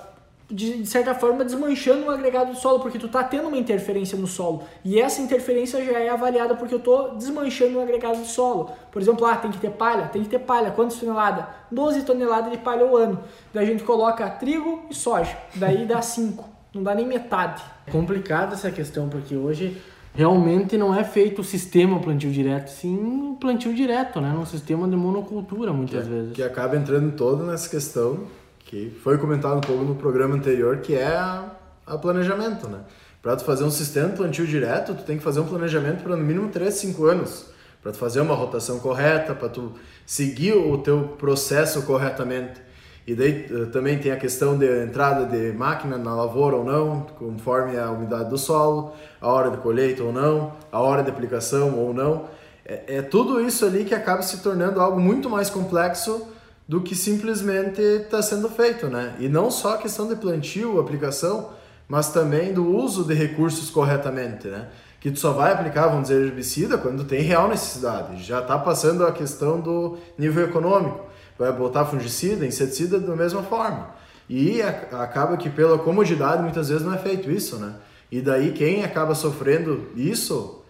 de, 0.49 0.81
de, 0.81 0.85
certa 0.87 1.13
forma 1.13 1.45
desmanchando 1.45 2.07
o 2.07 2.09
agregado 2.09 2.53
de 2.53 2.59
solo, 2.59 2.79
porque 2.79 2.97
tu 2.97 3.07
tá 3.07 3.23
tendo 3.23 3.47
uma 3.47 3.57
interferência 3.57 4.17
no 4.17 4.25
solo. 4.25 4.63
E 4.83 4.99
essa 4.99 5.21
interferência 5.21 5.83
já 5.85 5.99
é 5.99 6.09
avaliada 6.09 6.55
porque 6.55 6.73
eu 6.73 6.79
tô 6.79 7.09
desmanchando 7.09 7.77
o 7.77 7.81
agregado 7.81 8.19
de 8.21 8.27
solo. 8.27 8.71
Por 8.91 9.01
exemplo, 9.01 9.25
ah, 9.25 9.35
tem 9.35 9.51
que 9.51 9.59
ter 9.59 9.69
palha? 9.69 10.07
Tem 10.07 10.23
que 10.23 10.29
ter 10.29 10.39
palha. 10.39 10.71
Quantas 10.71 10.97
toneladas? 10.97 11.45
12 11.71 12.01
toneladas 12.03 12.51
de 12.51 12.57
palha 12.57 12.83
ao 12.83 12.97
ano. 12.97 13.19
Daí 13.53 13.65
a 13.65 13.67
gente 13.67 13.83
coloca 13.83 14.27
trigo 14.29 14.85
e 14.89 14.95
soja. 14.95 15.37
Daí 15.55 15.85
dá 15.85 16.01
5. 16.01 16.43
Não 16.73 16.81
dá 16.81 16.95
nem 16.95 17.05
metade. 17.05 17.63
É 17.85 17.91
complicada 17.91 18.55
essa 18.55 18.71
questão, 18.71 19.07
porque 19.07 19.35
hoje 19.35 19.79
realmente 20.13 20.77
não 20.77 20.93
é 20.93 21.03
feito 21.03 21.41
o 21.41 21.43
sistema 21.43 21.99
plantio 21.99 22.31
direto, 22.31 22.69
sim 22.69 23.37
plantio 23.39 23.73
direto, 23.73 24.19
né? 24.19 24.31
Num 24.35 24.45
sistema 24.45 24.87
de 24.87 24.95
monocultura, 24.95 25.71
muitas 25.71 26.03
que, 26.03 26.09
vezes. 26.09 26.33
Que 26.33 26.43
acaba 26.43 26.75
entrando 26.75 27.15
todo 27.15 27.43
nessa 27.43 27.69
questão 27.69 28.25
que 28.69 28.95
foi 29.03 29.17
comentado 29.17 29.57
um 29.57 29.61
pouco 29.61 29.83
no 29.83 29.95
programa 29.95 30.35
anterior, 30.35 30.77
que 30.77 30.93
é 30.93 31.07
a, 31.07 31.97
planejamento, 31.99 32.69
né? 32.69 32.81
Para 33.19 33.35
tu 33.35 33.43
fazer 33.43 33.63
um 33.63 33.71
sistema 33.71 34.09
de 34.09 34.15
plantio 34.15 34.45
direto, 34.45 34.93
tu 34.93 35.01
tem 35.03 35.17
que 35.17 35.23
fazer 35.23 35.39
um 35.39 35.45
planejamento 35.47 36.03
para 36.03 36.15
no 36.15 36.23
mínimo 36.23 36.49
3, 36.49 36.71
5 36.71 37.05
anos, 37.07 37.47
para 37.81 37.91
tu 37.91 37.97
fazer 37.97 38.21
uma 38.21 38.35
rotação 38.35 38.77
correta, 38.77 39.33
para 39.33 39.49
tu 39.49 39.73
seguir 40.05 40.53
o 40.53 40.77
teu 40.77 41.15
processo 41.17 41.81
corretamente. 41.81 42.61
E 43.07 43.15
daí 43.15 43.47
também 43.71 43.97
tem 43.97 44.11
a 44.11 44.17
questão 44.17 44.55
de 44.55 44.83
entrada 44.83 45.25
de 45.25 45.51
máquina 45.51 45.97
na 45.97 46.13
lavoura 46.13 46.57
ou 46.57 46.63
não, 46.63 47.07
conforme 47.17 47.75
a 47.75 47.89
umidade 47.89 48.29
do 48.29 48.37
solo, 48.37 48.93
a 49.19 49.29
hora 49.29 49.49
de 49.49 49.57
colheita 49.57 50.03
ou 50.03 50.13
não, 50.13 50.53
a 50.71 50.79
hora 50.79 51.01
de 51.01 51.09
aplicação 51.09 51.75
ou 51.75 51.91
não. 51.91 52.25
É, 52.63 52.97
é 52.97 53.01
tudo 53.01 53.41
isso 53.41 53.65
ali 53.65 53.83
que 53.83 53.95
acaba 53.95 54.21
se 54.21 54.43
tornando 54.43 54.79
algo 54.79 54.99
muito 54.99 55.27
mais 55.27 55.49
complexo 55.49 56.27
do 56.69 56.81
que 56.81 56.93
simplesmente 56.93 57.81
está 57.81 58.21
sendo 58.21 58.47
feito, 58.47 58.85
né? 58.89 59.15
E 59.17 59.27
não 59.27 59.49
só 59.49 59.73
a 59.73 59.77
questão 59.79 60.07
de 60.07 60.15
plantio, 60.15 60.79
aplicação, 60.79 61.49
mas 61.87 62.11
também 62.11 62.53
do 62.53 62.63
uso 62.63 63.03
de 63.03 63.15
recursos 63.15 63.71
corretamente, 63.71 64.47
né? 64.47 64.67
Que 64.99 65.09
tu 65.09 65.17
só 65.17 65.31
vai 65.31 65.51
aplicar, 65.51 65.87
vamos 65.87 66.09
dizer, 66.09 66.23
herbicida 66.23 66.77
quando 66.77 67.05
tem 67.05 67.21
real 67.21 67.47
necessidade. 67.47 68.23
Já 68.23 68.41
está 68.41 68.55
passando 68.55 69.03
a 69.03 69.11
questão 69.11 69.59
do 69.59 69.97
nível 70.15 70.45
econômico. 70.45 71.07
Vai 71.39 71.51
botar 71.51 71.85
fungicida, 71.85 72.45
inseticida 72.45 72.99
da 72.99 73.15
mesma 73.15 73.41
forma. 73.41 73.89
E 74.29 74.61
acaba 74.61 75.37
que 75.37 75.49
pela 75.49 75.79
comodidade 75.79 76.43
muitas 76.43 76.69
vezes 76.69 76.85
não 76.85 76.93
é 76.93 76.99
feito 76.99 77.31
isso, 77.31 77.55
né? 77.55 77.73
E 78.11 78.21
daí 78.21 78.51
quem 78.51 78.83
acaba 78.83 79.15
sofrendo 79.15 79.87
isso 79.95 80.61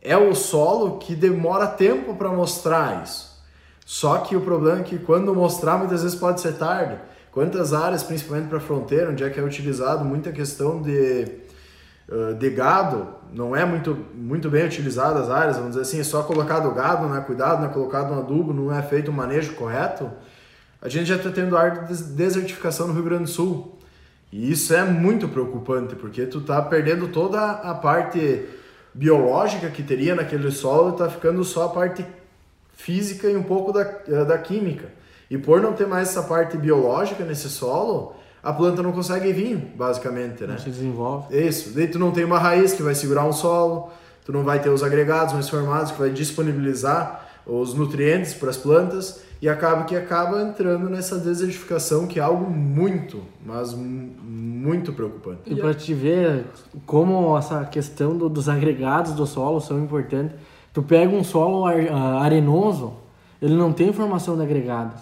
é 0.00 0.16
o 0.16 0.36
solo 0.36 0.98
que 0.98 1.16
demora 1.16 1.66
tempo 1.66 2.14
para 2.14 2.28
mostrar 2.28 3.02
isso. 3.02 3.37
Só 3.88 4.18
que 4.18 4.36
o 4.36 4.42
problema 4.42 4.80
é 4.80 4.82
que 4.82 4.98
quando 4.98 5.34
mostrar 5.34 5.78
muitas 5.78 6.02
vezes 6.02 6.14
pode 6.14 6.42
ser 6.42 6.58
tarde. 6.58 6.98
Quantas 7.32 7.72
áreas, 7.72 8.02
principalmente 8.02 8.46
para 8.46 8.58
a 8.58 8.60
fronteira, 8.60 9.10
onde 9.10 9.24
é 9.24 9.30
que 9.30 9.40
é 9.40 9.42
utilizado 9.42 10.04
muita 10.04 10.30
questão 10.30 10.82
de, 10.82 11.24
de 12.38 12.50
gado, 12.50 13.08
não 13.32 13.56
é 13.56 13.64
muito, 13.64 13.96
muito 14.14 14.50
bem 14.50 14.66
utilizada 14.66 15.20
as 15.20 15.30
áreas, 15.30 15.56
vamos 15.56 15.70
dizer 15.70 15.80
assim, 15.80 16.00
é 16.00 16.04
só 16.04 16.22
colocado 16.22 16.70
gado, 16.72 17.08
não 17.08 17.16
é 17.16 17.20
cuidado, 17.22 17.62
não 17.62 17.70
é 17.70 17.72
colocado 17.72 18.12
um 18.12 18.18
adubo, 18.18 18.52
não 18.52 18.76
é 18.76 18.82
feito 18.82 19.10
um 19.10 19.14
manejo 19.14 19.54
correto, 19.54 20.10
a 20.82 20.88
gente 20.90 21.06
já 21.06 21.16
está 21.16 21.30
tendo 21.30 21.56
área 21.56 21.84
de 21.84 22.02
desertificação 22.12 22.88
no 22.88 22.92
Rio 22.92 23.04
Grande 23.04 23.22
do 23.22 23.30
Sul. 23.30 23.78
E 24.30 24.52
isso 24.52 24.74
é 24.74 24.84
muito 24.84 25.28
preocupante, 25.28 25.96
porque 25.96 26.26
tu 26.26 26.40
está 26.40 26.60
perdendo 26.60 27.08
toda 27.08 27.40
a 27.40 27.72
parte 27.72 28.44
biológica 28.92 29.70
que 29.70 29.82
teria 29.82 30.14
naquele 30.14 30.50
solo 30.50 30.90
está 30.90 31.08
ficando 31.08 31.42
só 31.42 31.64
a 31.64 31.68
parte 31.70 32.04
física 32.78 33.28
e 33.28 33.36
um 33.36 33.42
pouco 33.42 33.72
da, 33.72 33.82
eh, 33.82 34.24
da 34.24 34.38
química. 34.38 34.86
E 35.28 35.36
por 35.36 35.60
não 35.60 35.72
ter 35.74 35.86
mais 35.86 36.08
essa 36.08 36.22
parte 36.22 36.56
biológica 36.56 37.24
nesse 37.24 37.50
solo, 37.50 38.14
a 38.42 38.52
planta 38.52 38.82
não 38.82 38.92
consegue 38.92 39.32
vir, 39.32 39.56
basicamente, 39.76 40.42
né? 40.42 40.52
Não 40.52 40.58
se 40.58 40.70
desenvolve. 40.70 41.36
Isso. 41.36 41.74
Daí 41.74 41.88
tu 41.88 41.98
não 41.98 42.12
tem 42.12 42.24
uma 42.24 42.38
raiz 42.38 42.72
que 42.72 42.82
vai 42.82 42.94
segurar 42.94 43.26
um 43.26 43.32
solo, 43.32 43.90
tu 44.24 44.32
não 44.32 44.44
vai 44.44 44.60
ter 44.60 44.70
os 44.70 44.82
agregados 44.82 45.34
mais 45.34 45.48
formados 45.48 45.90
que 45.90 45.98
vai 45.98 46.10
disponibilizar 46.10 47.28
os 47.44 47.74
nutrientes 47.74 48.32
para 48.32 48.50
as 48.50 48.56
plantas 48.56 49.22
e 49.42 49.48
acaba 49.48 49.84
que 49.84 49.96
acaba 49.96 50.40
entrando 50.40 50.88
nessa 50.88 51.18
desertificação 51.18 52.06
que 52.06 52.20
é 52.20 52.22
algo 52.22 52.48
muito, 52.48 53.22
mas 53.44 53.74
muito 53.74 54.92
preocupante. 54.92 55.40
E 55.46 55.56
para 55.56 55.74
te 55.74 55.92
ver 55.94 56.44
como 56.86 57.36
essa 57.36 57.64
questão 57.64 58.16
do, 58.16 58.28
dos 58.28 58.48
agregados 58.48 59.12
do 59.12 59.26
solo 59.26 59.60
são 59.60 59.82
importantes, 59.82 60.36
tu 60.78 60.82
pega 60.84 61.12
um 61.12 61.24
solo 61.24 61.66
ah, 61.66 62.22
arenoso, 62.22 62.92
ele 63.42 63.56
não 63.56 63.72
tem 63.72 63.92
formação 63.92 64.36
de 64.36 64.44
agregados. 64.44 65.00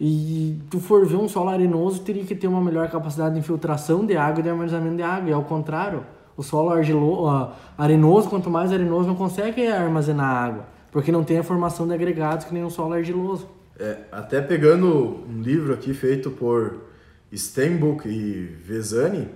E 0.00 0.58
tu 0.70 0.80
for 0.80 1.04
ver 1.04 1.16
um 1.16 1.28
solo 1.28 1.50
arenoso, 1.50 2.00
teria 2.00 2.24
que 2.24 2.34
ter 2.34 2.46
uma 2.46 2.62
melhor 2.62 2.88
capacidade 2.90 3.34
de 3.34 3.40
infiltração 3.40 4.06
de 4.06 4.16
água 4.16 4.40
e 4.40 4.42
de 4.42 4.48
armazenamento 4.48 4.96
de 4.96 5.02
água. 5.02 5.28
E 5.28 5.32
ao 5.34 5.44
contrário, 5.44 6.02
o 6.34 6.42
solo 6.42 6.70
argilo, 6.70 7.28
uh, 7.28 7.50
arenoso, 7.76 8.30
quanto 8.30 8.48
mais 8.48 8.72
arenoso, 8.72 9.06
não 9.06 9.14
consegue 9.14 9.66
armazenar 9.66 10.34
água, 10.34 10.64
porque 10.90 11.12
não 11.12 11.22
tem 11.22 11.38
a 11.38 11.42
formação 11.42 11.86
de 11.86 11.92
agregados 11.92 12.46
que 12.46 12.54
nem 12.54 12.64
um 12.64 12.70
solo 12.70 12.94
argiloso. 12.94 13.46
É, 13.78 13.98
até 14.10 14.40
pegando 14.40 15.26
um 15.28 15.42
livro 15.42 15.74
aqui 15.74 15.92
feito 15.92 16.30
por 16.30 16.84
Steinbuch 17.30 18.08
e 18.08 18.56
Vesani, 18.64 19.28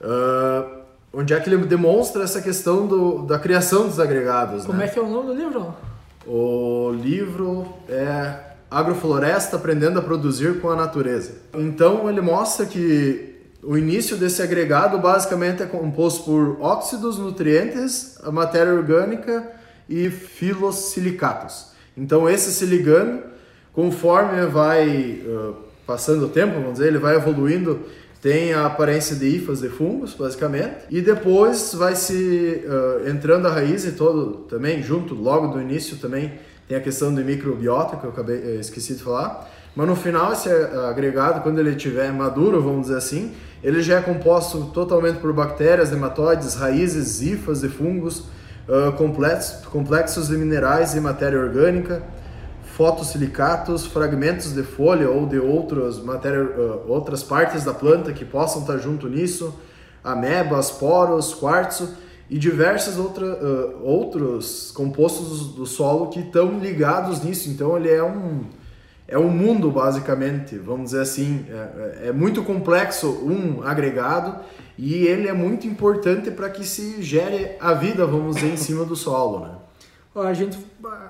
uh, 0.00 0.79
onde 1.12 1.34
é 1.34 1.40
que 1.40 1.50
ele 1.50 1.64
demonstra 1.66 2.22
essa 2.22 2.40
questão 2.40 2.86
do, 2.86 3.22
da 3.22 3.38
criação 3.38 3.86
dos 3.86 3.98
agregados. 3.98 4.64
Como 4.64 4.78
né? 4.78 4.86
é 4.86 4.88
que 4.88 4.98
é 4.98 5.02
o 5.02 5.08
nome 5.08 5.26
do 5.26 5.34
livro? 5.34 5.74
O 6.26 6.92
livro 6.92 7.66
é 7.88 8.34
Agrofloresta 8.70 9.56
aprendendo 9.56 9.98
a 9.98 10.02
produzir 10.02 10.60
com 10.60 10.70
a 10.70 10.76
natureza. 10.76 11.32
Então 11.54 12.08
ele 12.08 12.20
mostra 12.20 12.64
que 12.66 13.36
o 13.62 13.76
início 13.76 14.16
desse 14.16 14.40
agregado 14.40 14.98
basicamente 14.98 15.62
é 15.62 15.66
composto 15.66 16.24
por 16.24 16.60
óxidos, 16.60 17.18
nutrientes, 17.18 18.18
matéria 18.32 18.72
orgânica 18.72 19.50
e 19.88 20.08
filossilicatos. 20.08 21.72
Então 21.96 22.30
esse 22.30 22.52
se 22.52 22.64
ligando, 22.64 23.22
conforme 23.72 24.46
vai 24.46 25.20
uh, 25.26 25.56
passando 25.84 26.26
o 26.26 26.28
tempo, 26.28 26.54
vamos 26.54 26.74
dizer, 26.74 26.86
ele 26.86 26.98
vai 26.98 27.16
evoluindo, 27.16 27.80
tem 28.20 28.52
a 28.52 28.66
aparência 28.66 29.16
de 29.16 29.26
hifas 29.26 29.60
de 29.60 29.68
fungos, 29.68 30.14
basicamente, 30.14 30.84
e 30.90 31.00
depois 31.00 31.72
vai 31.74 31.96
se 31.96 32.62
uh, 32.66 33.08
entrando 33.08 33.46
a 33.46 33.50
raiz 33.50 33.84
e 33.86 33.92
todo 33.92 34.44
também 34.48 34.82
junto, 34.82 35.14
logo 35.14 35.48
do 35.48 35.60
início 35.60 35.96
também 35.96 36.32
tem 36.68 36.76
a 36.76 36.80
questão 36.80 37.12
do 37.12 37.24
microbiota, 37.24 37.96
que 37.96 38.04
eu 38.04 38.10
acabei, 38.10 38.36
eh, 38.36 38.60
esqueci 38.60 38.94
de 38.94 39.02
falar. 39.02 39.50
Mas 39.74 39.88
no 39.88 39.96
final, 39.96 40.32
esse 40.32 40.48
agregado, 40.88 41.42
quando 41.42 41.58
ele 41.58 41.70
estiver 41.70 42.12
maduro, 42.12 42.62
vamos 42.62 42.82
dizer 42.82 42.96
assim, 42.96 43.32
ele 43.62 43.82
já 43.82 43.98
é 43.98 44.00
composto 44.00 44.66
totalmente 44.72 45.18
por 45.18 45.32
bactérias, 45.32 45.90
nematóides, 45.90 46.54
raízes, 46.54 47.22
hifas 47.22 47.64
e 47.64 47.68
fungos, 47.68 48.20
uh, 48.68 48.92
complexos, 48.96 49.66
complexos 49.66 50.28
de 50.28 50.36
minerais 50.36 50.94
e 50.94 51.00
matéria 51.00 51.40
orgânica, 51.40 52.02
fotossilicatos, 52.80 53.84
fragmentos 53.84 54.54
de 54.54 54.62
folha 54.62 55.10
ou 55.10 55.26
de 55.26 55.38
outras, 55.38 56.02
matéria, 56.02 56.42
uh, 56.42 56.90
outras 56.90 57.22
partes 57.22 57.62
da 57.62 57.74
planta 57.74 58.10
que 58.10 58.24
possam 58.24 58.62
estar 58.62 58.78
junto 58.78 59.06
nisso, 59.06 59.54
amebas, 60.02 60.70
poros, 60.70 61.34
quartzo 61.34 61.94
e 62.30 62.38
diversos 62.38 62.96
outra, 62.96 63.26
uh, 63.26 63.84
outros 63.84 64.72
compostos 64.74 65.48
do 65.48 65.66
solo 65.66 66.08
que 66.08 66.20
estão 66.20 66.58
ligados 66.58 67.22
nisso. 67.22 67.50
Então 67.50 67.76
ele 67.76 67.90
é 67.90 68.02
um 68.02 68.44
é 69.06 69.18
um 69.18 69.28
mundo 69.28 69.70
basicamente, 69.70 70.56
vamos 70.56 70.92
dizer 70.92 71.02
assim, 71.02 71.44
é, 71.50 72.04
é, 72.04 72.08
é 72.08 72.12
muito 72.12 72.42
complexo 72.42 73.08
um 73.08 73.62
agregado 73.62 74.40
e 74.78 75.04
ele 75.04 75.28
é 75.28 75.34
muito 75.34 75.66
importante 75.66 76.30
para 76.30 76.48
que 76.48 76.64
se 76.64 77.02
gere 77.02 77.56
a 77.60 77.74
vida, 77.74 78.06
vamos 78.06 78.36
dizer, 78.36 78.54
em 78.54 78.56
cima 78.56 78.86
do 78.86 78.96
solo, 78.96 79.40
né? 79.40 79.59
A 80.14 80.34
gente 80.34 80.58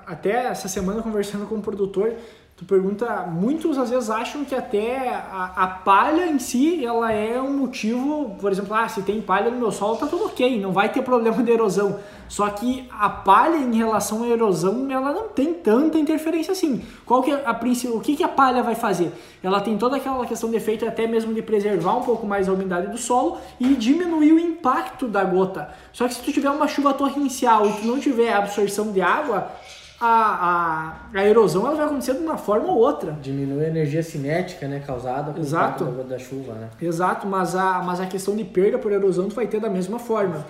até 0.05 0.45
essa 0.47 0.67
semana 0.67 1.01
conversando 1.01 1.47
com 1.47 1.55
o 1.55 1.61
produtor, 1.61 2.13
tu 2.61 2.65
pergunta, 2.65 3.25
muitos 3.25 3.75
às 3.75 3.89
vezes 3.89 4.07
acham 4.11 4.45
que 4.45 4.53
até 4.53 5.09
a, 5.09 5.51
a, 5.55 5.67
palha 5.67 6.27
em 6.27 6.37
si, 6.37 6.85
ela 6.85 7.11
é 7.11 7.41
um 7.41 7.57
motivo, 7.57 8.37
por 8.39 8.51
exemplo, 8.51 8.75
ah, 8.75 8.87
se 8.87 9.01
tem 9.01 9.19
palha 9.19 9.49
no 9.49 9.57
meu 9.57 9.71
solo, 9.71 9.97
tá 9.97 10.05
tudo 10.05 10.25
ok, 10.25 10.61
não 10.61 10.71
vai 10.71 10.87
ter 10.89 11.01
problema 11.01 11.41
de 11.41 11.51
erosão. 11.51 11.99
Só 12.29 12.47
que 12.51 12.87
a 12.91 13.09
palha 13.09 13.57
em 13.57 13.75
relação 13.75 14.23
à 14.23 14.27
erosão, 14.27 14.87
ela 14.91 15.11
não 15.11 15.29
tem 15.29 15.55
tanta 15.55 15.97
interferência 15.97 16.51
assim. 16.51 16.83
Qual 17.03 17.23
que 17.23 17.31
é 17.31 17.43
a 17.43 17.59
o 17.93 17.99
que, 17.99 18.15
que 18.15 18.23
a 18.23 18.27
palha 18.27 18.61
vai 18.61 18.75
fazer? 18.75 19.11
Ela 19.41 19.59
tem 19.59 19.75
toda 19.75 19.97
aquela 19.97 20.25
questão 20.27 20.49
de 20.49 20.55
efeito 20.55 20.87
até 20.87 21.07
mesmo 21.07 21.33
de 21.33 21.41
preservar 21.41 21.97
um 21.97 22.03
pouco 22.03 22.27
mais 22.27 22.47
a 22.47 22.53
umidade 22.53 22.87
do 22.87 22.97
solo 22.97 23.39
e 23.59 23.69
diminuir 23.69 24.33
o 24.33 24.39
impacto 24.39 25.07
da 25.07 25.23
gota. 25.23 25.73
Só 25.91 26.07
que 26.07 26.13
se 26.13 26.21
tu 26.21 26.31
tiver 26.31 26.51
uma 26.51 26.67
chuva 26.67 26.93
torrencial 26.93 27.65
e 27.65 27.73
tu 27.73 27.87
não 27.87 27.99
tiver 27.99 28.31
absorção 28.31 28.91
de 28.91 29.01
água, 29.01 29.51
a, 30.03 30.95
a, 31.13 31.19
a, 31.19 31.27
erosão 31.27 31.67
ela 31.67 31.75
vai 31.75 31.85
acontecer 31.85 32.15
de 32.15 32.23
uma 32.23 32.35
forma 32.35 32.69
ou 32.69 32.79
outra. 32.79 33.15
Diminui 33.21 33.63
a 33.63 33.67
energia 33.67 34.01
cinética 34.01 34.67
né, 34.67 34.79
causada 34.79 35.31
pelo 35.31 35.45
Exato. 35.45 35.85
Da, 35.85 36.01
da, 36.01 36.17
chuva. 36.17 36.53
Né? 36.53 36.69
Exato, 36.81 37.27
mas 37.27 37.55
a, 37.55 37.83
mas 37.83 37.99
a 37.99 38.07
questão 38.07 38.35
de 38.35 38.43
perda 38.43 38.79
por 38.79 38.91
erosão 38.91 39.29
tu 39.29 39.35
vai 39.35 39.45
ter 39.45 39.59
da 39.59 39.69
mesma 39.69 39.99
forma. 39.99 40.43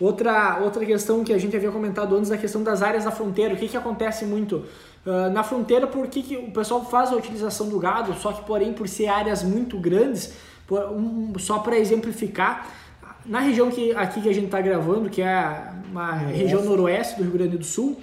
Outra, 0.00 0.60
outra 0.62 0.86
questão 0.86 1.24
que 1.24 1.32
a 1.32 1.38
gente 1.38 1.56
havia 1.56 1.72
comentado 1.72 2.14
antes, 2.14 2.30
a 2.30 2.38
questão 2.38 2.62
das 2.62 2.80
áreas 2.80 3.02
da 3.04 3.10
fronteira. 3.10 3.54
O 3.54 3.56
que, 3.56 3.66
que 3.66 3.76
acontece 3.76 4.24
muito? 4.24 4.64
Uh, 5.04 5.28
na 5.32 5.42
fronteira, 5.42 5.88
por 5.88 6.06
que, 6.06 6.22
que 6.22 6.36
o 6.36 6.52
pessoal 6.52 6.84
faz 6.84 7.10
a 7.10 7.16
utilização 7.16 7.68
do 7.68 7.80
gado, 7.80 8.14
só 8.14 8.30
que 8.32 8.44
porém 8.44 8.72
por 8.72 8.86
ser 8.86 9.08
áreas 9.08 9.42
muito 9.42 9.76
grandes, 9.80 10.32
por, 10.64 10.80
um, 10.92 11.32
só 11.40 11.58
para 11.58 11.76
exemplificar, 11.76 12.68
na 13.26 13.40
região 13.40 13.68
que, 13.68 13.90
aqui 13.96 14.20
que 14.20 14.28
a 14.28 14.32
gente 14.32 14.44
está 14.44 14.60
gravando, 14.60 15.10
que 15.10 15.20
é 15.20 15.72
uma 15.90 16.12
região 16.12 16.62
noroeste 16.62 17.16
do 17.16 17.24
Rio 17.24 17.32
Grande 17.32 17.58
do 17.58 17.64
Sul, 17.64 18.00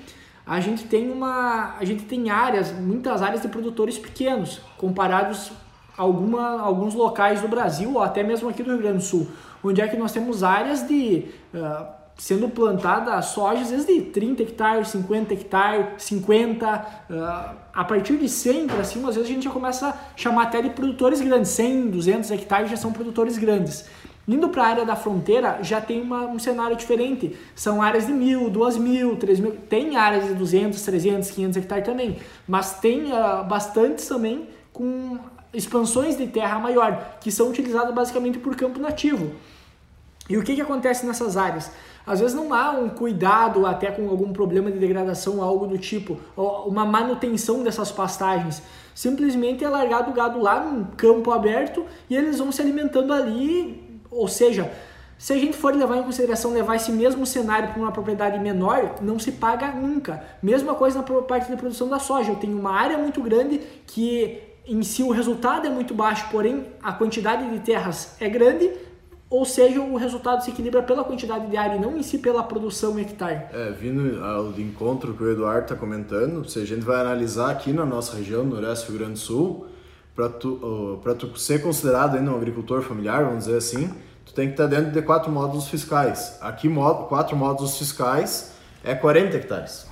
a 0.50 0.60
gente 0.60 0.86
tem 0.86 1.12
uma 1.12 1.76
a 1.80 1.86
gente 1.86 2.06
tem 2.06 2.32
áreas 2.32 2.72
muitas 2.72 3.22
áreas 3.22 3.44
de 3.44 3.48
produtores 3.48 4.00
pequenos 4.00 4.60
comparados 4.80 5.52
a 5.96 6.02
alguma, 6.02 6.60
alguns 6.60 6.96
locais 6.96 7.40
do 7.42 7.48
Brasil 7.48 7.94
ou 7.94 8.02
até 8.02 8.24
mesmo 8.24 8.50
aqui 8.50 8.64
do 8.64 8.72
Rio 8.72 8.80
Grande 8.80 8.98
do 8.98 9.04
Sul 9.04 9.28
onde 9.64 9.80
é 9.80 9.88
que 9.88 9.96
nós 9.96 10.12
temos 10.12 10.44
áreas 10.44 10.88
de 10.88 11.26
uh, 11.54 11.86
sendo 12.18 12.50
plantada 12.50 13.22
soja 13.22 13.62
às 13.62 13.70
vezes 13.70 13.86
de 13.86 14.02
30 14.02 14.42
hectares 14.42 14.88
50 14.88 15.34
hectares 15.36 16.04
50 16.04 16.66
uh, 16.68 17.56
a 17.72 17.84
partir 17.84 18.18
de 18.18 18.28
100 18.28 18.66
para 18.66 18.84
cima 18.84 19.10
às 19.10 19.16
vezes 19.16 19.30
a 19.30 19.34
gente 19.34 19.44
já 19.44 19.52
começa 19.52 19.90
a 19.90 19.96
chamar 20.16 20.44
até 20.44 20.64
de 20.64 20.72
produtores 20.72 21.22
grandes 21.22 21.52
100 21.52 21.92
200 21.92 22.32
hectares 22.32 22.72
já 22.72 22.78
são 22.78 22.92
produtores 22.92 23.38
grandes 23.38 23.88
Indo 24.30 24.48
para 24.50 24.64
a 24.64 24.68
área 24.68 24.86
da 24.86 24.96
fronteira, 24.96 25.58
já 25.64 25.82
tem 25.82 26.04
uma, 26.04 26.28
um 26.28 26.38
cenário 26.38 26.76
diferente. 26.76 27.36
São 27.56 27.82
áreas 27.82 28.06
de 28.06 28.14
mil, 28.14 28.48
duas 28.48 28.78
mil, 28.78 29.16
três 29.16 29.40
mil. 29.40 29.58
Tem 29.68 29.98
áreas 29.98 30.28
de 30.28 30.36
200, 30.36 30.80
300, 30.80 31.32
500 31.32 31.58
hectares 31.58 31.84
também. 31.84 32.20
Mas 32.48 32.80
tem 32.80 33.06
uh, 33.12 33.44
bastantes 33.44 34.08
também 34.08 34.48
com 34.72 35.18
expansões 35.52 36.16
de 36.16 36.28
terra 36.28 36.60
maior, 36.60 37.18
que 37.20 37.32
são 37.32 37.50
utilizadas 37.50 37.92
basicamente 37.92 38.38
por 38.38 38.56
campo 38.56 38.80
nativo. 38.80 39.32
E 40.30 40.38
o 40.38 40.44
que, 40.44 40.54
que 40.54 40.62
acontece 40.62 41.08
nessas 41.08 41.36
áreas? 41.36 41.72
Às 42.06 42.20
vezes 42.20 42.36
não 42.36 42.54
há 42.54 42.70
um 42.70 42.88
cuidado 42.88 43.66
até 43.66 43.90
com 43.90 44.08
algum 44.10 44.32
problema 44.32 44.72
de 44.72 44.78
degradação, 44.78 45.42
algo 45.42 45.66
do 45.66 45.80
tipo, 45.80 46.20
uma 46.38 46.86
manutenção 46.86 47.64
dessas 47.64 47.92
pastagens. 47.92 48.62
Simplesmente 48.94 49.64
é 49.64 49.70
largado 49.70 50.12
o 50.12 50.14
gado 50.14 50.40
lá 50.40 50.64
num 50.64 50.84
campo 50.84 51.32
aberto 51.32 51.84
e 52.08 52.16
eles 52.16 52.38
vão 52.38 52.52
se 52.52 52.62
alimentando 52.62 53.12
ali 53.12 53.89
ou 54.12 54.28
seja, 54.28 54.72
se 55.18 55.34
a 55.34 55.38
gente 55.38 55.58
for 55.58 55.76
levar 55.76 55.98
em 55.98 56.04
consideração 56.04 56.54
levar 56.54 56.78
esse 56.78 56.94
mesmo 56.94 57.26
cenário 57.26 57.70
para 57.70 57.82
uma 57.82 57.92
propriedade 57.92 58.40
menor, 58.40 58.96
não 59.02 59.20
se 59.20 59.34
paga 59.34 59.68
nunca. 59.74 60.24
Mesma 60.42 60.74
coisa 60.76 61.04
na 61.04 61.22
parte 61.24 61.52
de 61.52 61.58
produção 61.58 61.90
da 61.90 62.00
soja. 62.00 62.32
Eu 62.32 62.38
tenho 62.38 62.58
uma 62.58 62.72
área 62.72 62.98
muito 62.98 63.22
grande 63.22 63.60
que 63.86 64.42
em 64.66 64.82
si 64.82 65.04
o 65.04 65.12
resultado 65.12 65.68
é 65.68 65.70
muito 65.70 65.94
baixo, 65.94 66.28
porém 66.32 66.68
a 66.82 66.94
quantidade 66.94 67.50
de 67.50 67.60
terras 67.60 68.16
é 68.20 68.30
grande, 68.30 68.72
ou 69.30 69.44
seja, 69.44 69.82
o 69.82 69.98
resultado 69.98 70.44
se 70.44 70.52
equilibra 70.52 70.82
pela 70.82 71.04
quantidade 71.04 71.48
de 71.48 71.58
área 71.58 71.76
e 71.76 71.80
não 71.80 71.98
em 71.98 72.02
si 72.02 72.18
pela 72.18 72.42
produção 72.42 72.98
hectare. 72.98 73.42
É, 73.54 73.72
vindo 73.72 74.24
ao 74.24 74.52
encontro 74.60 75.14
que 75.14 75.24
o 75.24 75.30
Eduardo 75.30 75.64
está 75.64 75.76
comentando, 75.76 76.48
se 76.50 76.60
a 76.60 76.66
gente 76.66 76.86
vai 76.86 77.02
analisar 77.02 77.52
aqui 77.52 77.74
na 77.74 77.86
nossa 77.86 78.16
região, 78.16 78.44
no 78.44 78.56
do 78.56 78.62
Rio 78.62 78.98
Grande 78.98 79.14
do 79.14 79.20
Sul, 79.20 79.68
para 80.20 80.28
tu, 80.28 81.00
uh, 81.02 81.16
tu 81.16 81.40
ser 81.40 81.62
considerado 81.62 82.18
ainda 82.18 82.30
um 82.30 82.36
agricultor 82.36 82.82
familiar, 82.82 83.24
vamos 83.24 83.46
dizer 83.46 83.56
assim, 83.56 83.90
tu 84.26 84.34
tem 84.34 84.48
que 84.48 84.54
estar 84.54 84.68
dentro 84.68 84.92
de 84.92 85.02
quatro 85.02 85.32
módulos 85.32 85.70
fiscais. 85.70 86.38
Aqui, 86.42 86.68
mod, 86.68 87.08
quatro 87.08 87.38
módulos 87.38 87.78
fiscais 87.78 88.52
é 88.84 88.94
40 88.94 89.38
hectares. 89.38 89.88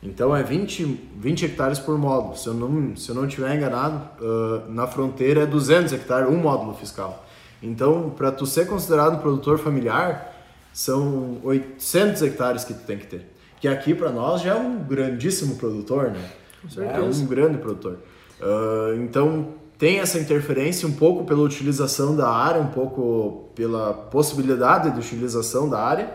Então 0.00 0.36
é 0.36 0.42
20, 0.44 1.10
20 1.16 1.46
hectares 1.46 1.80
por 1.80 1.98
módulo. 1.98 2.36
Se 2.36 2.46
eu 2.46 2.54
não, 2.54 2.94
se 2.94 3.08
eu 3.08 3.14
não 3.16 3.26
estiver 3.26 3.56
enganado, 3.56 4.00
uh, 4.20 4.70
na 4.70 4.86
fronteira 4.86 5.42
é 5.42 5.46
200 5.46 5.92
hectares, 5.92 6.28
um 6.28 6.36
módulo 6.36 6.74
fiscal. 6.74 7.26
Então, 7.60 8.10
para 8.10 8.30
tu 8.30 8.46
ser 8.46 8.68
considerado 8.68 9.20
produtor 9.20 9.58
familiar, 9.58 10.32
são 10.72 11.38
800 11.42 12.22
hectares 12.22 12.62
que 12.62 12.72
tu 12.72 12.84
tem 12.86 12.98
que 12.98 13.06
ter. 13.08 13.26
Que 13.60 13.66
aqui 13.66 13.94
para 13.94 14.10
nós 14.10 14.42
já 14.42 14.52
é 14.52 14.54
um 14.54 14.78
grandíssimo 14.78 15.56
produtor, 15.56 16.12
né? 16.12 16.30
É 16.76 17.00
um 17.00 17.26
grande 17.26 17.58
produtor. 17.58 17.98
Uh, 18.40 18.94
então 19.02 19.61
tem 19.82 19.98
essa 19.98 20.16
interferência 20.16 20.86
um 20.86 20.92
pouco 20.92 21.24
pela 21.24 21.42
utilização 21.42 22.14
da 22.14 22.30
área, 22.30 22.60
um 22.60 22.68
pouco 22.68 23.50
pela 23.52 23.92
possibilidade 23.92 24.92
de 24.92 25.00
utilização 25.00 25.68
da 25.68 25.80
área 25.80 26.08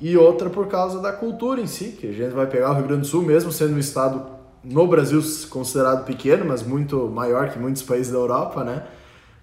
e 0.00 0.16
outra 0.16 0.50
por 0.50 0.66
causa 0.66 0.98
da 0.98 1.12
cultura 1.12 1.60
em 1.60 1.68
si, 1.68 1.90
que 1.92 2.08
a 2.08 2.12
gente 2.12 2.32
vai 2.34 2.48
pegar 2.48 2.72
o 2.72 2.74
Rio 2.74 2.88
Grande 2.88 3.02
do 3.02 3.06
Sul, 3.06 3.22
mesmo 3.22 3.52
sendo 3.52 3.76
um 3.76 3.78
estado 3.78 4.26
no 4.64 4.84
Brasil 4.88 5.22
considerado 5.48 6.04
pequeno, 6.06 6.44
mas 6.44 6.64
muito 6.64 7.06
maior 7.06 7.50
que 7.50 7.56
muitos 7.60 7.82
países 7.82 8.10
da 8.10 8.18
Europa, 8.18 8.64
né? 8.64 8.82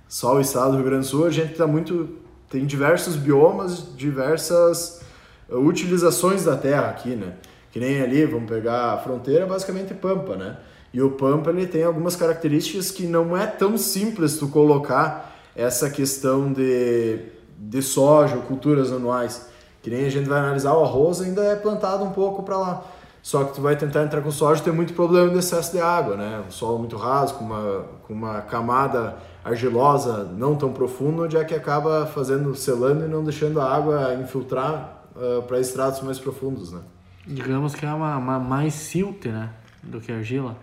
Só 0.05 0.35
o 0.35 0.41
estado 0.41 0.71
do 0.71 0.77
Rio 0.79 0.87
Grande 0.87 1.05
do 1.05 1.09
Sul, 1.09 1.25
a 1.25 1.31
gente 1.31 1.53
está 1.53 1.65
muito 1.65 2.09
tem 2.49 2.65
diversos 2.65 3.15
biomas, 3.15 3.95
diversas 3.95 5.01
uh, 5.47 5.59
utilizações 5.59 6.43
da 6.43 6.57
terra 6.57 6.89
aqui, 6.89 7.15
né? 7.15 7.35
Que 7.71 7.79
nem 7.79 8.01
ali, 8.01 8.25
vamos 8.25 8.49
pegar 8.49 8.91
a 8.91 8.97
fronteira, 8.97 9.45
basicamente 9.45 9.93
pampa, 9.93 10.35
né? 10.35 10.57
E 10.95 11.01
o 11.01 11.11
pampa 11.11 11.49
ele 11.49 11.67
tem 11.67 11.83
algumas 11.83 12.15
características 12.15 12.89
que 12.89 13.05
não 13.05 13.35
é 13.35 13.45
tão 13.45 13.77
simples 13.77 14.37
tu 14.37 14.47
colocar 14.47 15.35
essa 15.53 15.89
questão 15.89 16.53
de, 16.53 17.19
de 17.59 17.81
soja 17.81 18.37
ou 18.37 18.43
culturas 18.43 18.93
anuais. 18.93 19.45
Que 19.83 19.89
nem 19.89 20.05
a 20.05 20.09
gente 20.09 20.29
vai 20.29 20.39
analisar 20.39 20.73
o 20.73 20.85
arroz 20.85 21.19
ainda 21.19 21.43
é 21.43 21.53
plantado 21.57 22.05
um 22.05 22.11
pouco 22.11 22.43
para 22.43 22.57
lá. 22.57 22.85
Só 23.21 23.43
que 23.43 23.55
tu 23.55 23.61
vai 23.61 23.75
tentar 23.75 24.03
entrar 24.03 24.21
com 24.21 24.31
soja 24.31 24.63
tem 24.63 24.71
muito 24.71 24.93
problema 24.93 25.29
de 25.29 25.37
excesso 25.37 25.73
de 25.73 25.81
água, 25.81 26.15
né? 26.15 26.41
Um 26.47 26.49
solo 26.49 26.79
muito 26.79 26.95
raso, 26.95 27.33
com 27.33 27.43
uma, 27.43 27.85
com 28.07 28.13
uma 28.13 28.39
camada 28.43 29.17
argilosa 29.43 30.23
não 30.23 30.55
tão 30.55 30.71
profunda, 30.71 31.23
onde 31.23 31.35
é 31.35 31.43
que 31.43 31.53
acaba 31.53 32.05
fazendo, 32.05 32.55
selando 32.55 33.03
e 33.03 33.09
não 33.09 33.21
deixando 33.21 33.59
a 33.59 33.69
água 33.69 34.13
infiltrar 34.13 35.03
uh, 35.13 35.41
para 35.41 35.59
estratos 35.59 36.01
mais 36.03 36.19
profundos, 36.19 36.71
né? 36.71 36.79
Digamos 37.27 37.75
que 37.75 37.85
é 37.85 37.93
uma, 37.93 38.15
uma 38.15 38.39
mais 38.39 38.73
silt, 38.75 39.25
né? 39.25 39.49
Do 39.83 39.99
que 39.99 40.09
argila. 40.09 40.55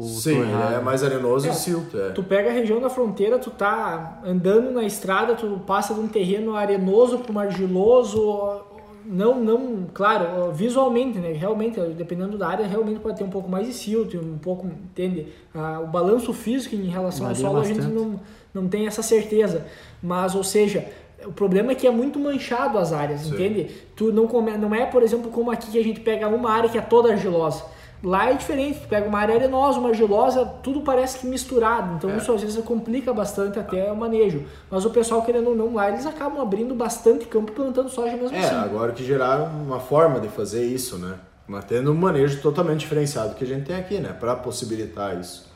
Sim, 0.00 0.40
ele 0.40 0.74
é 0.76 0.80
mais 0.80 1.04
arenoso 1.04 1.46
é, 1.46 1.50
e 1.50 1.54
silto. 1.54 1.98
É. 1.98 2.10
Tu 2.10 2.22
pega 2.22 2.48
a 2.48 2.52
região 2.52 2.80
da 2.80 2.88
fronteira, 2.88 3.38
tu 3.38 3.50
tá 3.50 4.20
andando 4.24 4.70
na 4.70 4.84
estrada, 4.84 5.34
tu 5.34 5.60
passa 5.66 5.92
de 5.92 6.00
um 6.00 6.08
terreno 6.08 6.56
arenoso 6.56 7.18
para 7.18 7.32
um 7.32 7.38
argiloso, 7.38 8.62
não, 9.04 9.40
não, 9.40 9.86
claro, 9.92 10.52
visualmente, 10.52 11.18
né? 11.18 11.32
Realmente, 11.32 11.80
dependendo 11.80 12.38
da 12.38 12.48
área, 12.48 12.66
realmente 12.66 13.00
pode 13.00 13.18
ter 13.18 13.24
um 13.24 13.30
pouco 13.30 13.48
mais 13.48 13.66
de 13.66 13.72
silt, 13.72 14.14
um 14.14 14.38
pouco, 14.38 14.66
entende? 14.66 15.28
Ah, 15.54 15.80
o 15.80 15.86
balanço 15.86 16.32
físico 16.32 16.74
em 16.74 16.88
relação 16.88 17.26
Varia 17.26 17.44
ao 17.44 17.50
solo 17.50 17.58
bastante. 17.58 17.80
a 17.80 17.82
gente 17.82 17.94
não, 17.94 18.20
não 18.54 18.68
tem 18.68 18.86
essa 18.86 19.02
certeza. 19.02 19.66
Mas, 20.02 20.34
ou 20.34 20.44
seja, 20.44 20.86
o 21.24 21.32
problema 21.32 21.72
é 21.72 21.74
que 21.74 21.86
é 21.86 21.90
muito 21.90 22.18
manchado 22.18 22.78
as 22.78 22.92
áreas, 22.92 23.22
Sim. 23.22 23.34
entende? 23.34 23.70
Tu 23.96 24.12
não, 24.12 24.26
come, 24.26 24.56
não 24.56 24.74
é, 24.74 24.86
por 24.86 25.02
exemplo, 25.02 25.30
como 25.30 25.50
aqui 25.50 25.70
que 25.70 25.78
a 25.78 25.84
gente 25.84 26.00
pega 26.00 26.28
uma 26.28 26.50
área 26.50 26.68
que 26.68 26.78
é 26.78 26.82
toda 26.82 27.10
argilosa. 27.10 27.64
Lá 28.02 28.30
é 28.30 28.34
diferente, 28.34 28.80
tu 28.80 28.88
pega 28.88 29.06
uma 29.06 29.18
área 29.18 29.36
arenosa, 29.36 29.78
uma 29.78 29.90
argilosa, 29.90 30.44
tudo 30.44 30.80
parece 30.80 31.20
que 31.20 31.26
misturado. 31.26 31.94
Então 31.94 32.10
é. 32.10 32.16
isso 32.16 32.32
às 32.32 32.40
vezes 32.40 32.62
complica 32.64 33.14
bastante 33.14 33.60
até 33.60 33.92
o 33.92 33.96
manejo. 33.96 34.42
Mas 34.68 34.84
o 34.84 34.90
pessoal, 34.90 35.22
querendo 35.22 35.50
ou 35.50 35.56
não, 35.56 35.74
lá 35.74 35.88
eles 35.88 36.04
acabam 36.04 36.40
abrindo 36.40 36.74
bastante 36.74 37.26
campo 37.26 37.52
plantando 37.52 37.88
soja 37.88 38.16
mesmo 38.16 38.36
é, 38.36 38.40
assim. 38.40 38.54
É, 38.56 38.58
agora 38.58 38.92
que 38.92 39.04
gerar 39.04 39.44
uma 39.44 39.78
forma 39.78 40.18
de 40.18 40.28
fazer 40.28 40.64
isso, 40.64 40.98
né? 40.98 41.14
Mas 41.46 41.64
tendo 41.64 41.92
um 41.92 41.94
manejo 41.94 42.40
totalmente 42.42 42.80
diferenciado 42.80 43.36
que 43.36 43.44
a 43.44 43.46
gente 43.46 43.66
tem 43.66 43.76
aqui, 43.76 43.98
né? 43.98 44.12
Para 44.18 44.34
possibilitar 44.34 45.20
isso. 45.20 45.48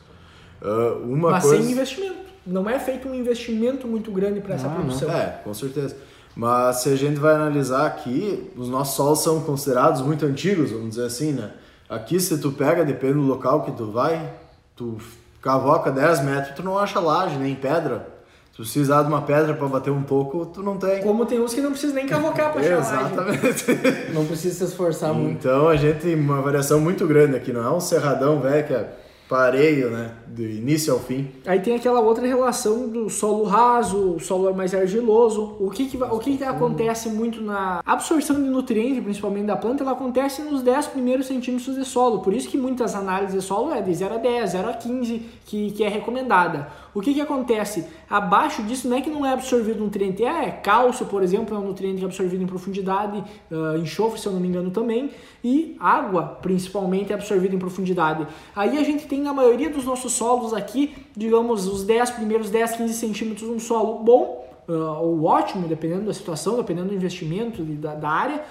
Uh, 0.61 1.03
uma 1.11 1.31
Mas 1.31 1.43
coisa... 1.43 1.61
sem 1.61 1.71
investimento. 1.71 2.27
Não 2.45 2.69
é 2.69 2.79
feito 2.79 3.09
um 3.09 3.13
investimento 3.13 3.85
muito 3.87 4.09
grande 4.09 4.39
para 4.39 4.55
essa 4.55 4.69
produção. 4.69 5.11
É, 5.11 5.41
com 5.43 5.53
certeza. 5.53 5.97
Mas 6.33 6.77
se 6.77 6.89
a 6.89 6.95
gente 6.95 7.19
vai 7.19 7.35
analisar 7.35 7.85
aqui, 7.85 8.49
os 8.55 8.69
nossos 8.69 8.95
solos 8.95 9.19
são 9.19 9.41
considerados 9.41 10.01
muito 10.01 10.25
antigos, 10.25 10.71
vamos 10.71 10.91
dizer 10.91 11.05
assim, 11.05 11.33
né? 11.33 11.51
Aqui, 11.89 12.19
se 12.19 12.37
tu 12.37 12.51
pega, 12.51 12.83
depende 12.83 13.13
do 13.13 13.21
local 13.21 13.63
que 13.63 13.71
tu 13.71 13.91
vai, 13.91 14.33
tu 14.75 14.97
cavoca 15.41 15.89
10 15.89 16.23
metros, 16.23 16.55
tu 16.55 16.63
não 16.63 16.77
acha 16.77 16.99
laje 16.99 17.37
nem 17.37 17.55
pedra. 17.55 18.07
Se 18.51 18.57
precisar 18.57 19.03
de 19.03 19.07
uma 19.07 19.21
pedra 19.21 19.53
para 19.53 19.67
bater 19.67 19.91
um 19.91 20.01
pouco, 20.01 20.45
tu 20.47 20.63
não 20.63 20.77
tem. 20.77 21.01
Como 21.03 21.25
tem 21.25 21.39
uns 21.39 21.53
que 21.53 21.61
não 21.61 21.71
precisa 21.71 21.93
nem 21.93 22.07
cavocar 22.07 22.51
para 22.51 22.59
achar 22.59 22.79
Exatamente. 22.79 24.11
Não 24.11 24.25
precisa 24.25 24.55
se 24.55 24.63
esforçar 24.63 25.13
muito. 25.13 25.37
Então 25.37 25.67
a 25.67 25.75
gente 25.75 25.99
tem 25.99 26.15
uma 26.15 26.41
variação 26.41 26.79
muito 26.79 27.05
grande 27.05 27.35
aqui, 27.35 27.53
não 27.53 27.63
é 27.63 27.71
um 27.71 27.79
cerradão 27.79 28.39
velho 28.39 28.65
que 28.65 28.73
é 28.73 28.89
pareio, 29.29 29.91
né? 29.91 30.09
Do 30.29 30.43
início 30.43 30.93
ao 30.93 30.99
fim. 30.99 31.29
Aí 31.45 31.59
tem 31.59 31.75
aquela 31.75 31.99
outra 31.99 32.25
relação 32.25 32.89
do 32.89 33.09
solo 33.09 33.43
raso, 33.45 34.15
o 34.15 34.19
solo 34.19 34.53
mais 34.53 34.73
argiloso. 34.73 35.55
O 35.59 35.69
que, 35.69 35.85
que, 35.85 35.97
o 35.97 36.19
que, 36.19 36.37
que 36.37 36.43
acontece 36.43 37.09
muito 37.09 37.41
na 37.41 37.81
absorção 37.85 38.35
de 38.35 38.49
nutrientes, 38.49 39.03
principalmente 39.03 39.45
da 39.45 39.55
planta, 39.55 39.83
ela 39.83 39.93
acontece 39.93 40.41
nos 40.41 40.61
10 40.61 40.87
primeiros 40.87 41.27
centímetros 41.27 41.75
de 41.75 41.85
solo. 41.85 42.19
Por 42.19 42.33
isso 42.33 42.49
que 42.49 42.57
muitas 42.57 42.95
análises 42.95 43.35
de 43.35 43.41
solo 43.41 43.73
é 43.73 43.81
de 43.81 43.93
0 43.93 44.15
a 44.15 44.17
10, 44.17 44.51
0 44.51 44.69
a 44.69 44.73
15, 44.73 45.25
que, 45.45 45.71
que 45.71 45.83
é 45.83 45.87
recomendada. 45.87 46.67
O 46.93 47.01
que, 47.01 47.13
que 47.13 47.21
acontece? 47.21 47.85
Abaixo 48.09 48.63
disso 48.63 48.87
não 48.89 48.97
é 48.97 49.01
que 49.01 49.09
não 49.09 49.23
é 49.23 49.31
absorvido 49.31 49.79
nutriente, 49.79 50.23
é 50.23 50.49
cálcio, 50.49 51.05
por 51.05 51.21
exemplo, 51.21 51.55
é 51.55 51.59
um 51.59 51.67
nutriente 51.67 51.97
que 51.99 52.03
é 52.03 52.07
absorvido 52.07 52.43
em 52.43 52.47
profundidade, 52.47 53.23
uh, 53.51 53.77
enxofre, 53.77 54.19
se 54.19 54.27
eu 54.27 54.33
não 54.33 54.39
me 54.39 54.47
engano, 54.47 54.71
também, 54.71 55.11
e 55.43 55.77
água, 55.79 56.39
principalmente, 56.41 57.11
é 57.11 57.15
absorvida 57.15 57.55
em 57.55 57.59
profundidade. 57.59 58.25
Aí 58.55 58.77
a 58.79 58.83
gente 58.83 59.05
tem 59.05 59.21
na 59.21 59.31
maioria 59.31 59.69
dos 59.69 59.85
nossos 59.85 60.13
solos 60.17 60.53
aqui, 60.53 60.95
digamos, 61.15 61.67
os 61.67 61.83
10 61.83 62.11
primeiros 62.11 62.49
10, 62.49 62.77
15 62.77 62.93
centímetros, 62.93 63.49
um 63.49 63.59
solo 63.59 63.99
bom, 64.03 64.45
uh, 64.67 65.01
ou 65.01 65.23
ótimo, 65.23 65.67
dependendo 65.67 66.05
da 66.05 66.13
situação, 66.13 66.57
dependendo 66.57 66.89
do 66.89 66.95
investimento 66.95 67.63
da, 67.63 67.95
da 67.95 68.09
área, 68.09 68.43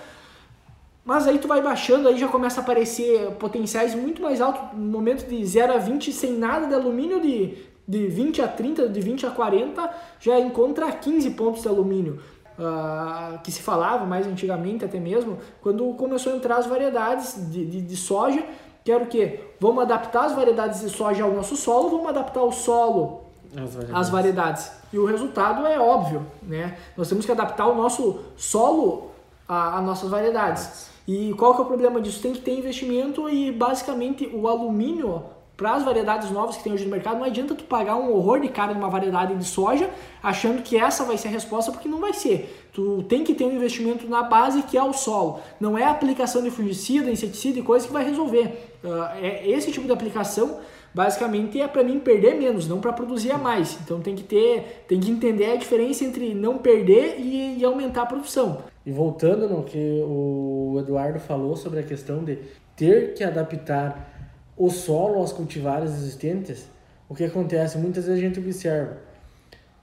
mas 1.04 1.28
aí 1.28 1.38
tu 1.38 1.46
vai 1.46 1.62
baixando, 1.62 2.08
aí 2.08 2.18
já 2.18 2.26
começa 2.26 2.60
a 2.60 2.62
aparecer 2.62 3.30
potenciais 3.32 3.94
muito 3.94 4.20
mais 4.22 4.40
altos, 4.40 4.76
no 4.76 4.90
momento 4.90 5.28
de 5.28 5.44
0 5.44 5.74
a 5.74 5.78
20, 5.78 6.12
sem 6.12 6.32
nada 6.32 6.66
de 6.66 6.74
alumínio, 6.74 7.20
de 7.20 7.56
de 7.86 8.08
20 8.08 8.42
a 8.42 8.48
30, 8.48 8.88
de 8.88 9.00
20 9.00 9.26
a 9.26 9.30
40, 9.30 9.90
já 10.18 10.38
encontra 10.40 10.90
15 10.90 11.30
pontos 11.30 11.62
de 11.62 11.68
alumínio. 11.68 12.20
Uh, 12.58 13.38
que 13.42 13.52
se 13.52 13.60
falava 13.60 14.06
mais 14.06 14.26
antigamente 14.26 14.82
até 14.82 14.98
mesmo, 14.98 15.36
quando 15.60 15.92
começou 15.92 16.32
a 16.32 16.36
entrar 16.36 16.56
as 16.56 16.66
variedades 16.66 17.50
de, 17.50 17.66
de, 17.66 17.82
de 17.82 17.96
soja, 17.98 18.42
que 18.82 18.90
era 18.90 19.04
o 19.04 19.06
quê? 19.06 19.40
Vamos 19.60 19.82
adaptar 19.82 20.26
as 20.26 20.34
variedades 20.34 20.80
de 20.80 20.90
soja 20.90 21.24
ao 21.24 21.32
nosso 21.32 21.56
solo, 21.56 21.90
vamos 21.90 22.08
adaptar 22.08 22.42
o 22.42 22.52
solo 22.52 23.22
as 23.56 23.74
variedades. 23.74 23.94
às 23.94 24.10
variedades. 24.10 24.70
E 24.92 24.98
o 24.98 25.06
resultado 25.06 25.66
é 25.66 25.78
óbvio, 25.78 26.26
né? 26.42 26.76
Nós 26.96 27.08
temos 27.08 27.24
que 27.24 27.32
adaptar 27.32 27.66
o 27.66 27.74
nosso 27.74 28.20
solo 28.36 29.10
às 29.48 29.82
nossas 29.82 30.10
variedades. 30.10 30.90
E 31.06 31.32
qual 31.34 31.54
que 31.54 31.60
é 31.60 31.64
o 31.64 31.66
problema 31.66 32.00
disso? 32.00 32.20
Tem 32.20 32.32
que 32.32 32.40
ter 32.40 32.58
investimento 32.58 33.28
e 33.28 33.52
basicamente 33.52 34.26
o 34.26 34.48
alumínio 34.48 35.22
para 35.56 35.74
as 35.74 35.82
variedades 35.82 36.30
novas 36.30 36.56
que 36.56 36.64
tem 36.64 36.72
hoje 36.72 36.84
no 36.84 36.90
mercado, 36.90 37.18
não 37.18 37.24
adianta 37.24 37.54
tu 37.54 37.64
pagar 37.64 37.96
um 37.96 38.12
horror 38.12 38.40
de 38.40 38.48
cara 38.48 38.74
numa 38.74 38.90
variedade 38.90 39.34
de 39.34 39.44
soja 39.44 39.88
achando 40.22 40.62
que 40.62 40.76
essa 40.76 41.04
vai 41.04 41.16
ser 41.16 41.28
a 41.28 41.30
resposta, 41.30 41.72
porque 41.72 41.88
não 41.88 41.98
vai 41.98 42.12
ser. 42.12 42.68
Tu 42.74 43.02
tem 43.04 43.24
que 43.24 43.34
ter 43.34 43.44
um 43.44 43.52
investimento 43.52 44.06
na 44.06 44.22
base 44.22 44.62
que 44.62 44.76
é 44.76 44.82
o 44.82 44.92
solo. 44.92 45.40
Não 45.58 45.78
é 45.78 45.84
a 45.84 45.90
aplicação 45.90 46.42
de 46.42 46.50
fungicida, 46.50 47.10
inseticida 47.10 47.58
e 47.58 47.62
coisa 47.62 47.86
que 47.86 47.92
vai 47.92 48.04
resolver. 48.04 48.76
Uh, 48.84 49.04
é 49.22 49.48
esse 49.48 49.72
tipo 49.72 49.86
de 49.86 49.92
aplicação 49.92 50.58
basicamente 50.96 51.60
é 51.60 51.68
para 51.68 51.84
mim 51.84 52.00
perder 52.00 52.36
menos, 52.36 52.66
não 52.66 52.80
para 52.80 52.90
produzir 52.90 53.30
a 53.30 53.36
mais. 53.36 53.78
Então 53.84 54.00
tem 54.00 54.14
que 54.14 54.22
ter, 54.22 54.84
tem 54.88 54.98
que 54.98 55.10
entender 55.10 55.52
a 55.52 55.56
diferença 55.56 56.04
entre 56.04 56.34
não 56.34 56.56
perder 56.56 57.16
e, 57.18 57.58
e 57.58 57.64
aumentar 57.66 58.02
a 58.02 58.06
produção. 58.06 58.62
E 58.84 58.90
voltando 58.90 59.46
no 59.46 59.62
que 59.62 60.02
o 60.06 60.76
Eduardo 60.78 61.20
falou 61.20 61.54
sobre 61.54 61.80
a 61.80 61.82
questão 61.82 62.24
de 62.24 62.38
ter 62.74 63.12
que 63.12 63.22
adaptar 63.22 64.15
o 64.56 64.70
solo 64.70 65.18
aos 65.18 65.32
cultivares 65.32 65.90
existentes, 65.90 66.66
o 67.08 67.14
que 67.14 67.24
acontece? 67.24 67.76
Muitas 67.78 68.06
vezes 68.06 68.22
a 68.22 68.26
gente 68.26 68.40
observa 68.40 68.98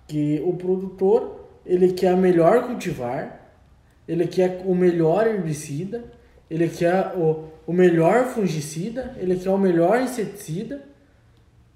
que 0.08 0.42
o 0.46 0.54
produtor 0.54 1.48
ele 1.66 1.94
quer 1.94 2.14
a 2.14 2.18
melhor 2.18 2.68
cultivar, 2.68 3.40
ele 4.08 4.28
quer 4.28 4.64
o 4.66 4.76
melhor 4.76 5.28
herbicida, 5.28 6.04
ele 6.50 6.68
quer 6.68 7.14
o, 7.16 7.46
o 7.66 7.74
melhor 7.74 8.26
fungicida, 8.26 9.16
ele 9.18 9.38
quer 9.38 9.50
o 9.50 9.58
melhor 9.58 10.02
inseticida, 10.02 10.84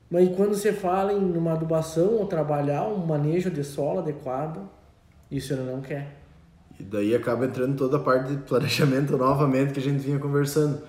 mas 0.09 0.29
quando 0.35 0.55
você 0.55 0.73
fala 0.73 1.13
em 1.13 1.37
uma 1.37 1.53
adubação 1.53 2.15
ou 2.15 2.25
trabalhar 2.25 2.87
um 2.87 3.05
manejo 3.05 3.49
de 3.49 3.63
solo 3.63 3.99
adequado, 3.99 4.69
isso 5.29 5.53
ele 5.53 5.63
não 5.63 5.81
quer. 5.81 6.15
E 6.79 6.83
daí 6.83 7.15
acaba 7.15 7.45
entrando 7.45 7.75
toda 7.75 7.97
a 7.97 7.99
parte 7.99 8.31
de 8.31 8.37
planejamento 8.37 9.15
novamente 9.17 9.73
que 9.73 9.79
a 9.79 9.83
gente 9.83 9.99
vinha 9.99 10.19
conversando 10.19 10.81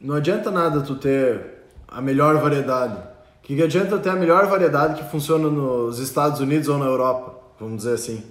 não 0.00 0.14
adianta 0.14 0.50
nada 0.50 0.80
tu 0.80 0.94
ter 0.94 1.64
a 1.88 2.00
melhor 2.00 2.36
variedade. 2.36 2.96
O 2.96 3.42
que, 3.42 3.56
que 3.56 3.62
adianta 3.62 3.98
ter 3.98 4.10
a 4.10 4.16
melhor 4.16 4.46
variedade 4.46 5.00
que 5.00 5.10
funciona 5.10 5.48
nos 5.48 5.98
Estados 5.98 6.40
Unidos 6.40 6.68
ou 6.68 6.78
na 6.78 6.84
Europa, 6.84 7.34
vamos 7.58 7.78
dizer 7.78 7.94
assim. 7.94 8.24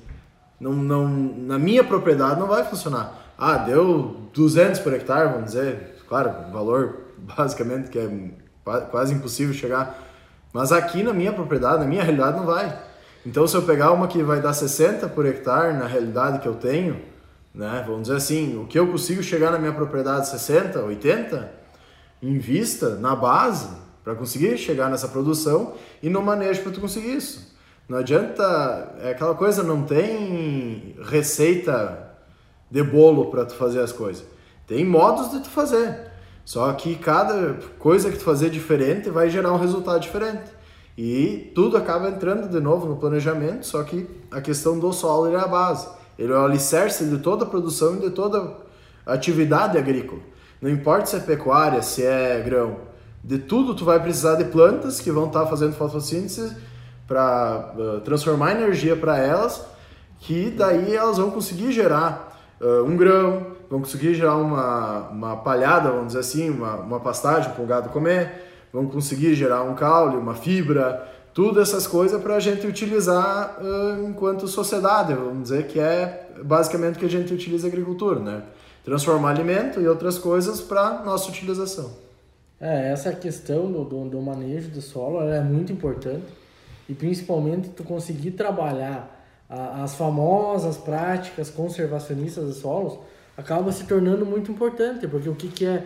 Não, 0.60 0.74
não, 0.74 1.08
na 1.08 1.60
minha 1.60 1.84
propriedade 1.84 2.40
não 2.40 2.48
vai 2.48 2.64
funcionar. 2.64 3.14
Ah, 3.38 3.58
deu 3.58 4.30
200 4.34 4.80
por 4.80 4.94
hectare, 4.94 5.30
vamos 5.30 5.48
dizer. 5.48 5.96
Claro, 6.08 6.52
valor 6.52 6.98
basicamente 7.38 7.90
que 7.90 8.00
é 8.00 8.10
quase 8.90 9.14
impossível 9.14 9.54
chegar. 9.54 9.98
Mas 10.54 10.72
aqui 10.72 11.04
na 11.04 11.14
minha 11.14 11.34
propriedade, 11.34 11.80
na 11.80 11.86
minha 11.86 12.04
realidade, 12.04 12.38
não 12.38 12.46
vai. 12.46 12.78
Então, 13.26 13.46
se 13.46 13.56
eu 13.56 13.62
pegar 13.62 13.92
uma 13.92 14.08
que 14.08 14.24
vai 14.24 14.40
dar 14.40 14.54
60 14.54 15.10
por 15.10 15.26
hectare, 15.26 15.74
na 15.74 15.86
realidade 15.86 16.40
que 16.40 16.48
eu 16.48 16.56
tenho, 16.56 17.00
né, 17.58 17.84
vamos 17.88 18.04
dizer 18.04 18.16
assim, 18.16 18.56
o 18.56 18.68
que 18.68 18.78
eu 18.78 18.86
consigo 18.88 19.24
chegar 19.24 19.52
na 19.52 19.58
minha 19.58 19.74
propriedade 19.74 20.30
60, 20.30 20.80
80, 20.80 21.52
invista 22.22 22.92
na 22.98 23.16
base 23.16 23.70
para 24.04 24.14
conseguir 24.14 24.56
chegar 24.60 24.92
nessa 24.92 25.08
produção 25.08 25.74
e 26.02 26.08
no 26.08 26.22
manejo 26.22 26.62
para 26.62 26.72
tu 26.72 26.80
conseguir 26.80 27.16
isso. 27.16 27.58
Não 27.90 27.98
adianta, 27.98 28.96
é 29.02 29.10
aquela 29.10 29.34
coisa, 29.34 29.64
não 29.64 29.84
tem 29.84 30.96
receita 31.02 32.16
de 32.70 32.84
bolo 32.84 33.32
para 33.32 33.44
tu 33.44 33.56
fazer 33.56 33.82
as 33.82 33.92
coisas. 33.92 34.24
Tem 34.68 34.86
modos 34.86 35.32
de 35.32 35.40
tu 35.40 35.50
fazer. 35.50 36.12
Só 36.46 36.72
que 36.74 36.96
cada 36.96 37.56
coisa 37.80 38.12
que 38.12 38.18
tu 38.18 38.24
fazer 38.24 38.52
diferente 38.52 39.10
vai 39.10 39.32
gerar 39.32 39.52
um 39.52 39.58
resultado 39.58 40.00
diferente. 40.00 40.52
E 40.96 41.52
tudo 41.56 41.76
acaba 41.76 42.10
entrando 42.10 42.48
de 42.50 42.60
novo 42.60 42.88
no 42.88 42.98
planejamento, 42.98 43.66
só 43.66 43.84
que 43.84 44.08
a 44.30 44.42
questão 44.42 44.78
do 44.78 44.94
solo 44.94 45.28
é 45.28 45.36
a 45.36 45.48
base. 45.48 45.97
Ele 46.18 46.32
é 46.32 46.36
o 46.36 46.46
alicerce 46.46 47.06
de 47.06 47.18
toda 47.20 47.46
a 47.46 47.48
produção 47.48 47.96
e 47.98 48.00
de 48.00 48.10
toda 48.10 48.56
a 49.06 49.14
atividade 49.14 49.78
agrícola. 49.78 50.22
Não 50.62 50.70
importa 50.70 51.06
se 51.06 51.16
é 51.16 51.20
pecuária, 51.20 51.82
se 51.82 52.04
é 52.04 52.42
grão. 52.42 52.78
De 53.24 53.38
tudo 53.38 53.76
tu 53.76 53.86
vai 53.86 54.00
precisar 54.02 54.36
de 54.36 54.46
plantas 54.46 55.00
que 55.00 55.12
vão 55.12 55.28
estar 55.28 55.46
fazendo 55.46 55.74
fotossíntese 55.74 56.56
para 57.08 57.74
uh, 57.78 58.02
transformar 58.02 58.52
energia 58.52 58.96
para 58.96 59.18
elas, 59.18 59.66
que 60.20 60.50
daí 60.50 60.96
elas 60.96 61.18
vão 61.18 61.30
conseguir 61.30 61.72
gerar 61.72 62.38
uh, 62.60 62.84
um 62.84 62.98
grão, 62.98 63.48
vão 63.70 63.80
conseguir 63.80 64.14
gerar 64.14 64.36
uma, 64.38 65.10
uma 65.10 65.38
palhada, 65.38 65.90
vamos 65.90 66.08
dizer 66.08 66.20
assim, 66.20 66.50
uma, 66.50 66.76
uma 66.76 67.00
pastagem 67.00 67.52
para 67.52 67.64
o 67.64 67.68
gado 67.68 67.90
comer, 67.90 68.46
vão 68.74 68.88
conseguir 68.88 69.36
gerar 69.36 69.64
um 69.64 69.76
caule, 69.76 70.18
uma 70.18 70.34
fibra, 70.34 71.08
tudo 71.38 71.62
essas 71.62 71.86
coisas 71.86 72.20
para 72.20 72.38
a 72.38 72.40
gente 72.40 72.66
utilizar 72.66 73.60
uh, 73.62 74.04
enquanto 74.10 74.48
sociedade, 74.48 75.14
vamos 75.14 75.44
dizer 75.44 75.68
que 75.68 75.80
é 75.80 76.32
basicamente 76.44 76.96
o 76.96 77.00
que 77.00 77.06
a 77.06 77.10
gente 77.10 77.32
utiliza 77.32 77.68
a 77.68 77.70
agricultura, 77.70 78.20
né? 78.20 78.42
Transformar 78.84 79.30
alimento 79.30 79.80
e 79.80 79.88
outras 79.88 80.18
coisas 80.18 80.62
para 80.62 81.04
nossa 81.04 81.30
utilização. 81.30 81.92
É, 82.60 82.92
essa 82.92 83.14
questão 83.14 83.72
do, 83.72 83.84
do, 83.84 84.10
do 84.10 84.20
manejo 84.20 84.70
do 84.70 84.82
solo 84.82 85.22
é 85.30 85.40
muito 85.40 85.72
importante 85.72 86.26
e 86.90 86.96
principalmente 86.96 87.70
tu 87.70 87.84
conseguir 87.84 88.32
trabalhar 88.32 89.24
a, 89.48 89.84
as 89.84 89.94
famosas 89.94 90.76
práticas 90.76 91.52
conservacionistas 91.52 92.46
dos 92.46 92.58
solos 92.58 92.98
acaba 93.38 93.72
se 93.72 93.84
tornando 93.84 94.26
muito 94.26 94.52
importante, 94.52 95.08
porque 95.08 95.30
o 95.30 95.36
que, 95.36 95.50
que 95.50 95.68
é 95.68 95.86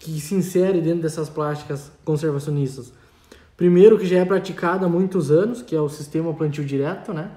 que 0.00 0.20
se 0.20 0.34
insere 0.34 0.80
dentro 0.80 1.02
dessas 1.02 1.28
práticas 1.28 1.88
conservacionistas? 2.04 2.97
Primeiro 3.58 3.98
que 3.98 4.06
já 4.06 4.20
é 4.20 4.24
praticado 4.24 4.86
há 4.86 4.88
muitos 4.88 5.32
anos, 5.32 5.62
que 5.62 5.74
é 5.74 5.80
o 5.80 5.88
sistema 5.88 6.32
plantio 6.32 6.64
direto, 6.64 7.12
né? 7.12 7.32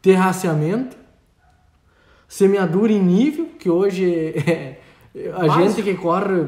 Terraceamento, 0.00 0.96
semeadura 2.26 2.90
em 2.90 3.02
nível, 3.02 3.50
que 3.58 3.68
hoje 3.68 4.32
é, 4.48 4.80
a 5.34 5.46
Básico. 5.46 5.60
gente 5.60 5.82
que 5.82 5.94
corre 5.94 6.46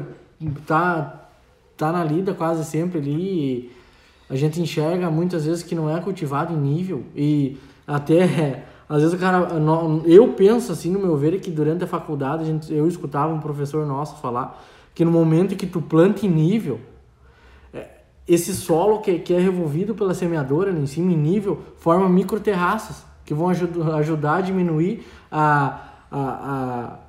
tá 0.65 1.29
tá 1.77 1.91
na 1.91 2.03
lida 2.03 2.33
quase 2.33 2.65
sempre 2.65 2.97
ali 2.97 3.71
a 4.27 4.35
gente 4.35 4.59
enxerga 4.59 5.11
muitas 5.11 5.45
vezes 5.45 5.61
que 5.61 5.75
não 5.75 5.95
é 5.95 5.99
cultivado 6.01 6.51
em 6.51 6.57
nível 6.57 7.03
e 7.15 7.57
até 7.85 8.63
às 8.89 9.01
vezes 9.01 9.13
o 9.13 9.19
cara 9.19 9.47
eu 10.05 10.29
penso 10.29 10.71
assim 10.71 10.91
no 10.91 10.99
meu 10.99 11.15
ver 11.15 11.39
que 11.39 11.51
durante 11.51 11.83
a 11.83 11.87
faculdade 11.87 12.43
a 12.43 12.45
gente, 12.45 12.73
eu 12.73 12.87
escutava 12.87 13.31
um 13.31 13.39
professor 13.39 13.85
nosso 13.85 14.19
falar 14.19 14.63
que 14.95 15.05
no 15.05 15.11
momento 15.11 15.55
que 15.55 15.67
tu 15.67 15.81
planta 15.81 16.25
em 16.25 16.29
nível 16.29 16.79
é, 16.79 16.90
esse 18.27 18.53
solo 18.53 18.99
que, 18.99 19.19
que 19.19 19.33
é 19.33 19.39
revolvido 19.39 19.95
pela 19.95 20.13
semeadora 20.13 20.71
em 20.71 20.85
cima 20.85 21.11
em 21.11 21.17
nível 21.17 21.61
forma 21.77 22.07
micro 22.07 22.39
terraços 22.39 23.03
que 23.25 23.33
vão 23.33 23.49
ajudar, 23.49 23.95
ajudar 23.95 24.35
a 24.35 24.41
diminuir 24.41 25.05
a, 25.31 25.81
a, 26.11 26.19
a 26.21 26.99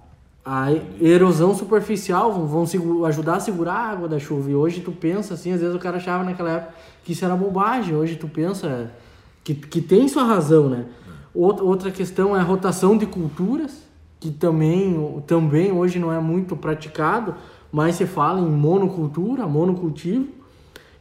a 0.44 0.72
erosão 1.00 1.54
superficial 1.54 2.32
vão, 2.32 2.64
vão 2.66 3.04
ajudar 3.04 3.36
a 3.36 3.40
segurar 3.40 3.74
a 3.74 3.90
água 3.90 4.08
da 4.08 4.18
chuva. 4.18 4.50
E 4.50 4.54
hoje 4.54 4.80
tu 4.80 4.90
pensa 4.90 5.34
assim, 5.34 5.52
às 5.52 5.60
vezes 5.60 5.74
o 5.74 5.78
cara 5.78 5.98
achava 5.98 6.24
naquela 6.24 6.50
época 6.50 6.74
que 7.04 7.12
isso 7.12 7.24
era 7.24 7.36
bobagem. 7.36 7.94
Hoje 7.94 8.16
tu 8.16 8.26
pensa 8.26 8.90
que, 9.44 9.54
que 9.54 9.80
tem 9.80 10.08
sua 10.08 10.24
razão, 10.24 10.68
né? 10.68 10.86
Outra, 11.32 11.64
outra 11.64 11.90
questão 11.90 12.36
é 12.36 12.40
a 12.40 12.42
rotação 12.42 12.98
de 12.98 13.06
culturas, 13.06 13.84
que 14.18 14.30
também, 14.30 15.22
também 15.26 15.72
hoje 15.72 15.98
não 15.98 16.12
é 16.12 16.18
muito 16.18 16.56
praticado, 16.56 17.34
mas 17.70 17.96
se 17.96 18.04
fala 18.04 18.40
em 18.40 18.50
monocultura, 18.50 19.46
monocultivo, 19.46 20.28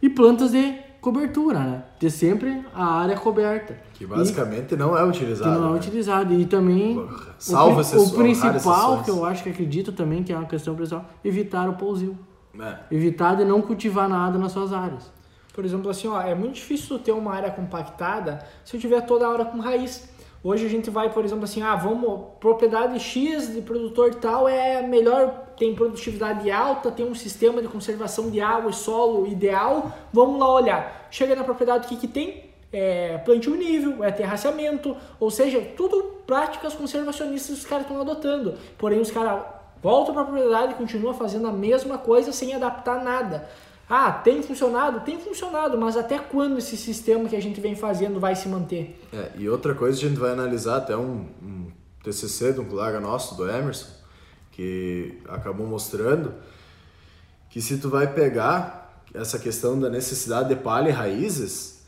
e 0.01 0.09
plantas 0.09 0.51
de 0.51 0.75
cobertura, 1.01 1.59
né? 1.59 1.83
Ter 1.99 2.09
sempre 2.09 2.63
a 2.73 2.85
área 2.85 3.17
coberta. 3.17 3.75
Que 3.93 4.05
basicamente 4.05 4.73
e, 4.73 4.77
não 4.77 4.97
é 4.97 5.03
utilizado. 5.03 5.51
Que 5.51 5.59
não 5.59 5.69
é 5.69 5.71
né? 5.71 5.77
utilizado. 5.77 6.33
E 6.33 6.45
também. 6.45 7.07
Salva 7.39 7.81
o, 7.81 8.03
o 8.03 8.11
principal, 8.11 9.03
que 9.03 9.09
eu 9.09 9.25
acho 9.25 9.43
que 9.43 9.49
acredito 9.49 9.91
também 9.91 10.23
que 10.23 10.31
é 10.31 10.37
uma 10.37 10.47
questão 10.47 10.75
principal, 10.75 11.05
evitar 11.23 11.67
o 11.67 11.73
pousio. 11.73 12.17
É. 12.59 12.77
Evitar 12.91 13.35
de 13.35 13.45
não 13.45 13.61
cultivar 13.61 14.07
nada 14.07 14.37
nas 14.37 14.51
suas 14.51 14.73
áreas. 14.73 15.11
Por 15.53 15.65
exemplo, 15.65 15.89
assim, 15.89 16.07
ó, 16.07 16.21
é 16.21 16.33
muito 16.33 16.55
difícil 16.55 16.97
ter 16.99 17.11
uma 17.11 17.33
área 17.33 17.51
compactada 17.51 18.39
se 18.63 18.75
eu 18.75 18.79
tiver 18.79 19.01
toda 19.01 19.25
a 19.25 19.29
hora 19.29 19.45
com 19.45 19.59
raiz. 19.59 20.09
Hoje 20.43 20.65
a 20.65 20.69
gente 20.69 20.89
vai, 20.89 21.11
por 21.13 21.23
exemplo, 21.23 21.43
assim, 21.43 21.61
ah, 21.61 21.75
vamos, 21.75 22.21
propriedade 22.39 22.99
X 22.99 23.53
de 23.53 23.61
produtor 23.61 24.15
tal 24.15 24.49
é 24.49 24.81
melhor, 24.81 25.49
tem 25.55 25.75
produtividade 25.75 26.49
alta, 26.49 26.89
tem 26.89 27.05
um 27.05 27.13
sistema 27.13 27.61
de 27.61 27.67
conservação 27.67 28.31
de 28.31 28.41
água 28.41 28.71
e 28.71 28.73
solo 28.73 29.27
ideal, 29.27 29.95
vamos 30.11 30.39
lá 30.39 30.51
olhar. 30.51 31.07
Chega 31.11 31.35
na 31.35 31.43
propriedade, 31.43 31.85
o 31.85 31.89
que, 31.89 31.95
que 31.95 32.07
tem? 32.07 32.49
É 32.73 33.19
plantio 33.19 33.53
nível, 33.53 34.03
é 34.03 34.11
terraceamento, 34.11 34.97
ou 35.19 35.29
seja, 35.29 35.61
tudo 35.77 36.21
práticas 36.25 36.73
conservacionistas 36.73 37.57
que 37.57 37.61
os 37.61 37.69
caras 37.69 37.85
estão 37.85 38.01
adotando. 38.01 38.55
Porém, 38.79 38.99
os 38.99 39.11
caras 39.11 39.43
voltam 39.79 40.11
para 40.11 40.23
a 40.23 40.25
propriedade 40.25 40.71
e 40.71 40.75
continuam 40.75 41.13
fazendo 41.13 41.47
a 41.47 41.51
mesma 41.51 41.99
coisa 41.99 42.31
sem 42.31 42.55
adaptar 42.55 43.03
nada. 43.03 43.47
Ah, 43.93 44.09
tem 44.09 44.41
funcionado? 44.41 45.01
Tem 45.01 45.19
funcionado, 45.19 45.77
mas 45.77 45.97
até 45.97 46.17
quando 46.17 46.57
esse 46.57 46.77
sistema 46.77 47.27
que 47.27 47.35
a 47.35 47.41
gente 47.41 47.59
vem 47.59 47.75
fazendo 47.75 48.21
vai 48.21 48.37
se 48.37 48.47
manter? 48.47 48.97
É, 49.11 49.31
e 49.37 49.49
outra 49.49 49.75
coisa 49.75 49.97
a 49.97 50.09
gente 50.09 50.17
vai 50.17 50.31
analisar 50.31 50.77
até 50.77 50.95
um, 50.95 51.25
um 51.43 51.67
TCC 52.01 52.53
de 52.53 52.61
um 52.61 52.63
colega 52.63 53.01
nosso, 53.01 53.35
do 53.35 53.49
Emerson, 53.49 53.89
que 54.49 55.19
acabou 55.27 55.67
mostrando 55.67 56.33
que 57.49 57.61
se 57.61 57.79
tu 57.79 57.89
vai 57.89 58.07
pegar 58.07 59.03
essa 59.13 59.37
questão 59.37 59.77
da 59.77 59.89
necessidade 59.89 60.47
de 60.47 60.55
palha 60.55 60.87
e 60.87 60.93
raízes, 60.93 61.83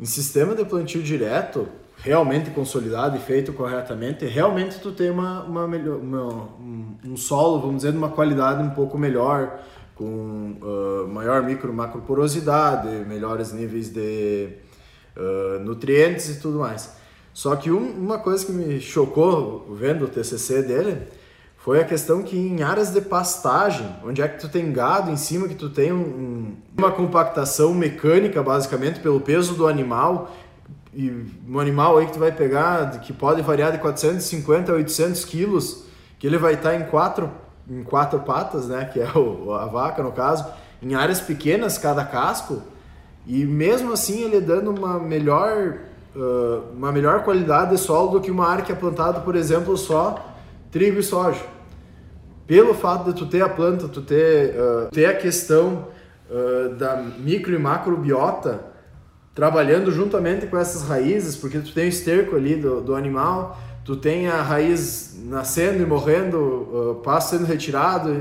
em 0.00 0.04
sistema 0.04 0.52
de 0.52 0.64
plantio 0.64 1.00
direto, 1.00 1.68
realmente 1.98 2.50
consolidado 2.50 3.16
e 3.16 3.20
feito 3.20 3.52
corretamente, 3.52 4.26
realmente 4.26 4.80
tu 4.80 4.90
tem 4.90 5.10
uma, 5.10 5.44
uma, 5.44 5.68
melhor, 5.68 5.98
uma 5.98 6.24
um, 6.58 6.96
um 7.04 7.16
solo, 7.16 7.60
vamos 7.60 7.76
dizer, 7.76 7.92
de 7.92 7.98
uma 7.98 8.10
qualidade 8.10 8.64
um 8.64 8.70
pouco 8.70 8.98
melhor, 8.98 9.60
com 9.96 10.58
uh, 10.62 11.08
maior 11.08 11.42
micro 11.42 11.72
macro 11.72 12.02
porosidade, 12.02 12.88
melhores 13.08 13.52
níveis 13.52 13.88
de 13.88 14.50
uh, 15.16 15.58
nutrientes 15.60 16.28
e 16.28 16.40
tudo 16.40 16.58
mais. 16.58 16.92
Só 17.32 17.56
que 17.56 17.70
um, 17.70 17.90
uma 17.92 18.18
coisa 18.18 18.44
que 18.44 18.52
me 18.52 18.80
chocou 18.80 19.74
vendo 19.74 20.04
o 20.04 20.08
TCC 20.08 20.62
dele 20.62 20.98
foi 21.56 21.80
a 21.80 21.84
questão 21.84 22.22
que 22.22 22.36
em 22.36 22.62
áreas 22.62 22.92
de 22.92 23.00
pastagem, 23.00 23.88
onde 24.04 24.22
é 24.22 24.28
que 24.28 24.38
tu 24.38 24.48
tem 24.48 24.70
gado 24.70 25.10
em 25.10 25.16
cima, 25.16 25.48
que 25.48 25.54
tu 25.54 25.70
tem 25.70 25.92
um, 25.92 26.54
uma 26.76 26.92
compactação 26.92 27.74
mecânica 27.74 28.42
basicamente 28.42 29.00
pelo 29.00 29.20
peso 29.20 29.54
do 29.54 29.66
animal 29.66 30.30
e 30.94 31.10
um 31.48 31.58
animal 31.58 31.98
aí 31.98 32.06
que 32.06 32.12
tu 32.12 32.18
vai 32.18 32.32
pegar 32.32 33.00
que 33.00 33.12
pode 33.12 33.42
variar 33.42 33.72
de 33.72 33.78
450 33.78 34.72
a 34.72 34.74
800 34.76 35.24
quilos, 35.24 35.84
que 36.18 36.26
ele 36.26 36.38
vai 36.38 36.54
estar 36.54 36.74
em 36.74 36.84
quatro 36.84 37.30
em 37.68 37.82
quatro 37.82 38.20
patas, 38.20 38.68
né, 38.68 38.84
que 38.92 39.00
é 39.00 39.10
o, 39.16 39.52
a 39.52 39.66
vaca 39.66 40.02
no 40.02 40.12
caso, 40.12 40.46
em 40.82 40.94
áreas 40.94 41.20
pequenas 41.20 41.78
cada 41.78 42.04
casco, 42.04 42.62
e 43.26 43.44
mesmo 43.44 43.92
assim 43.92 44.22
ele 44.22 44.40
dando 44.40 44.70
uma 44.70 44.98
melhor, 44.98 45.78
uh, 46.14 46.72
uma 46.76 46.92
melhor 46.92 47.24
qualidade 47.24 47.72
de 47.72 47.78
solo 47.78 48.12
do 48.12 48.20
que 48.20 48.30
uma 48.30 48.46
área 48.46 48.64
que 48.64 48.70
é 48.70 48.74
plantada, 48.74 49.20
por 49.20 49.34
exemplo, 49.34 49.76
só 49.76 50.34
trigo 50.70 51.00
e 51.00 51.02
soja. 51.02 51.42
Pelo 52.46 52.74
fato 52.74 53.12
de 53.12 53.18
tu 53.18 53.26
ter 53.26 53.42
a 53.42 53.48
planta, 53.48 53.88
tu 53.88 54.00
ter, 54.00 54.54
uh, 54.54 54.88
ter 54.92 55.06
a 55.06 55.14
questão 55.14 55.88
uh, 56.30 56.74
da 56.76 56.96
micro 56.96 57.52
e 57.52 57.58
macrobiota 57.58 58.60
trabalhando 59.34 59.90
juntamente 59.90 60.46
com 60.46 60.56
essas 60.56 60.88
raízes, 60.88 61.36
porque 61.36 61.58
tu 61.58 61.74
tem 61.74 61.84
o 61.84 61.88
esterco 61.88 62.36
ali 62.36 62.56
do, 62.56 62.80
do 62.80 62.94
animal, 62.94 63.58
tu 63.86 63.96
tem 63.96 64.26
a 64.26 64.42
raiz 64.42 65.16
nascendo 65.24 65.80
e 65.80 65.86
morrendo, 65.86 67.00
uh, 67.06 67.20
sendo 67.20 67.44
retirado, 67.44 68.12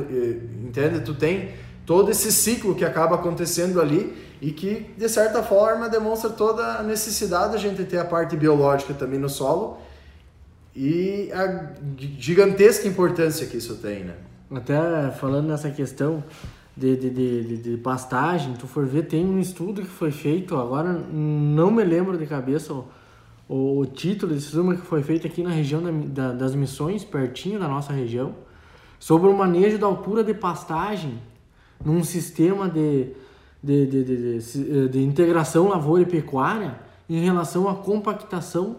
entende? 0.63 0.99
Tu 0.99 1.15
tem 1.15 1.49
todo 1.87 2.11
esse 2.11 2.31
ciclo 2.31 2.75
que 2.75 2.85
acaba 2.85 3.15
acontecendo 3.15 3.81
ali 3.81 4.15
e 4.39 4.51
que, 4.51 4.91
de 4.95 5.09
certa 5.09 5.41
forma, 5.41 5.89
demonstra 5.89 6.29
toda 6.29 6.75
a 6.75 6.83
necessidade 6.83 7.53
da 7.53 7.57
gente 7.57 7.83
ter 7.83 7.97
a 7.97 8.05
parte 8.05 8.37
biológica 8.37 8.93
também 8.93 9.17
no 9.17 9.27
solo 9.27 9.77
e 10.75 11.31
a 11.33 11.71
gigantesca 12.19 12.87
importância 12.87 13.47
que 13.47 13.57
isso 13.57 13.75
tem, 13.77 14.03
né? 14.03 14.13
Até 14.51 15.09
falando 15.19 15.47
nessa 15.47 15.71
questão 15.71 16.23
de, 16.77 16.95
de, 16.95 17.09
de, 17.09 17.57
de, 17.57 17.77
pastagem, 17.77 18.53
tu 18.53 18.67
for 18.67 18.85
ver, 18.85 19.07
tem 19.07 19.25
um 19.25 19.39
estudo 19.39 19.81
que 19.81 19.87
foi 19.87 20.11
feito, 20.11 20.55
agora 20.57 20.93
não 20.93 21.71
me 21.71 21.83
lembro 21.83 22.17
de 22.17 22.27
cabeça 22.27 22.71
o, 23.47 23.79
o 23.79 23.85
título 23.85 24.33
desse 24.33 24.51
filme 24.51 24.75
que 24.75 24.85
foi 24.85 25.03
feito 25.03 25.27
aqui 25.27 25.43
na 25.43 25.51
região 25.51 25.81
da, 25.81 25.91
da, 25.91 26.33
das 26.33 26.55
Missões, 26.55 27.03
pertinho 27.03 27.59
da 27.59 27.67
nossa 27.67 27.93
região, 27.93 28.35
sobre 28.99 29.29
o 29.29 29.37
manejo 29.37 29.77
da 29.77 29.85
altura 29.85 30.23
de 30.23 30.33
pastagem 30.33 31.19
num 31.83 32.03
sistema 32.03 32.69
de, 32.69 33.09
de, 33.61 33.85
de, 33.85 34.03
de, 34.03 34.39
de, 34.39 34.89
de 34.89 35.03
integração 35.03 35.67
lavoura 35.67 36.01
e 36.01 36.05
pecuária 36.05 36.79
em 37.09 37.23
relação 37.23 37.69
à 37.69 37.75
compactação 37.75 38.77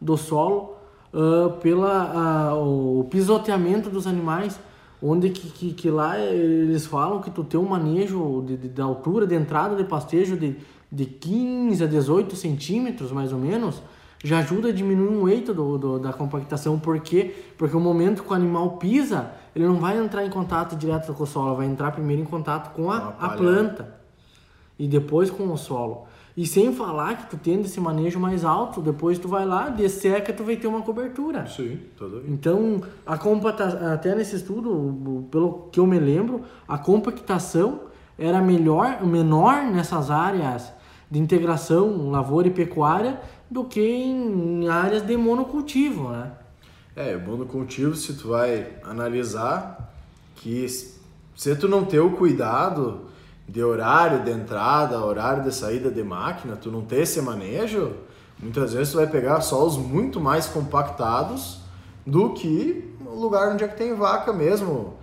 do 0.00 0.16
solo 0.16 0.76
uh, 1.12 1.50
pela 1.60 2.54
uh, 2.54 3.00
o 3.00 3.04
pisoteamento 3.04 3.90
dos 3.90 4.06
animais 4.06 4.58
onde 5.02 5.30
que, 5.30 5.48
que, 5.50 5.72
que, 5.74 5.90
lá 5.90 6.18
eles 6.18 6.86
falam 6.86 7.20
que 7.20 7.30
tu 7.30 7.44
tem 7.44 7.58
um 7.58 7.68
manejo 7.68 8.42
de, 8.46 8.56
de, 8.56 8.68
de, 8.68 8.80
altura 8.80 9.26
de 9.26 9.34
entrada 9.34 9.76
de 9.76 9.84
pastejo 9.84 10.36
de, 10.36 10.56
de 10.90 11.04
15 11.04 11.84
a 11.84 11.86
18 11.86 12.34
centímetros 12.34 13.12
mais 13.12 13.32
ou 13.32 13.38
menos 13.38 13.82
já 14.22 14.38
ajuda 14.38 14.68
a 14.68 14.72
diminuir 14.72 15.14
o 15.14 15.22
weight 15.24 15.52
do, 15.52 15.78
do, 15.78 15.98
da 15.98 16.12
compactação 16.12 16.78
porque 16.78 17.34
porque 17.56 17.76
o 17.76 17.80
momento 17.80 18.22
que 18.22 18.30
o 18.30 18.34
animal 18.34 18.72
pisa 18.78 19.32
ele 19.54 19.66
não 19.66 19.76
vai 19.76 19.98
entrar 19.98 20.24
em 20.24 20.30
contato 20.30 20.76
direto 20.76 21.12
com 21.14 21.22
o 21.22 21.26
solo 21.26 21.56
vai 21.56 21.66
entrar 21.66 21.92
primeiro 21.92 22.22
em 22.22 22.24
contato 22.24 22.74
com 22.74 22.90
a, 22.90 23.14
a 23.18 23.28
planta 23.30 23.96
e 24.78 24.86
depois 24.86 25.30
com 25.30 25.52
o 25.52 25.56
solo 25.56 26.06
e 26.38 26.46
sem 26.46 26.72
falar 26.72 27.16
que 27.16 27.30
tu 27.30 27.36
tendo 27.36 27.64
esse 27.64 27.80
manejo 27.80 28.20
mais 28.20 28.44
alto, 28.44 28.80
depois 28.80 29.18
tu 29.18 29.26
vai 29.26 29.44
lá, 29.44 29.70
desseca, 29.70 30.32
tu 30.32 30.44
vai 30.44 30.54
ter 30.54 30.68
uma 30.68 30.82
cobertura. 30.82 31.44
Sim, 31.48 31.80
tudo 31.96 32.20
bem. 32.20 32.32
Então, 32.32 32.80
a 33.04 33.18
compactação, 33.18 33.92
até 33.92 34.14
nesse 34.14 34.36
estudo, 34.36 35.26
pelo 35.32 35.68
que 35.72 35.80
eu 35.80 35.84
me 35.84 35.98
lembro, 35.98 36.42
a 36.68 36.78
compactação 36.78 37.80
era 38.16 38.40
melhor, 38.40 39.04
menor 39.04 39.64
nessas 39.64 40.12
áreas 40.12 40.72
de 41.10 41.18
integração 41.18 42.10
lavoura 42.10 42.48
e 42.48 42.50
pecuária 42.50 43.20
do 43.50 43.64
que 43.64 43.80
em 43.80 44.68
áreas 44.68 45.02
de 45.02 45.16
monocultivo, 45.16 46.10
né? 46.10 46.32
É, 46.94 47.16
monocultivo, 47.16 47.94
se 47.94 48.14
tu 48.14 48.28
vai 48.28 48.72
analisar 48.82 49.92
que 50.34 50.66
se 50.68 51.56
tu 51.56 51.68
não 51.68 51.84
ter 51.84 52.00
o 52.00 52.10
cuidado 52.10 53.02
de 53.48 53.62
horário 53.62 54.24
de 54.24 54.30
entrada, 54.30 55.02
horário 55.02 55.42
de 55.42 55.54
saída 55.54 55.90
de 55.90 56.02
máquina, 56.02 56.56
tu 56.56 56.70
não 56.70 56.82
ter 56.82 57.02
esse 57.02 57.22
manejo, 57.22 57.92
muitas 58.38 58.74
vezes 58.74 58.92
tu 58.92 58.96
vai 58.96 59.06
pegar 59.06 59.40
solos 59.40 59.76
muito 59.76 60.20
mais 60.20 60.46
compactados 60.46 61.60
do 62.04 62.34
que 62.34 62.94
o 63.06 63.14
lugar 63.14 63.52
onde 63.52 63.64
é 63.64 63.68
que 63.68 63.76
tem 63.76 63.94
vaca 63.94 64.32
mesmo. 64.32 64.94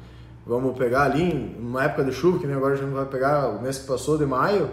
Vamos 0.46 0.78
pegar 0.78 1.04
ali, 1.04 1.34
numa 1.34 1.86
época 1.86 2.04
de 2.04 2.12
chuva, 2.12 2.38
que 2.38 2.46
nem 2.46 2.56
agora 2.56 2.76
a 2.76 2.78
gente 2.78 2.92
vai 2.92 3.06
pegar 3.06 3.50
o 3.50 3.62
mês 3.62 3.80
que 3.80 3.88
passou 3.88 4.18
de 4.18 4.26
maio, 4.26 4.70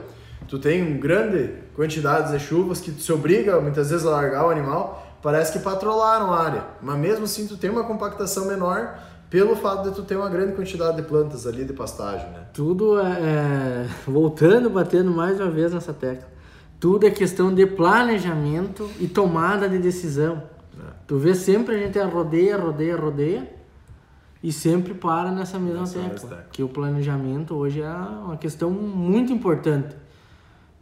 tu 0.48 0.58
tem 0.58 0.82
uma 0.82 0.98
grande 0.98 1.52
quantidade 1.74 2.32
de 2.32 2.38
chuvas 2.38 2.80
que 2.80 2.90
se 2.90 3.12
obriga 3.12 3.60
muitas 3.60 3.90
vezes 3.90 4.06
a 4.06 4.10
largar 4.10 4.46
o 4.46 4.50
animal, 4.50 5.16
parece 5.22 5.52
que 5.52 5.58
patrolaram 5.58 6.32
a 6.32 6.40
área, 6.40 6.64
mas 6.82 6.98
mesmo 6.98 7.24
assim 7.24 7.46
tu 7.46 7.56
tem 7.56 7.70
uma 7.70 7.84
compactação 7.84 8.46
menor 8.46 8.98
pelo 9.30 9.56
fato 9.56 9.88
de 9.88 9.94
tu 9.94 10.02
ter 10.02 10.16
uma 10.16 10.28
grande 10.28 10.52
quantidade 10.52 10.96
de 10.96 11.02
plantas 11.04 11.46
ali 11.46 11.64
de 11.64 11.72
pastagem, 11.72 12.28
né? 12.30 12.40
Tudo 12.52 13.00
é, 13.00 13.04
é 13.04 13.88
voltando, 14.06 14.68
batendo 14.68 15.10
mais 15.10 15.40
uma 15.40 15.50
vez 15.50 15.72
nessa 15.72 15.94
tecla. 15.94 16.28
Tudo 16.78 17.06
é 17.06 17.10
questão 17.10 17.54
de 17.54 17.64
planejamento 17.64 18.90
e 19.00 19.06
tomada 19.06 19.68
de 19.68 19.78
decisão. 19.78 20.42
É. 20.78 20.92
Tu 21.06 21.16
vê 21.16 21.34
sempre 21.34 21.76
a 21.76 21.78
gente 21.78 21.98
rodeia, 22.00 22.58
rodeia, 22.58 22.96
rodeia 22.96 23.50
e 24.42 24.52
sempre 24.52 24.92
para 24.92 25.30
nessa 25.30 25.58
mesma 25.58 25.80
nessa 25.80 25.98
tecla. 25.98 26.46
Que 26.52 26.62
o 26.62 26.68
planejamento 26.68 27.54
hoje 27.54 27.80
é 27.80 27.88
uma 27.88 28.36
questão 28.36 28.68
muito 28.68 29.32
importante 29.32 30.01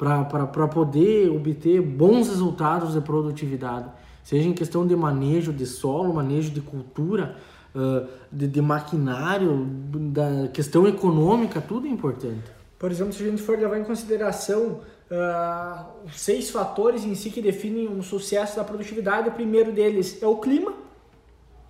para 0.01 0.67
poder 0.67 1.31
obter 1.31 1.83
bons 1.83 2.29
resultados 2.29 2.95
de 2.95 3.03
produtividade. 3.03 3.87
Seja 4.25 4.49
em 4.49 4.55
questão 4.55 4.87
de 4.87 4.97
manejo 4.97 5.53
de 5.53 5.67
solo, 5.67 6.15
manejo 6.15 6.51
de 6.51 6.63
cultura, 6.63 7.37
uh, 7.75 8.09
de, 8.33 8.49
de, 8.49 8.63
maquinário, 8.63 9.67
da 10.11 10.49
questão 10.49 10.87
econômica, 10.89 11.61
tudo 11.61 11.87
é 11.87 11.91
importante. 11.91 12.51
Por 12.79 12.91
exemplo, 12.91 13.13
se 13.13 13.23
a 13.23 13.27
gente 13.27 13.43
for 13.43 13.59
levar 13.59 13.79
em 13.79 13.85
consideração 13.85 14.81
uh, 15.11 15.85
seis 16.15 16.49
fatores 16.49 17.05
em 17.05 17.15
si 17.15 17.29
que 17.29 17.43
definem 17.43 17.87
um 17.87 18.03
sucesso 18.03 18.57
da 18.57 18.65
produtividade, 18.65 19.29
o 19.29 19.33
primeiro 19.33 19.71
deles 19.71 20.23
é 20.23 20.27
o 20.27 20.37
clima, 20.37 20.73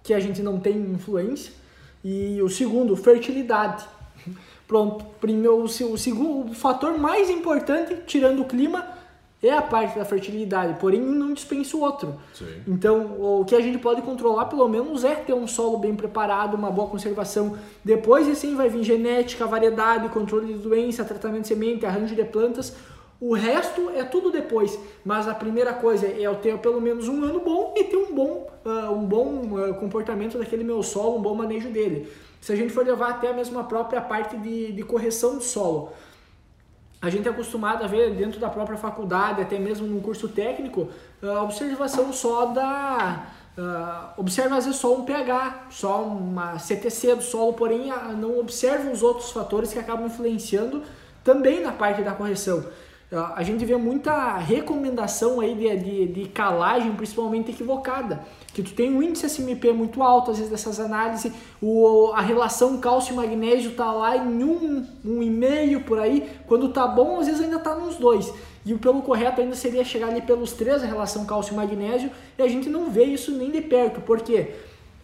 que 0.04 0.14
a 0.14 0.20
gente 0.20 0.40
não 0.40 0.60
tem 0.60 0.76
influência, 0.76 1.52
e 2.04 2.40
o 2.40 2.48
segundo, 2.48 2.94
fertilidade. 2.94 3.84
Pronto, 4.70 5.04
primeiro, 5.20 5.64
o, 5.64 5.68
segundo 5.98 6.52
o 6.52 6.54
fator 6.54 6.96
mais 6.96 7.28
importante, 7.28 8.02
tirando 8.06 8.42
o 8.42 8.44
clima, 8.44 8.86
é 9.42 9.50
a 9.50 9.60
parte 9.60 9.98
da 9.98 10.04
fertilidade, 10.04 10.78
porém 10.78 11.00
não 11.00 11.34
dispensa 11.34 11.76
o 11.76 11.80
outro. 11.80 12.14
Sim. 12.32 12.62
Então, 12.68 13.16
o 13.18 13.44
que 13.44 13.56
a 13.56 13.60
gente 13.60 13.78
pode 13.78 14.00
controlar, 14.00 14.44
pelo 14.44 14.68
menos, 14.68 15.02
é 15.02 15.16
ter 15.16 15.34
um 15.34 15.48
solo 15.48 15.76
bem 15.76 15.96
preparado, 15.96 16.54
uma 16.54 16.70
boa 16.70 16.86
conservação. 16.86 17.58
Depois, 17.84 18.28
assim, 18.28 18.54
vai 18.54 18.68
vir 18.68 18.84
genética, 18.84 19.44
variedade, 19.44 20.08
controle 20.10 20.52
de 20.54 20.60
doença, 20.60 21.04
tratamento 21.04 21.42
de 21.42 21.48
semente, 21.48 21.84
arranjo 21.84 22.14
de 22.14 22.22
plantas. 22.22 22.72
O 23.20 23.34
resto 23.34 23.90
é 23.90 24.04
tudo 24.04 24.30
depois, 24.30 24.78
mas 25.04 25.26
a 25.26 25.34
primeira 25.34 25.72
coisa 25.72 26.06
é 26.06 26.20
eu 26.20 26.36
ter 26.36 26.56
pelo 26.58 26.80
menos 26.80 27.08
um 27.08 27.24
ano 27.24 27.40
bom 27.40 27.74
e 27.76 27.82
ter 27.82 27.96
um 27.96 28.14
bom, 28.14 28.48
uh, 28.64 28.92
um 28.92 29.04
bom 29.04 29.42
uh, 29.50 29.74
comportamento 29.74 30.38
daquele 30.38 30.62
meu 30.62 30.80
solo, 30.80 31.16
um 31.16 31.20
bom 31.22 31.34
manejo 31.34 31.70
dele. 31.70 32.08
Se 32.40 32.52
a 32.52 32.56
gente 32.56 32.72
for 32.72 32.84
levar 32.84 33.10
até 33.10 33.28
a 33.30 33.64
própria 33.64 34.00
parte 34.00 34.36
de, 34.36 34.72
de 34.72 34.82
correção 34.82 35.38
de 35.38 35.44
solo, 35.44 35.92
a 37.02 37.08
gente 37.08 37.26
é 37.26 37.30
acostumado 37.30 37.82
a 37.82 37.86
ver 37.86 38.14
dentro 38.14 38.38
da 38.38 38.50
própria 38.50 38.76
faculdade, 38.76 39.40
até 39.40 39.58
mesmo 39.58 39.86
no 39.86 40.00
curso 40.00 40.28
técnico, 40.28 40.88
a 41.22 41.42
observação 41.42 42.12
só 42.12 42.46
da. 42.46 43.26
Uh, 43.58 44.20
observa 44.20 44.56
às 44.56 44.64
vezes 44.64 44.80
só 44.80 44.94
um 44.94 45.04
pH, 45.04 45.66
só 45.70 46.02
uma 46.02 46.58
CTC 46.58 47.16
do 47.16 47.22
solo, 47.22 47.54
porém 47.54 47.90
não 48.16 48.38
observa 48.38 48.90
os 48.90 49.02
outros 49.02 49.32
fatores 49.32 49.72
que 49.72 49.78
acabam 49.78 50.06
influenciando 50.06 50.82
também 51.24 51.60
na 51.60 51.72
parte 51.72 52.02
da 52.02 52.12
correção. 52.12 52.64
A 53.12 53.42
gente 53.42 53.64
vê 53.64 53.76
muita 53.76 54.36
recomendação 54.36 55.40
aí 55.40 55.52
de, 55.56 55.76
de, 55.76 56.06
de 56.06 56.28
calagem, 56.28 56.92
principalmente 56.92 57.50
equivocada. 57.50 58.24
Que 58.54 58.62
tu 58.62 58.72
tem 58.72 58.94
um 58.94 59.02
índice 59.02 59.26
SMP 59.26 59.72
muito 59.72 60.00
alto, 60.00 60.30
às 60.30 60.36
vezes 60.36 60.50
dessas 60.50 60.78
análises, 60.78 61.32
o, 61.60 62.12
a 62.14 62.20
relação 62.20 62.78
cálcio 62.78 63.16
magnésio 63.16 63.72
tá 63.72 63.90
lá 63.90 64.16
em 64.16 64.44
um, 64.44 64.86
um 65.04 65.22
e 65.24 65.28
meio 65.28 65.80
por 65.80 65.98
aí, 65.98 66.30
quando 66.46 66.68
tá 66.68 66.86
bom, 66.86 67.18
às 67.18 67.26
vezes 67.26 67.40
ainda 67.40 67.58
tá 67.58 67.74
nos 67.74 67.96
dois. 67.96 68.32
E 68.64 68.72
o 68.72 68.78
pelo 68.78 69.02
correto 69.02 69.40
ainda 69.40 69.56
seria 69.56 69.84
chegar 69.84 70.08
ali 70.08 70.22
pelos 70.22 70.52
três, 70.52 70.80
a 70.80 70.86
relação 70.86 71.24
cálcio 71.24 71.54
e 71.54 71.56
magnésio, 71.56 72.12
e 72.38 72.42
a 72.42 72.46
gente 72.46 72.68
não 72.68 72.90
vê 72.90 73.04
isso 73.04 73.32
nem 73.32 73.50
de 73.50 73.60
perto, 73.60 74.00
porque 74.02 74.50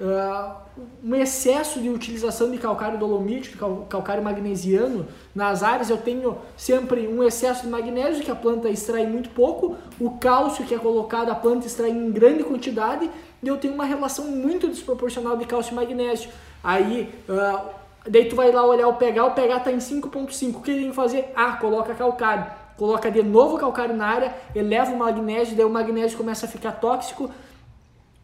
uh, 0.01 0.55
um 1.03 1.15
excesso 1.15 1.81
de 1.81 1.89
utilização 1.89 2.51
de 2.51 2.59
calcário 2.59 2.99
dolomítico, 2.99 3.87
calcário 3.89 4.23
magnesiano 4.23 5.07
nas 5.35 5.63
áreas, 5.63 5.91
eu 5.91 5.97
tenho 5.97 6.39
sempre 6.57 7.07
um 7.09 7.23
excesso 7.23 7.63
de 7.63 7.69
magnésio 7.69 8.25
que 8.25 8.31
a 8.31 8.35
planta 8.35 8.69
extrai 8.69 9.07
muito 9.07 9.31
pouco, 9.31 9.77
o 9.99 10.11
cálcio 10.19 10.65
que 10.65 10.75
é 10.75 10.79
colocado 10.79 11.31
a 11.31 11.35
planta 11.35 11.67
extrai 11.67 11.91
em 11.91 12.11
grande 12.11 12.45
quantidade 12.45 13.11
e 13.43 13.49
eu 13.49 13.57
tenho 13.57 13.75
uma 13.75 13.85
relação 13.85 14.27
muito 14.27 14.69
desproporcional 14.69 15.37
de 15.37 15.45
cálcio 15.45 15.73
e 15.73 15.77
magnésio. 15.77 16.31
Aí, 16.63 17.15
uh, 17.29 17.71
daí 18.09 18.25
tu 18.29 18.35
vai 18.35 18.51
lá 18.51 18.65
olhar 18.65 18.89
o 18.89 18.95
pH, 18.95 19.25
o 19.25 19.31
pH 19.33 19.57
está 19.57 19.73
em 19.73 19.79
5.5. 19.79 20.57
O 20.57 20.61
que 20.61 20.75
tem 20.75 20.91
que 20.91 20.97
fazer? 20.97 21.33
Ah, 21.35 21.53
coloca 21.53 21.95
calcário. 21.95 22.47
Coloca 22.77 23.11
de 23.11 23.23
novo 23.23 23.57
calcário 23.57 23.97
na 23.97 24.07
área, 24.07 24.35
eleva 24.55 24.93
o 24.93 24.99
magnésio, 24.99 25.57
daí 25.57 25.65
o 25.65 25.71
magnésio 25.71 26.19
começa 26.19 26.45
a 26.45 26.49
ficar 26.49 26.73
tóxico, 26.73 27.31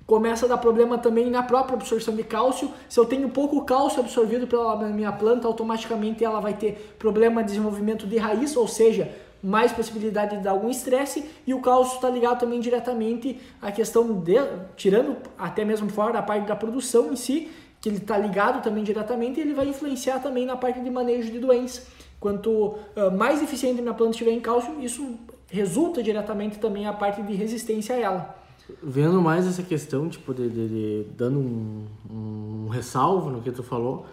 começa 0.07 0.47
a 0.47 0.49
dar 0.49 0.59
problema 0.59 0.99
também 0.99 1.31
na 1.31 1.43
própria 1.43 1.75
absorção 1.75 2.15
de 2.15 2.23
cálcio. 2.23 2.71
Se 2.89 2.99
eu 2.99 3.05
tenho 3.05 3.29
pouco 3.29 3.65
cálcio 3.65 4.01
absorvido 4.01 4.47
pela 4.47 4.77
minha 4.89 5.13
planta, 5.13 5.47
automaticamente 5.47 6.25
ela 6.25 6.41
vai 6.41 6.55
ter 6.55 6.95
problema 6.99 7.43
de 7.43 7.49
desenvolvimento 7.51 8.07
de 8.07 8.17
raiz, 8.17 8.57
ou 8.57 8.67
seja, 8.69 9.11
mais 9.43 9.73
possibilidade 9.73 10.37
de 10.37 10.43
dar 10.43 10.53
algum 10.53 10.71
estresse 10.71 11.29
e 11.47 11.53
o 11.53 11.61
cálcio 11.61 11.97
está 11.97 12.09
ligado 12.09 12.39
também 12.39 12.61
diretamente 12.61 13.41
à 13.61 13.73
questão 13.73 14.13
de, 14.13 14.37
tirando 14.77 15.17
até 15.37 15.65
mesmo 15.65 15.89
fora 15.91 16.13
da 16.13 16.23
parte 16.23 16.47
da 16.47 16.55
produção 16.55 17.13
em 17.13 17.17
si, 17.17 17.51
que 17.81 17.89
ele 17.89 17.97
está 17.97 18.17
ligado 18.17 18.63
também 18.63 18.85
diretamente, 18.85 19.41
ele 19.41 19.53
vai 19.53 19.67
influenciar 19.67 20.21
também 20.21 20.47
na 20.47 20.57
parte 20.57 20.79
de 20.81 20.89
manejo 20.89 21.33
de 21.33 21.41
doença. 21.41 21.83
Quanto 22.21 22.51
uh, 22.51 23.11
mais 23.19 23.43
eficiente 23.43 23.83
minha 23.83 23.93
planta 23.93 24.13
estiver 24.13 24.31
em 24.31 24.39
cálcio, 24.39 24.81
isso 24.81 25.19
resulta 25.51 26.01
diretamente 26.01 26.59
também 26.61 26.87
a 26.87 26.93
parte 26.93 27.21
de 27.21 27.35
resistência 27.35 27.97
a 27.97 27.99
ela. 27.99 28.42
Vendo 28.83 29.21
mais 29.21 29.47
essa 29.47 29.63
questão, 29.63 30.09
tipo, 30.09 30.33
de, 30.33 30.49
de, 30.49 30.69
de 30.69 31.07
dando 31.17 31.39
um, 31.39 31.87
um 32.11 32.69
ressalvo 32.69 33.31
no 33.31 33.43
que 33.43 33.51
tu 33.51 33.63
falou, 33.63 34.07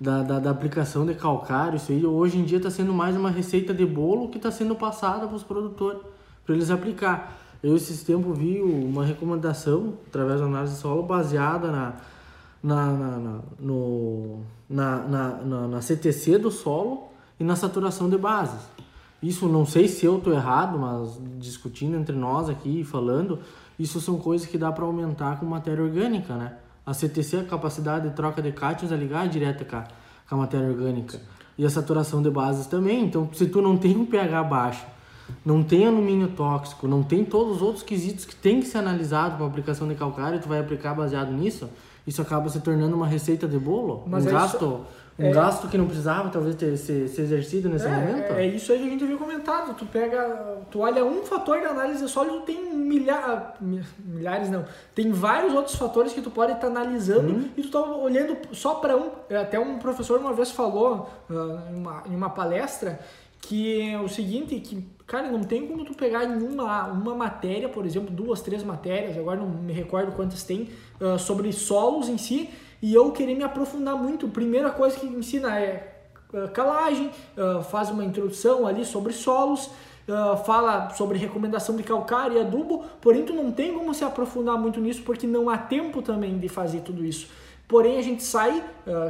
da, 0.00 0.22
da, 0.22 0.38
da, 0.38 0.50
aplicação 0.50 1.04
de 1.04 1.14
calcário, 1.14 1.76
isso 1.76 1.92
aí 1.92 2.06
hoje 2.06 2.38
em 2.38 2.44
dia 2.44 2.56
está 2.56 2.70
sendo 2.70 2.92
mais 2.94 3.14
uma 3.14 3.30
receita 3.30 3.74
de 3.74 3.84
bolo 3.84 4.28
que 4.28 4.38
está 4.38 4.50
sendo 4.50 4.74
passada 4.74 5.26
para 5.26 5.36
os 5.36 5.42
produtores, 5.42 6.00
para 6.46 6.54
eles 6.54 6.70
aplicar. 6.70 7.36
Eu 7.62 7.76
esses 7.76 8.02
tempos 8.02 8.38
vi 8.38 8.60
uma 8.62 9.04
recomendação, 9.04 9.94
através 10.06 10.40
da 10.40 10.46
análise 10.46 10.74
de 10.74 10.80
solo, 10.80 11.02
baseada 11.02 11.70
na, 11.70 11.94
na, 12.62 12.86
na, 12.86 13.18
na 13.18 13.38
no, 13.58 14.40
na, 14.68 14.96
na, 14.96 15.68
na, 15.68 15.82
CTC 15.82 16.38
do 16.38 16.50
solo 16.50 17.08
e 17.38 17.44
na 17.44 17.54
saturação 17.54 18.08
de 18.08 18.16
bases. 18.16 18.60
Isso 19.22 19.46
não 19.46 19.66
sei 19.66 19.86
se 19.86 20.06
eu 20.06 20.16
estou 20.16 20.32
errado, 20.32 20.78
mas 20.78 21.20
discutindo 21.38 21.96
entre 21.98 22.16
nós 22.16 22.48
aqui, 22.48 22.82
falando, 22.82 23.38
isso 23.80 23.98
são 23.98 24.18
coisas 24.18 24.46
que 24.46 24.58
dá 24.58 24.70
para 24.70 24.84
aumentar 24.84 25.40
com 25.40 25.46
matéria 25.46 25.82
orgânica, 25.82 26.34
né? 26.34 26.52
A 26.84 26.92
CTC, 26.92 27.38
a 27.38 27.44
capacidade 27.44 28.10
de 28.10 28.14
troca 28.14 28.42
de 28.42 28.52
cátions, 28.52 28.92
é 28.92 28.96
ligar 28.96 29.26
direto 29.26 29.64
com 29.64 29.76
a, 29.76 29.84
com 30.28 30.34
a 30.34 30.38
matéria 30.38 30.68
orgânica. 30.68 31.18
E 31.56 31.64
a 31.64 31.70
saturação 31.70 32.20
de 32.20 32.28
bases 32.30 32.66
também. 32.66 33.02
Então, 33.02 33.30
se 33.32 33.46
tu 33.46 33.62
não 33.62 33.78
tem 33.78 33.96
um 33.96 34.04
pH 34.04 34.44
baixo, 34.44 34.84
não 35.42 35.62
tem 35.62 35.86
alumínio 35.86 36.28
tóxico, 36.28 36.86
não 36.86 37.02
tem 37.02 37.24
todos 37.24 37.56
os 37.56 37.62
outros 37.62 37.82
quesitos 37.82 38.26
que 38.26 38.36
tem 38.36 38.60
que 38.60 38.66
ser 38.66 38.78
analisado 38.78 39.38
para 39.38 39.46
aplicação 39.46 39.88
de 39.88 39.94
calcário, 39.94 40.40
tu 40.40 40.48
vai 40.48 40.60
aplicar 40.60 40.92
baseado 40.92 41.32
nisso, 41.32 41.70
isso 42.06 42.20
acaba 42.22 42.48
se 42.48 42.60
tornando 42.60 42.94
uma 42.96 43.06
receita 43.06 43.46
de 43.46 43.58
bolo, 43.58 44.02
Mas 44.06 44.24
um 44.24 44.28
é 44.28 44.32
gasto, 44.32 44.56
isso- 44.56 44.86
um 45.18 45.26
é- 45.26 45.32
gasto 45.32 45.68
que 45.68 45.76
não 45.76 45.84
precisava 45.86 46.28
talvez 46.30 46.54
ter 46.56 46.76
se, 46.76 47.06
se 47.08 47.20
exercido 47.20 47.68
nesse 47.68 47.86
momento. 47.86 48.32
É, 48.32 48.44
é 48.44 48.46
isso 48.46 48.72
aí 48.72 48.78
que 48.78 48.86
a 48.86 48.90
gente 48.90 49.04
havia 49.04 49.16
comentado. 49.18 49.74
Tu 49.74 49.84
pega, 49.86 50.58
tu 50.70 50.80
olha 50.80 51.04
um 51.04 51.22
fator 51.24 51.58
de 51.60 51.66
análise 51.66 52.08
sólido, 52.08 52.40
tem 52.40 52.74
milha, 52.74 53.52
mi- 53.60 53.84
milhares, 54.04 54.50
não. 54.50 54.64
Tem 54.94 55.12
vários 55.12 55.52
outros 55.54 55.76
fatores 55.76 56.12
que 56.12 56.22
tu 56.22 56.30
pode 56.30 56.52
estar 56.52 56.68
analisando 56.68 57.28
Uhum. 57.34 57.48
e 57.56 57.62
tu 57.62 57.70
tá 57.70 57.80
olhando 57.80 58.36
só 58.52 58.76
para 58.76 58.96
um. 58.96 59.10
É, 59.28 59.36
Até 59.36 59.58
um 59.60 59.78
professor 59.78 60.18
uma 60.18 60.32
vez 60.32 60.50
falou 60.50 61.10
ah, 61.30 61.70
em, 61.70 61.76
uma, 61.76 62.02
em 62.06 62.14
uma 62.16 62.30
palestra 62.30 62.98
que 63.40 63.90
é 63.90 63.98
o 64.00 64.08
seguinte, 64.08 64.58
que 64.60 64.84
cara, 65.06 65.28
não 65.30 65.42
tem 65.42 65.66
como 65.66 65.84
tu 65.84 65.92
pegar 65.94 66.24
em 66.24 66.40
uma, 66.42 67.14
matéria, 67.14 67.68
por 67.68 67.84
exemplo, 67.84 68.10
duas, 68.10 68.40
três 68.40 68.62
matérias, 68.62 69.18
agora 69.18 69.40
não 69.40 69.48
me 69.48 69.72
recordo 69.72 70.12
quantas 70.12 70.44
tem, 70.44 70.68
ah, 71.00 71.18
sobre 71.18 71.52
solos 71.52 72.08
em 72.08 72.16
si, 72.16 72.48
e 72.80 72.94
eu 72.94 73.10
querer 73.10 73.34
me 73.34 73.42
aprofundar 73.42 73.96
muito. 73.96 74.28
Primeira 74.28 74.70
coisa 74.70 74.96
que 74.98 75.06
ensina 75.06 75.58
é 75.58 76.00
ah, 76.32 76.48
calagem, 76.48 77.10
ah, 77.36 77.60
faz 77.62 77.90
uma 77.90 78.04
introdução 78.04 78.66
ali 78.68 78.84
sobre 78.84 79.12
solos, 79.12 79.70
ah, 80.08 80.36
fala 80.36 80.90
sobre 80.90 81.18
recomendação 81.18 81.74
de 81.74 81.82
calcário 81.82 82.36
e 82.36 82.40
adubo, 82.40 82.84
porém 83.00 83.24
tu 83.24 83.32
não 83.32 83.50
tem 83.50 83.74
como 83.74 83.92
se 83.92 84.04
aprofundar 84.04 84.56
muito 84.58 84.80
nisso 84.80 85.02
porque 85.02 85.26
não 85.26 85.50
há 85.50 85.58
tempo 85.58 86.02
também 86.02 86.38
de 86.38 86.48
fazer 86.48 86.80
tudo 86.82 87.04
isso. 87.04 87.28
Porém 87.66 87.98
a 87.98 88.02
gente 88.02 88.22
sai, 88.24 88.64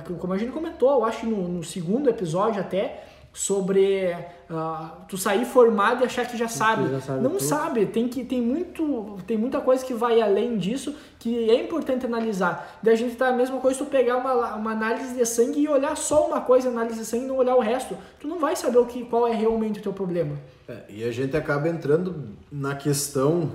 que- 0.05 0.13
como 0.15 0.35
a 0.35 0.39
gente 0.39 0.53
comentou, 0.53 0.91
eu 0.91 1.05
acho 1.05 1.25
no, 1.25 1.49
no 1.49 1.65
segundo 1.65 2.11
episódio 2.11 2.61
até, 2.61 3.05
sobre 3.33 4.13
ah, 4.51 4.99
tu 5.09 5.17
sair 5.17 5.45
formado 5.45 6.03
e 6.03 6.05
achar 6.05 6.27
que 6.27 6.37
já 6.37 6.49
sabe. 6.49 6.89
já 6.91 7.01
sabe 7.01 7.23
não 7.23 7.33
tudo. 7.33 7.43
sabe, 7.43 7.87
tem 7.87 8.09
que 8.09 8.25
tem 8.25 8.43
muito 8.43 9.19
tem 9.27 9.39
muita 9.39 9.61
coisa 9.61 9.85
que 9.85 9.95
vai 9.95 10.21
além 10.21 10.59
disso 10.59 10.95
que 11.19 11.49
é 11.49 11.63
importante 11.63 12.05
analisar. 12.05 12.79
Daí 12.83 12.95
a 12.95 12.97
gente 12.97 13.15
tá 13.15 13.29
a 13.29 13.33
mesma 13.33 13.61
coisa 13.61 13.79
tu 13.79 13.87
pegar 13.87 14.17
uma, 14.17 14.57
uma 14.57 14.73
análise 14.73 15.15
de 15.15 15.25
sangue 15.25 15.61
e 15.61 15.69
olhar 15.69 15.97
só 15.97 16.27
uma 16.27 16.41
coisa, 16.41 16.69
análise 16.69 16.99
de 16.99 17.07
sangue 17.07 17.25
e 17.25 17.29
não 17.29 17.37
olhar 17.37 17.55
o 17.55 17.61
resto. 17.61 17.97
Tu 18.19 18.27
não 18.27 18.39
vai 18.39 18.57
saber 18.57 18.79
o 18.79 18.87
que 18.87 19.05
qual 19.05 19.29
é 19.29 19.33
realmente 19.33 19.79
o 19.79 19.83
teu 19.83 19.93
problema. 19.93 20.37
É, 20.69 20.85
e 20.89 21.05
a 21.05 21.13
gente 21.13 21.37
acaba 21.37 21.69
entrando 21.69 22.31
na 22.51 22.75
questão 22.75 23.53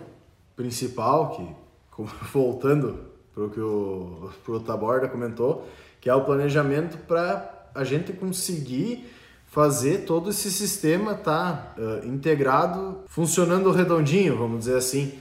principal, 0.55 1.31
que 1.31 2.03
voltando 2.31 2.99
para 3.33 3.43
o 3.43 3.49
que 3.49 3.59
o 3.59 4.29
pro 4.45 4.59
Taborda 4.61 5.09
comentou, 5.09 5.67
que 5.99 6.09
é 6.09 6.15
o 6.15 6.23
planejamento 6.23 6.97
para 6.99 7.69
a 7.73 7.83
gente 7.83 8.13
conseguir 8.13 9.05
fazer 9.55 9.99
todo 9.99 10.29
esse 10.31 10.51
sistema 10.51 11.13
estar 11.13 11.75
integrado, 12.03 12.97
funcionando 13.07 13.71
redondinho, 13.71 14.37
vamos 14.37 14.59
dizer 14.59 14.75
assim. 14.75 15.13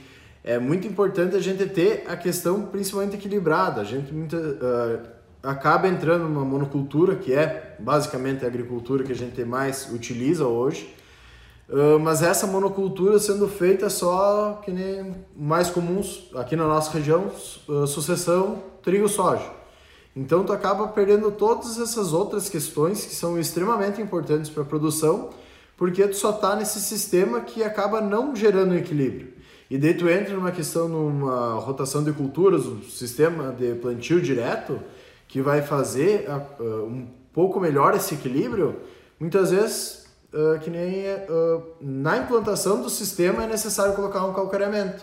É 0.43 0.59
muito 0.59 0.85
importante 0.85 1.37
a 1.37 1.39
gente 1.39 1.65
ter 1.67 2.03
a 2.05 2.17
questão 2.17 2.63
principalmente 2.63 3.15
equilibrada. 3.15 3.79
A 3.79 3.85
gente 3.85 4.13
muita, 4.13 4.37
ah, 4.61 5.51
acaba 5.51 5.87
entrando 5.87 6.27
numa 6.27 6.43
monocultura, 6.43 7.15
que 7.15 7.33
é 7.33 7.77
basicamente 7.79 8.43
a 8.43 8.47
agricultura 8.47 9.05
que 9.05 9.11
a 9.13 9.15
gente 9.15 9.43
mais 9.45 9.89
utiliza 9.91 10.45
hoje. 10.45 10.93
Uh, 11.67 11.99
mas 11.99 12.21
essa 12.21 12.45
monocultura 12.45 13.17
sendo 13.17 13.47
feita 13.47 13.89
só 13.89 14.61
que 14.63 14.69
nem 14.69 15.15
mais 15.35 15.67
comuns 15.71 16.29
aqui 16.35 16.55
na 16.55 16.67
nossa 16.67 16.91
região, 16.91 17.31
uh, 17.67 17.87
sucessão 17.87 18.61
trigo-soja. 18.83 19.49
Então 20.15 20.45
tu 20.45 20.53
acaba 20.53 20.87
perdendo 20.87 21.29
todas 21.29 21.77
essas 21.77 22.13
outras 22.13 22.47
questões 22.47 23.05
que 23.05 23.13
são 23.13 23.37
extremamente 23.37 24.01
importantes 24.01 24.49
para 24.49 24.63
a 24.63 24.65
produção, 24.65 25.31
porque 25.75 26.07
tu 26.07 26.15
só 26.15 26.29
está 26.29 26.55
nesse 26.55 26.79
sistema 26.79 27.41
que 27.41 27.61
acaba 27.61 27.99
não 27.99 28.33
gerando 28.33 28.75
equilíbrio. 28.75 29.33
E 29.69 29.77
daí 29.77 29.93
tu 29.93 30.07
entra 30.07 30.33
numa 30.33 30.51
questão, 30.51 30.87
numa 30.87 31.55
rotação 31.55 32.03
de 32.03 32.13
culturas, 32.13 32.65
um 32.65 32.81
sistema 32.83 33.51
de 33.51 33.73
plantio 33.75 34.21
direto, 34.21 34.79
que 35.27 35.41
vai 35.41 35.61
fazer 35.61 36.29
uh, 36.29 36.63
uh, 36.63 36.85
um 36.85 37.07
pouco 37.33 37.59
melhor 37.59 37.95
esse 37.95 38.13
equilíbrio, 38.13 38.77
muitas 39.19 39.51
vezes 39.51 40.05
Uh, 40.33 40.59
que 40.59 40.69
nem 40.69 41.05
na 41.79 42.17
implantação 42.17 42.81
do 42.81 42.89
sistema 42.89 43.45
é 43.45 43.47
necessário 43.47 43.95
colocar 43.95 44.25
um 44.25 44.33
calcareamento. 44.33 45.01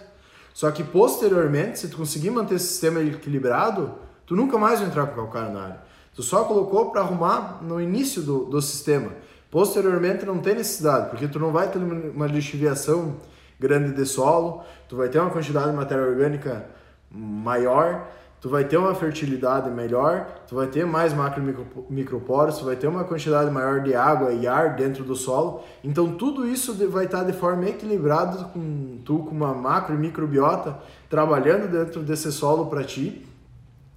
Só 0.52 0.70
que 0.70 0.84
posteriormente, 0.84 1.78
se 1.78 1.88
tu 1.88 1.96
conseguir 1.96 2.30
manter 2.30 2.56
esse 2.56 2.66
sistema 2.66 3.00
equilibrado, 3.00 3.94
tu 4.26 4.36
nunca 4.36 4.58
mais 4.58 4.80
vai 4.80 4.88
entrar 4.88 5.06
com 5.06 5.16
calcário 5.16 5.52
na 5.52 5.62
área. 5.62 5.80
Tu 6.14 6.22
só 6.22 6.44
colocou 6.44 6.90
para 6.90 7.00
arrumar 7.00 7.60
no 7.62 7.80
início 7.80 8.22
do, 8.22 8.44
do 8.44 8.60
sistema. 8.60 9.12
Posteriormente 9.50 10.24
não 10.24 10.38
tem 10.38 10.54
necessidade, 10.54 11.10
porque 11.10 11.28
tu 11.28 11.38
não 11.38 11.52
vai 11.52 11.68
ter 11.68 11.78
uma 11.78 12.26
lixiviação 12.26 13.16
grande 13.60 13.92
de 13.92 14.04
solo, 14.04 14.62
tu 14.88 14.96
vai 14.96 15.08
ter 15.08 15.18
uma 15.20 15.30
quantidade 15.30 15.70
de 15.70 15.76
matéria 15.76 16.04
orgânica 16.04 16.66
maior, 17.10 18.08
tu 18.40 18.48
vai 18.48 18.64
ter 18.64 18.76
uma 18.76 18.94
fertilidade 18.94 19.70
melhor, 19.70 20.26
tu 20.48 20.56
vai 20.56 20.66
ter 20.66 20.84
mais 20.84 21.12
macro 21.12 21.40
micro, 21.40 21.66
microporos, 21.88 22.58
tu 22.58 22.64
vai 22.64 22.74
ter 22.74 22.88
uma 22.88 23.04
quantidade 23.04 23.50
maior 23.50 23.82
de 23.82 23.94
água 23.94 24.32
e 24.32 24.48
ar 24.48 24.74
dentro 24.74 25.04
do 25.04 25.14
solo. 25.14 25.62
Então 25.84 26.16
tudo 26.16 26.46
isso 26.46 26.74
vai 26.88 27.04
estar 27.04 27.22
de 27.22 27.32
forma 27.32 27.68
equilibrada 27.68 28.44
com 28.46 28.98
tu 29.04 29.18
com 29.18 29.30
uma 29.30 29.54
macro 29.54 29.94
e 29.94 29.98
microbiota 29.98 30.76
trabalhando 31.08 31.70
dentro 31.70 32.02
desse 32.02 32.32
solo 32.32 32.66
para 32.66 32.82
ti. 32.82 33.24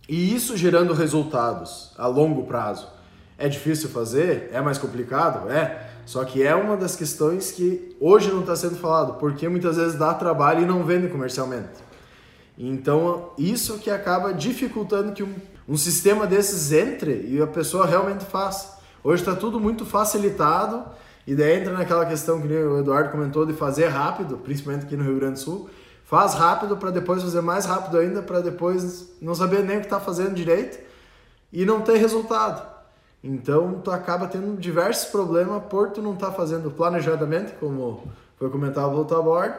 E 0.08 0.36
isso 0.36 0.56
gerando 0.56 0.94
resultados 0.94 1.92
a 1.98 2.08
longo 2.08 2.44
prazo. 2.44 2.88
É 3.38 3.50
difícil 3.50 3.90
fazer? 3.90 4.50
É 4.54 4.62
mais 4.62 4.78
complicado? 4.78 5.50
É. 5.50 5.90
Só 6.06 6.24
que 6.24 6.44
é 6.44 6.54
uma 6.54 6.78
das 6.78 6.96
questões 6.96 7.52
que 7.52 7.96
hoje 8.00 8.32
não 8.32 8.42
está 8.42 8.56
sendo 8.56 8.76
falado, 8.76 9.16
porque 9.20 9.50
muitas 9.50 9.78
vezes 9.78 9.96
dá 9.96 10.14
trabalho 10.14 10.62
e 10.62 10.66
não 10.66 10.84
vende 10.84 11.08
comercialmente. 11.08 11.84
Então, 12.58 13.32
isso 13.38 13.80
que 13.80 13.90
acaba 13.90 14.32
dificultando 14.32 15.12
que 15.12 15.24
um, 15.24 15.34
um 15.68 15.76
sistema 15.76 16.28
desses 16.28 16.72
entre 16.72 17.26
e 17.28 17.42
a 17.42 17.48
pessoa 17.48 17.86
realmente 17.86 18.24
faça. 18.24 18.80
Hoje 19.04 19.24
está 19.24 19.36
tudo 19.36 19.60
muito 19.60 19.86
facilitado 19.86 20.84
e 21.28 21.36
daí 21.36 21.60
entra 21.60 21.74
naquela 21.74 22.06
questão 22.06 22.40
que 22.40 22.48
o 22.48 22.80
Eduardo 22.80 23.10
comentou 23.10 23.46
de 23.46 23.54
fazer 23.54 23.88
rápido, 23.88 24.38
principalmente 24.38 24.86
aqui 24.86 24.96
no 24.96 25.04
Rio 25.04 25.16
Grande 25.16 25.34
do 25.34 25.40
Sul. 25.40 25.70
Faz 26.06 26.36
rápido 26.36 26.78
para 26.78 26.92
depois 26.92 27.24
fazer 27.24 27.42
mais 27.42 27.66
rápido 27.66 27.98
ainda, 27.98 28.22
para 28.22 28.40
depois 28.40 29.10
não 29.20 29.34
saber 29.34 29.64
nem 29.64 29.78
o 29.78 29.80
que 29.80 29.88
está 29.88 30.00
fazendo 30.00 30.36
direito 30.36 30.78
e 31.52 31.66
não 31.66 31.82
ter 31.82 31.98
resultado. 31.98 32.74
Então, 33.24 33.82
tu 33.84 33.90
acaba 33.90 34.28
tendo 34.28 34.56
diversos 34.56 35.06
problemas 35.10 35.64
por 35.64 35.90
tu 35.90 36.04
não 36.04 36.14
estar 36.14 36.32
fazendo 36.32 36.70
planejadamente, 36.70 37.54
como 37.60 38.04
foi 38.38 38.52
comentado 38.52 38.92
pelo 38.92 39.06
Tabor, 39.06 39.52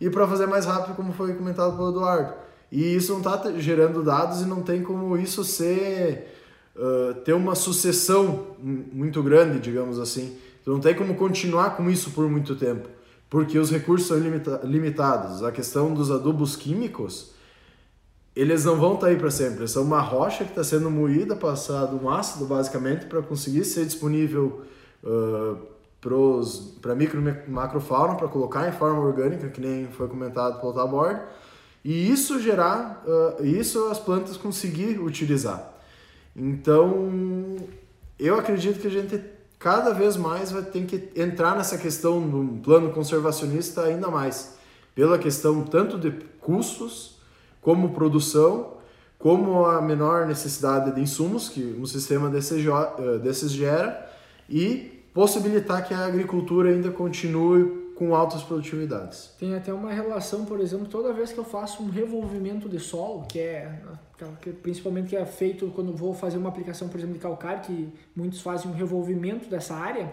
e 0.00 0.08
para 0.08 0.26
fazer 0.26 0.46
mais 0.46 0.64
rápido, 0.64 0.96
como 0.96 1.12
foi 1.12 1.34
comentado 1.34 1.76
pelo 1.76 1.90
Eduardo. 1.90 2.32
E 2.72 2.96
isso 2.96 3.12
não 3.12 3.18
está 3.18 3.52
gerando 3.58 4.02
dados 4.02 4.40
e 4.40 4.46
não 4.46 4.62
tem 4.62 4.82
como 4.82 5.18
isso 5.18 5.44
ser 5.44 6.34
uh, 6.74 7.14
ter 7.16 7.34
uma 7.34 7.54
sucessão 7.54 8.46
mu- 8.58 8.86
muito 8.90 9.22
grande, 9.22 9.58
digamos 9.58 9.98
assim. 9.98 10.38
Tu 10.64 10.70
não 10.70 10.80
tem 10.80 10.94
como 10.94 11.14
continuar 11.14 11.76
com 11.76 11.90
isso 11.90 12.12
por 12.12 12.26
muito 12.30 12.56
tempo, 12.56 12.88
porque 13.30 13.58
os 13.58 13.70
recursos 13.70 14.08
são 14.08 14.18
limita- 14.18 14.60
limitados. 14.64 15.42
A 15.42 15.52
questão 15.52 15.94
dos 15.94 16.10
adubos 16.10 16.56
químicos, 16.56 17.30
eles 18.34 18.64
não 18.64 18.76
vão 18.76 18.94
estar 18.94 19.06
aí 19.06 19.16
para 19.16 19.30
sempre. 19.30 19.66
São 19.68 19.84
uma 19.84 20.00
rocha 20.00 20.44
que 20.44 20.50
está 20.50 20.64
sendo 20.64 20.90
moída, 20.90 21.36
passado 21.36 21.96
um 21.96 22.10
ácido 22.10 22.44
basicamente 22.44 23.06
para 23.06 23.22
conseguir 23.22 23.64
ser 23.64 23.86
disponível 23.86 24.62
para 26.80 26.94
micro 26.94 27.20
e 27.20 27.50
macrofauna, 27.50 28.14
para 28.16 28.28
colocar 28.28 28.68
em 28.68 28.72
forma 28.72 29.00
orgânica, 29.00 29.48
que 29.48 29.60
nem 29.60 29.86
foi 29.88 30.08
comentado 30.08 30.60
pelo 30.60 30.72
Tabord, 30.72 31.20
e 31.84 32.10
isso 32.10 32.40
gerar, 32.40 33.02
uh, 33.06 33.44
isso 33.44 33.86
as 33.86 33.98
plantas 33.98 34.36
conseguir 34.36 34.98
utilizar. 34.98 35.72
Então, 36.36 37.56
eu 38.18 38.38
acredito 38.38 38.80
que 38.80 38.86
a 38.86 38.90
gente 38.90 39.18
cada 39.60 39.92
vez 39.92 40.16
mais 40.16 40.50
vai 40.50 40.62
ter 40.62 40.86
que 40.86 41.10
entrar 41.14 41.54
nessa 41.54 41.76
questão 41.76 42.18
do 42.20 42.60
plano 42.62 42.90
conservacionista 42.92 43.82
ainda 43.82 44.08
mais, 44.08 44.56
pela 44.94 45.18
questão 45.18 45.62
tanto 45.62 45.98
de 45.98 46.10
custos, 46.40 47.20
como 47.60 47.90
produção, 47.90 48.78
como 49.18 49.66
a 49.66 49.82
menor 49.82 50.26
necessidade 50.26 50.94
de 50.94 51.00
insumos 51.02 51.50
que 51.50 51.76
um 51.78 51.84
sistema 51.84 52.28
eh, 52.28 53.18
desses 53.18 53.52
gera 53.52 54.10
e 54.48 55.04
possibilitar 55.12 55.86
que 55.86 55.92
a 55.92 56.06
agricultura 56.06 56.70
ainda 56.70 56.90
continue 56.90 57.79
com 58.00 58.14
altas 58.14 58.42
produtividades. 58.42 59.30
Tem 59.38 59.54
até 59.54 59.70
uma 59.74 59.92
relação, 59.92 60.46
por 60.46 60.58
exemplo, 60.58 60.86
toda 60.86 61.12
vez 61.12 61.34
que 61.34 61.38
eu 61.38 61.44
faço 61.44 61.82
um 61.82 61.90
revolvimento 61.90 62.66
de 62.66 62.80
solo, 62.80 63.26
que 63.28 63.38
é 63.38 63.78
que- 64.40 64.52
principalmente 64.54 65.10
que 65.10 65.16
é 65.16 65.26
feito 65.26 65.70
quando 65.74 65.92
vou 65.92 66.14
fazer 66.14 66.38
uma 66.38 66.48
aplicação, 66.48 66.88
por 66.88 66.96
exemplo, 66.96 67.12
de 67.16 67.20
calcário, 67.20 67.60
que 67.60 67.92
muitos 68.16 68.40
fazem 68.40 68.70
um 68.70 68.74
revolvimento 68.74 69.50
dessa 69.50 69.74
área, 69.74 70.10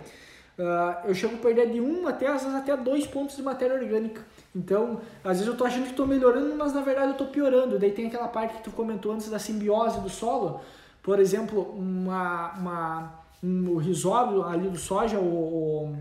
ah, 0.60 1.04
eu 1.06 1.16
chego 1.16 1.36
a 1.36 1.38
perder 1.38 1.72
de 1.72 1.80
um 1.80 2.06
até 2.08 2.28
às 2.28 2.42
vezes 2.44 2.58
até 2.58 2.76
dois 2.76 3.08
pontos 3.08 3.38
de 3.38 3.42
matéria 3.42 3.78
orgânica. 3.78 4.22
Então, 4.54 5.00
às 5.24 5.38
vezes 5.38 5.48
eu 5.48 5.56
tô 5.56 5.64
achando 5.64 5.84
que 5.84 5.92
estou 5.92 6.06
melhorando, 6.06 6.54
mas 6.58 6.74
na 6.74 6.82
verdade 6.82 7.08
eu 7.08 7.12
estou 7.14 7.28
piorando. 7.28 7.80
Daí 7.80 7.92
tem 7.94 8.08
aquela 8.08 8.28
parte 8.28 8.56
que 8.58 8.64
tu 8.64 8.72
comentou 8.72 9.14
antes 9.14 9.30
da 9.30 9.40
simbiose 9.40 10.02
do 10.02 10.10
solo. 10.10 10.60
por 11.02 11.20
exemplo, 11.22 11.62
uma, 11.74 12.52
uma, 12.60 13.14
um 13.42 13.78
risóbio 13.78 14.44
ali 14.44 14.68
do 14.68 14.78
soja, 14.78 15.18
o, 15.18 15.24
o 15.24 15.98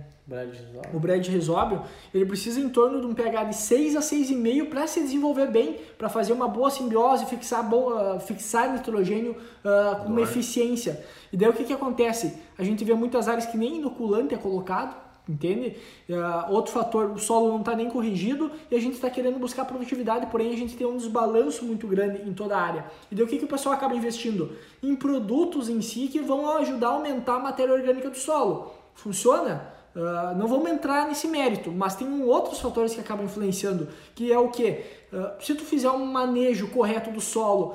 bread 0.98 1.30
risóbio, 1.30 1.82
ele 2.12 2.26
precisa 2.26 2.58
em 2.58 2.68
torno 2.68 3.00
de 3.00 3.06
um 3.06 3.14
pH 3.14 3.44
de 3.44 3.56
6 3.56 3.96
a 3.96 4.00
6,5 4.00 4.68
para 4.68 4.86
se 4.86 5.00
desenvolver 5.00 5.46
bem, 5.46 5.76
para 5.96 6.08
fazer 6.08 6.32
uma 6.32 6.48
boa 6.48 6.68
simbiose, 6.68 7.26
fixar, 7.26 7.68
boa, 7.68 8.18
fixar 8.18 8.72
nitrogênio 8.72 9.32
uh, 9.32 10.02
com 10.02 10.08
uma 10.08 10.22
eficiência. 10.22 11.04
E 11.32 11.36
daí 11.36 11.48
o 11.48 11.52
que, 11.52 11.62
que 11.62 11.72
acontece? 11.72 12.34
A 12.58 12.64
gente 12.64 12.84
vê 12.84 12.92
muitas 12.94 13.28
áreas 13.28 13.46
que 13.46 13.56
nem 13.56 13.76
inoculante 13.76 14.34
é 14.34 14.36
colocado, 14.36 14.96
entende? 15.28 15.76
Uh, 16.08 16.52
outro 16.52 16.72
fator, 16.72 17.12
o 17.12 17.18
solo 17.18 17.48
não 17.50 17.60
está 17.60 17.76
nem 17.76 17.88
corrigido 17.88 18.50
e 18.68 18.74
a 18.74 18.80
gente 18.80 18.94
está 18.94 19.08
querendo 19.08 19.38
buscar 19.38 19.64
produtividade, 19.64 20.26
porém 20.26 20.52
a 20.52 20.56
gente 20.56 20.76
tem 20.76 20.88
um 20.88 20.96
desbalanço 20.96 21.64
muito 21.64 21.86
grande 21.86 22.28
em 22.28 22.34
toda 22.34 22.56
a 22.56 22.60
área. 22.60 22.84
E 23.12 23.14
daí 23.14 23.24
o 23.24 23.28
que, 23.28 23.38
que 23.38 23.44
o 23.44 23.48
pessoal 23.48 23.76
acaba 23.76 23.94
investindo? 23.94 24.56
Em 24.82 24.96
produtos 24.96 25.68
em 25.68 25.80
si 25.80 26.08
que 26.08 26.18
vão 26.18 26.56
ajudar 26.58 26.88
a 26.88 26.92
aumentar 26.92 27.36
a 27.36 27.40
matéria 27.40 27.72
orgânica 27.72 28.10
do 28.10 28.16
solo. 28.16 28.74
Funciona? 28.92 29.75
Uh, 29.96 30.36
não 30.36 30.46
vamos 30.46 30.70
entrar 30.70 31.08
nesse 31.08 31.26
mérito, 31.26 31.72
mas 31.72 31.96
tem 31.96 32.22
outros 32.22 32.60
fatores 32.60 32.92
que 32.92 33.00
acabam 33.00 33.24
influenciando, 33.24 33.88
que 34.14 34.30
é 34.30 34.38
o 34.38 34.50
que? 34.50 34.82
Uh, 35.10 35.42
se 35.42 35.54
tu 35.54 35.64
fizer 35.64 35.90
um 35.90 36.04
manejo 36.04 36.68
correto 36.68 37.10
do 37.10 37.18
solo, 37.18 37.74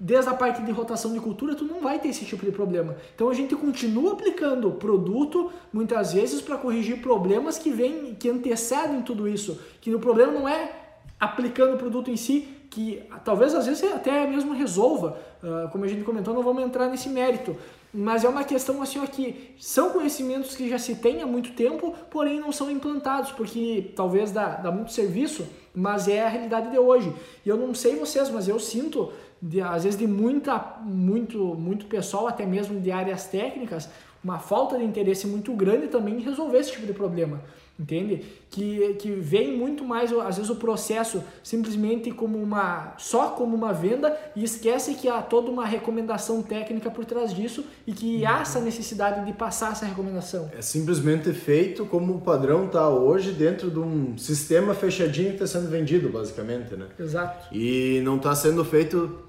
desde 0.00 0.30
a 0.30 0.34
parte 0.34 0.62
de 0.62 0.72
rotação 0.72 1.12
de 1.12 1.20
cultura, 1.20 1.54
tu 1.54 1.64
não 1.64 1.80
vai 1.80 1.98
ter 1.98 2.08
esse 2.08 2.24
tipo 2.24 2.46
de 2.46 2.52
problema. 2.52 2.96
Então 3.14 3.28
a 3.28 3.34
gente 3.34 3.54
continua 3.54 4.14
aplicando 4.14 4.70
produto 4.72 5.52
muitas 5.70 6.14
vezes 6.14 6.40
para 6.40 6.56
corrigir 6.56 7.02
problemas 7.02 7.58
que 7.58 7.70
vêm, 7.70 8.14
que 8.14 8.30
antecedem 8.30 9.02
tudo 9.02 9.28
isso. 9.28 9.60
Que 9.82 9.94
o 9.94 10.00
problema 10.00 10.32
não 10.32 10.48
é 10.48 10.72
aplicando 11.20 11.74
o 11.74 11.78
produto 11.78 12.10
em 12.10 12.16
si, 12.16 12.48
que 12.70 13.02
talvez 13.24 13.54
às 13.54 13.66
vezes 13.66 13.82
até 13.92 14.26
mesmo 14.26 14.52
resolva. 14.52 15.18
Uh, 15.42 15.68
como 15.70 15.84
a 15.84 15.88
gente 15.88 16.04
comentou, 16.04 16.34
não 16.34 16.42
vamos 16.42 16.62
entrar 16.62 16.88
nesse 16.88 17.08
mérito. 17.08 17.56
Mas 17.92 18.22
é 18.22 18.28
uma 18.28 18.44
questão 18.44 18.82
assim 18.82 19.02
aqui, 19.02 19.54
são 19.58 19.90
conhecimentos 19.90 20.54
que 20.54 20.68
já 20.68 20.78
se 20.78 20.96
tem 20.96 21.22
há 21.22 21.26
muito 21.26 21.52
tempo, 21.52 21.94
porém 22.10 22.38
não 22.38 22.52
são 22.52 22.70
implantados, 22.70 23.32
porque 23.32 23.92
talvez 23.96 24.30
dá, 24.30 24.56
dá 24.56 24.70
muito 24.70 24.92
serviço, 24.92 25.46
mas 25.74 26.06
é 26.06 26.26
a 26.26 26.28
realidade 26.28 26.70
de 26.70 26.78
hoje. 26.78 27.10
E 27.46 27.48
eu 27.48 27.56
não 27.56 27.72
sei 27.74 27.96
vocês, 27.96 28.28
mas 28.28 28.46
eu 28.46 28.60
sinto 28.60 29.10
de, 29.40 29.62
às 29.62 29.84
vezes 29.84 29.98
de 29.98 30.06
muita, 30.06 30.76
muito, 30.82 31.38
muito 31.38 31.86
pessoal, 31.86 32.28
até 32.28 32.44
mesmo 32.44 32.78
de 32.78 32.90
áreas 32.90 33.24
técnicas, 33.24 33.88
uma 34.22 34.38
falta 34.38 34.76
de 34.76 34.84
interesse 34.84 35.26
muito 35.26 35.54
grande 35.54 35.88
também 35.88 36.16
em 36.16 36.20
resolver 36.20 36.58
esse 36.58 36.72
tipo 36.72 36.86
de 36.86 36.92
problema 36.92 37.40
entende? 37.78 38.24
Que, 38.50 38.94
que 38.94 39.10
vem 39.12 39.56
muito 39.56 39.84
mais, 39.84 40.12
às 40.12 40.36
vezes, 40.36 40.50
o 40.50 40.56
processo 40.56 41.22
simplesmente 41.42 42.10
como 42.10 42.36
uma, 42.36 42.94
só 42.98 43.30
como 43.30 43.54
uma 43.54 43.72
venda 43.72 44.18
e 44.34 44.42
esquece 44.42 44.94
que 44.94 45.08
há 45.08 45.22
toda 45.22 45.50
uma 45.50 45.64
recomendação 45.64 46.42
técnica 46.42 46.90
por 46.90 47.04
trás 47.04 47.32
disso 47.32 47.64
e 47.86 47.92
que 47.92 48.26
há 48.26 48.40
essa 48.40 48.60
necessidade 48.60 49.24
de 49.24 49.32
passar 49.32 49.72
essa 49.72 49.86
recomendação. 49.86 50.50
É 50.56 50.62
simplesmente 50.62 51.32
feito 51.32 51.86
como 51.86 52.16
o 52.16 52.20
padrão 52.20 52.66
está 52.66 52.88
hoje 52.88 53.32
dentro 53.32 53.70
de 53.70 53.78
um 53.78 54.18
sistema 54.18 54.74
fechadinho 54.74 55.28
que 55.28 55.42
está 55.42 55.46
sendo 55.46 55.70
vendido, 55.70 56.08
basicamente, 56.08 56.74
né? 56.74 56.86
Exato. 56.98 57.54
E 57.54 58.00
não 58.02 58.16
está 58.16 58.34
sendo 58.34 58.64
feito, 58.64 59.20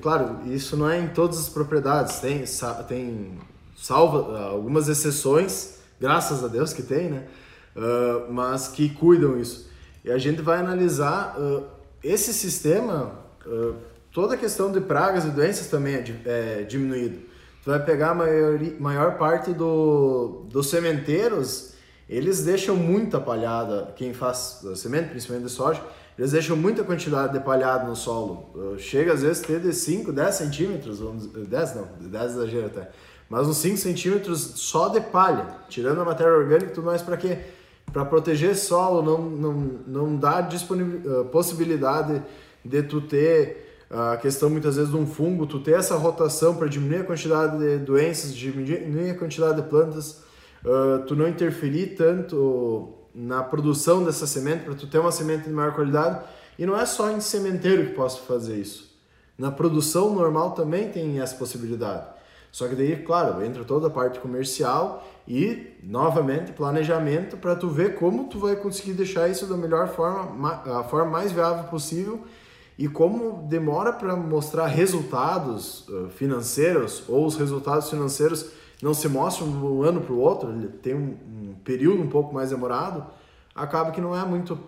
claro, 0.00 0.40
isso 0.46 0.76
não 0.76 0.90
é 0.90 0.98
em 0.98 1.08
todas 1.08 1.38
as 1.38 1.48
propriedades, 1.48 2.18
tem, 2.18 2.42
tem 2.88 3.38
salva 3.76 4.40
algumas 4.48 4.88
exceções, 4.88 5.78
graças 6.00 6.42
a 6.42 6.48
Deus 6.48 6.72
que 6.72 6.82
tem, 6.82 7.10
né? 7.10 7.24
Uh, 7.76 8.32
mas 8.32 8.68
que 8.68 8.88
cuidam 8.88 9.38
isso. 9.38 9.68
E 10.04 10.10
a 10.10 10.18
gente 10.18 10.40
vai 10.40 10.58
analisar 10.58 11.36
uh, 11.38 11.64
esse 12.02 12.32
sistema, 12.32 13.12
uh, 13.46 13.74
toda 14.12 14.34
a 14.34 14.38
questão 14.38 14.72
de 14.72 14.80
pragas 14.80 15.24
e 15.24 15.30
doenças 15.30 15.68
também 15.68 15.94
é, 15.94 16.60
é 16.60 16.62
diminuído. 16.62 17.18
Tu 17.62 17.70
vai 17.70 17.84
pegar 17.84 18.10
a 18.10 18.14
maior, 18.14 18.58
maior 18.78 19.18
parte 19.18 19.52
do, 19.52 20.46
dos 20.50 20.68
sementeiros, 20.68 21.74
eles 22.08 22.44
deixam 22.44 22.76
muita 22.76 23.20
palhada, 23.20 23.92
quem 23.96 24.14
faz 24.14 24.64
semente, 24.76 25.08
principalmente 25.08 25.46
de 25.46 25.50
soja, 25.50 25.82
eles 26.16 26.30
deixam 26.30 26.56
muita 26.56 26.84
quantidade 26.84 27.32
de 27.32 27.40
palhada 27.40 27.84
no 27.84 27.96
solo. 27.96 28.78
Chega 28.78 29.12
às 29.12 29.22
vezes 29.22 29.42
a 29.42 29.46
ter 29.48 29.60
de 29.60 29.72
5, 29.72 30.12
10 30.12 30.34
centímetros, 30.36 31.00
10 31.00 31.74
não, 31.74 31.88
10 32.00 32.24
exagero 32.30 32.66
até, 32.66 32.88
mas 33.28 33.48
uns 33.48 33.56
5 33.56 33.76
centímetros 33.76 34.40
só 34.54 34.88
de 34.88 35.00
palha, 35.00 35.46
tirando 35.68 36.00
a 36.00 36.04
matéria 36.04 36.32
orgânica 36.32 36.70
e 36.70 36.74
tudo 36.74 36.86
mais 36.86 37.02
para 37.02 37.16
quê? 37.16 37.40
Para 37.92 38.04
proteger 38.04 38.56
solo, 38.56 39.02
não, 39.02 39.30
não, 39.30 39.54
não 39.86 40.16
dá 40.16 40.40
uh, 40.40 41.24
possibilidade 41.26 42.22
de 42.64 42.82
tu 42.82 43.00
ter 43.00 43.64
a 43.90 44.16
questão 44.16 44.50
muitas 44.50 44.76
vezes 44.76 44.90
de 44.90 44.96
um 44.96 45.06
fungo, 45.06 45.46
tu 45.46 45.60
ter 45.60 45.72
essa 45.72 45.96
rotação 45.96 46.56
para 46.56 46.66
diminuir 46.66 47.02
a 47.02 47.04
quantidade 47.04 47.58
de 47.58 47.78
doenças, 47.78 48.34
diminuir 48.34 49.10
a 49.10 49.14
quantidade 49.14 49.62
de 49.62 49.68
plantas, 49.68 50.22
uh, 50.64 51.04
tu 51.06 51.14
não 51.14 51.28
interferir 51.28 51.94
tanto 51.96 52.92
na 53.14 53.42
produção 53.42 54.04
dessa 54.04 54.26
semente, 54.26 54.64
para 54.64 54.74
tu 54.74 54.86
ter 54.86 54.98
uma 54.98 55.12
semente 55.12 55.44
de 55.44 55.50
maior 55.50 55.74
qualidade. 55.74 56.22
E 56.58 56.66
não 56.66 56.78
é 56.78 56.84
só 56.84 57.10
em 57.10 57.20
sementeiro 57.20 57.86
que 57.86 57.92
posso 57.94 58.22
fazer 58.22 58.56
isso. 58.56 58.94
Na 59.38 59.50
produção 59.50 60.14
normal 60.14 60.52
também 60.52 60.90
tem 60.90 61.20
essa 61.20 61.34
possibilidade. 61.36 62.06
Só 62.56 62.66
que 62.68 62.74
daí, 62.74 62.96
claro, 62.96 63.44
entra 63.44 63.66
toda 63.66 63.88
a 63.88 63.90
parte 63.90 64.18
comercial 64.18 65.06
e, 65.28 65.76
novamente, 65.82 66.52
planejamento 66.52 67.36
para 67.36 67.54
tu 67.54 67.68
ver 67.68 67.96
como 67.96 68.30
tu 68.30 68.38
vai 68.38 68.56
conseguir 68.56 68.94
deixar 68.94 69.28
isso 69.28 69.46
da 69.46 69.58
melhor 69.58 69.88
forma, 69.88 70.62
a 70.64 70.82
forma 70.82 71.10
mais 71.10 71.30
viável 71.30 71.64
possível 71.64 72.24
e 72.78 72.88
como 72.88 73.46
demora 73.46 73.92
para 73.92 74.16
mostrar 74.16 74.68
resultados 74.68 75.86
financeiros 76.12 77.04
ou 77.06 77.26
os 77.26 77.36
resultados 77.36 77.90
financeiros 77.90 78.50
não 78.82 78.94
se 78.94 79.06
mostram 79.06 79.50
de 79.50 79.56
um 79.58 79.82
ano 79.82 80.00
para 80.00 80.14
o 80.14 80.18
outro, 80.18 80.50
tem 80.80 80.94
um, 80.94 81.56
período 81.62 82.02
um 82.02 82.08
pouco 82.08 82.34
mais 82.34 82.48
demorado, 82.48 83.04
acaba 83.54 83.90
que 83.90 84.00
não 84.00 84.16
é 84.16 84.24
muito 84.24 84.58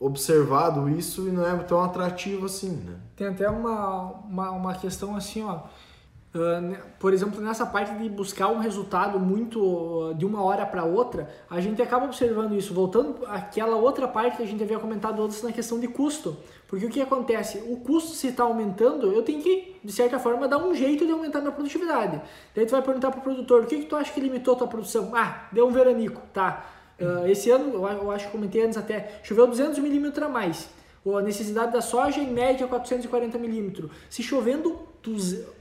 observado 0.00 0.88
isso 0.88 1.28
e 1.28 1.30
não 1.30 1.46
é 1.46 1.56
tão 1.58 1.80
atrativo 1.80 2.46
assim, 2.46 2.72
né? 2.72 2.96
Tem 3.14 3.28
até 3.28 3.48
uma, 3.48 4.14
uma, 4.28 4.50
uma 4.50 4.74
questão 4.74 5.14
assim, 5.14 5.44
ó, 5.44 5.60
por 6.98 7.14
exemplo, 7.14 7.40
nessa 7.40 7.64
parte 7.64 7.94
de 7.94 8.08
buscar 8.08 8.48
um 8.48 8.58
resultado 8.58 9.20
muito 9.20 9.60
uh, 9.60 10.14
de 10.14 10.26
uma 10.26 10.42
hora 10.42 10.66
para 10.66 10.82
outra, 10.82 11.28
a 11.48 11.60
gente 11.60 11.80
acaba 11.80 12.06
observando 12.06 12.56
isso. 12.56 12.74
Voltando 12.74 13.24
àquela 13.28 13.76
outra 13.76 14.08
parte 14.08 14.38
que 14.38 14.42
a 14.42 14.46
gente 14.46 14.60
havia 14.60 14.80
comentado 14.80 15.22
antes 15.22 15.40
na 15.44 15.52
questão 15.52 15.78
de 15.78 15.86
custo. 15.86 16.36
Porque 16.66 16.86
o 16.86 16.90
que 16.90 17.00
acontece? 17.00 17.58
O 17.68 17.76
custo 17.76 18.10
se 18.16 18.26
está 18.28 18.42
aumentando, 18.42 19.12
eu 19.12 19.22
tenho 19.22 19.40
que, 19.40 19.76
de 19.84 19.92
certa 19.92 20.18
forma, 20.18 20.48
dar 20.48 20.58
um 20.58 20.74
jeito 20.74 21.06
de 21.06 21.12
aumentar 21.12 21.38
minha 21.38 21.52
produtividade. 21.52 22.20
Daí 22.52 22.66
tu 22.66 22.72
vai 22.72 22.82
perguntar 22.82 23.12
para 23.12 23.20
o 23.20 23.22
produtor, 23.22 23.62
o 23.62 23.66
que, 23.66 23.78
que 23.78 23.86
tu 23.86 23.94
acha 23.94 24.12
que 24.12 24.20
limitou 24.20 24.56
tua 24.56 24.66
produção? 24.66 25.12
Ah, 25.14 25.46
deu 25.52 25.68
um 25.68 25.70
veranico, 25.70 26.20
tá. 26.32 26.66
Uh, 26.98 27.28
esse 27.28 27.48
ano, 27.48 27.74
eu 27.74 28.10
acho 28.10 28.26
que 28.26 28.32
comentei 28.32 28.64
antes 28.64 28.76
até, 28.76 29.20
choveu 29.22 29.46
200 29.46 29.78
milímetros 29.78 30.26
a 30.26 30.28
mais. 30.28 30.68
A 31.06 31.20
necessidade 31.20 31.72
da 31.72 31.82
soja, 31.82 32.20
em 32.20 32.32
média, 32.32 32.66
440 32.66 33.38
milímetros. 33.38 33.90
Se 34.08 34.22
chovendo 34.22 34.94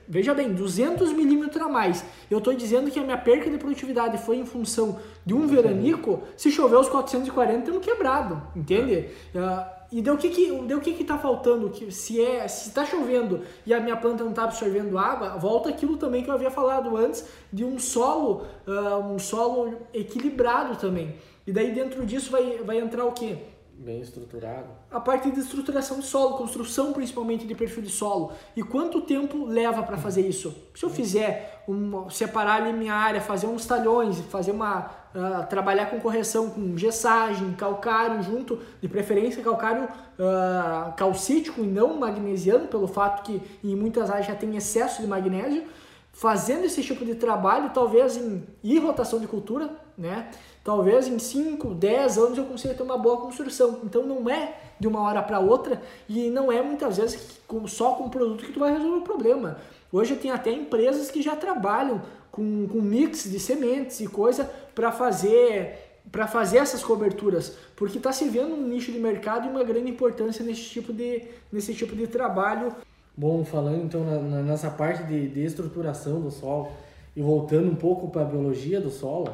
veja 0.08 0.34
bem, 0.34 0.54
200 0.54 1.12
milímetros 1.12 1.62
a 1.62 1.68
mais. 1.68 2.06
Eu 2.32 2.38
estou 2.38 2.54
dizendo 2.54 2.89
que 2.89 3.00
a 3.00 3.04
minha 3.04 3.18
perca 3.18 3.50
de 3.50 3.58
produtividade 3.58 4.18
foi 4.18 4.38
em 4.38 4.46
função 4.46 5.00
de 5.26 5.34
um 5.34 5.46
veranico, 5.48 6.24
se 6.38 6.50
chover 6.50 6.78
os 6.78 6.88
440, 6.88 7.60
estamos 7.60 7.86
quebrado, 7.86 8.41
entende? 8.56 9.10
Uh, 9.36 9.84
e 9.91 10.02
deu 10.02 10.16
o 10.16 10.18
que 10.18 10.30
que, 10.30 10.52
deu 10.62 10.78
o 10.78 10.82
que 10.82 10.94
que 10.94 11.04
tá 11.04 11.18
faltando? 11.18 11.70
Que 11.70 11.91
se 11.91 12.24
é, 12.24 12.48
se 12.48 12.70
está 12.70 12.86
chovendo 12.86 13.41
e 13.66 13.74
a 13.74 13.80
minha 13.80 13.98
planta 13.98 14.24
não 14.24 14.32
está 14.32 14.46
absorvendo 14.46 14.98
água, 14.98 15.38
volta 15.38 15.70
aquilo 15.70 15.98
também 15.98 16.24
que 16.24 16.30
eu 16.30 16.34
havia 16.34 16.50
falado 16.50 16.96
antes 16.96 17.26
de 17.52 17.66
um 17.66 17.78
solo, 17.78 18.46
uh, 18.66 19.14
um 19.14 19.20
solo 19.20 19.74
equilibrado 19.94 20.78
também. 20.78 21.16
E 21.46 21.52
daí 21.52 21.72
dentro 21.72 22.06
disso 22.06 22.32
vai, 22.32 22.60
vai 22.64 22.80
entrar 22.80 23.04
o 23.06 23.12
que? 23.12 23.38
Bem 23.84 24.00
estruturado. 24.00 24.68
A 24.90 24.98
parte 24.98 25.30
de 25.30 25.42
estruturação 25.42 26.00
de 26.00 26.06
solo, 26.06 26.38
construção 26.38 26.94
principalmente 26.94 27.46
de 27.46 27.54
perfil 27.54 27.84
de 27.84 27.90
solo. 27.90 28.32
E 28.56 28.64
quanto 28.64 29.02
tempo 29.02 29.44
leva 29.44 29.84
para 29.84 29.98
fazer 29.98 30.26
isso? 30.26 30.56
Se 30.74 30.86
eu 30.86 30.90
fizer, 30.90 31.66
um, 31.68 32.10
separar 32.10 32.62
ali 32.62 32.72
minha 32.72 32.94
área, 32.94 33.20
fazer 33.20 33.46
uns 33.46 33.66
talhões, 33.66 34.22
fazer 34.30 34.52
uma. 34.52 34.90
Uh, 35.14 35.46
trabalhar 35.48 35.88
com 35.88 36.00
correção, 36.00 36.50
com 36.50 36.78
gessagem, 36.78 37.52
calcário 37.54 38.24
junto, 38.24 38.58
de 38.82 38.88
preferência 38.88 39.44
calcário 39.44 39.84
uh, 39.84 40.94
calcítico 40.96 41.62
e 41.62 41.68
não 41.68 42.00
magnesiano, 42.00 42.68
pelo 42.68 42.88
fato 42.88 43.22
que 43.24 43.42
em 43.62 43.76
muitas 43.76 44.10
áreas 44.10 44.28
já 44.28 44.34
tem 44.34 44.56
excesso 44.56 45.02
de 45.02 45.08
magnésio. 45.08 45.66
Fazendo 46.14 46.64
esse 46.64 46.82
tipo 46.82 47.04
de 47.04 47.16
trabalho, 47.16 47.72
talvez 47.74 48.16
em 48.16 48.44
e 48.64 48.80
rotação 48.80 49.20
de 49.20 49.28
cultura, 49.28 49.70
né? 49.98 50.30
Talvez 50.64 51.07
em 51.07 51.20
5, 51.20 51.74
10 51.74 52.18
anos 52.18 52.38
eu 52.38 52.45
consiga 52.45 52.74
ter 52.74 52.84
uma 52.84 52.97
boa 52.97 53.18
construção. 53.18 53.82
Então 53.84 54.03
não 54.03 54.30
é 54.30 54.55
de 54.80 54.88
uma 54.88 55.01
hora 55.01 55.22
para 55.22 55.39
outra 55.39 55.82
e 56.07 56.30
não 56.30 56.51
é 56.51 56.61
muitas 56.61 56.97
vezes 56.97 57.39
só 57.68 57.93
com 57.93 58.05
o 58.05 58.09
produto 58.09 58.45
que 58.45 58.51
tu 58.51 58.59
vai 58.59 58.72
resolver 58.72 58.97
o 58.97 59.01
problema. 59.01 59.57
Hoje 59.91 60.16
tem 60.16 60.32
até 60.32 60.51
empresas 60.51 61.11
que 61.11 61.22
já 61.22 61.36
trabalham 61.36 62.01
com, 62.32 62.68
com 62.68 62.82
mix 62.82 63.30
de 63.30 63.39
sementes 63.39 63.99
e 63.99 64.07
coisa 64.07 64.49
para 64.74 64.91
fazer 64.91 65.89
para 66.11 66.28
fazer 66.28 66.57
essas 66.57 66.84
coberturas, 66.84 67.55
porque 67.78 67.97
está 67.97 68.11
se 68.11 68.28
vendo 68.28 68.55
um 68.55 68.68
nicho 68.68 68.91
de 68.91 68.99
mercado 68.99 69.47
e 69.47 69.49
uma 69.49 69.64
grande 69.64 69.89
importância 69.89 70.43
nesse 70.43 70.64
tipo 70.64 70.91
de, 70.91 71.24
nesse 71.49 71.74
tipo 71.74 71.95
de 71.95 72.07
trabalho 72.07 72.76
Bom, 73.16 73.45
falando 73.45 73.84
então 73.84 74.03
na, 74.03 74.18
na, 74.20 74.41
nessa 74.41 74.72
parte 74.72 75.03
de, 75.03 75.28
de 75.28 75.45
estruturação 75.45 76.20
do 76.20 76.32
solo 76.32 76.72
e 77.16 77.22
voltando 77.22 77.70
um 77.70 77.76
pouco 77.76 78.07
para 78.09 78.24
a 78.24 78.26
biologia 78.26 78.82
do 78.82 78.89
solo, 78.89 79.32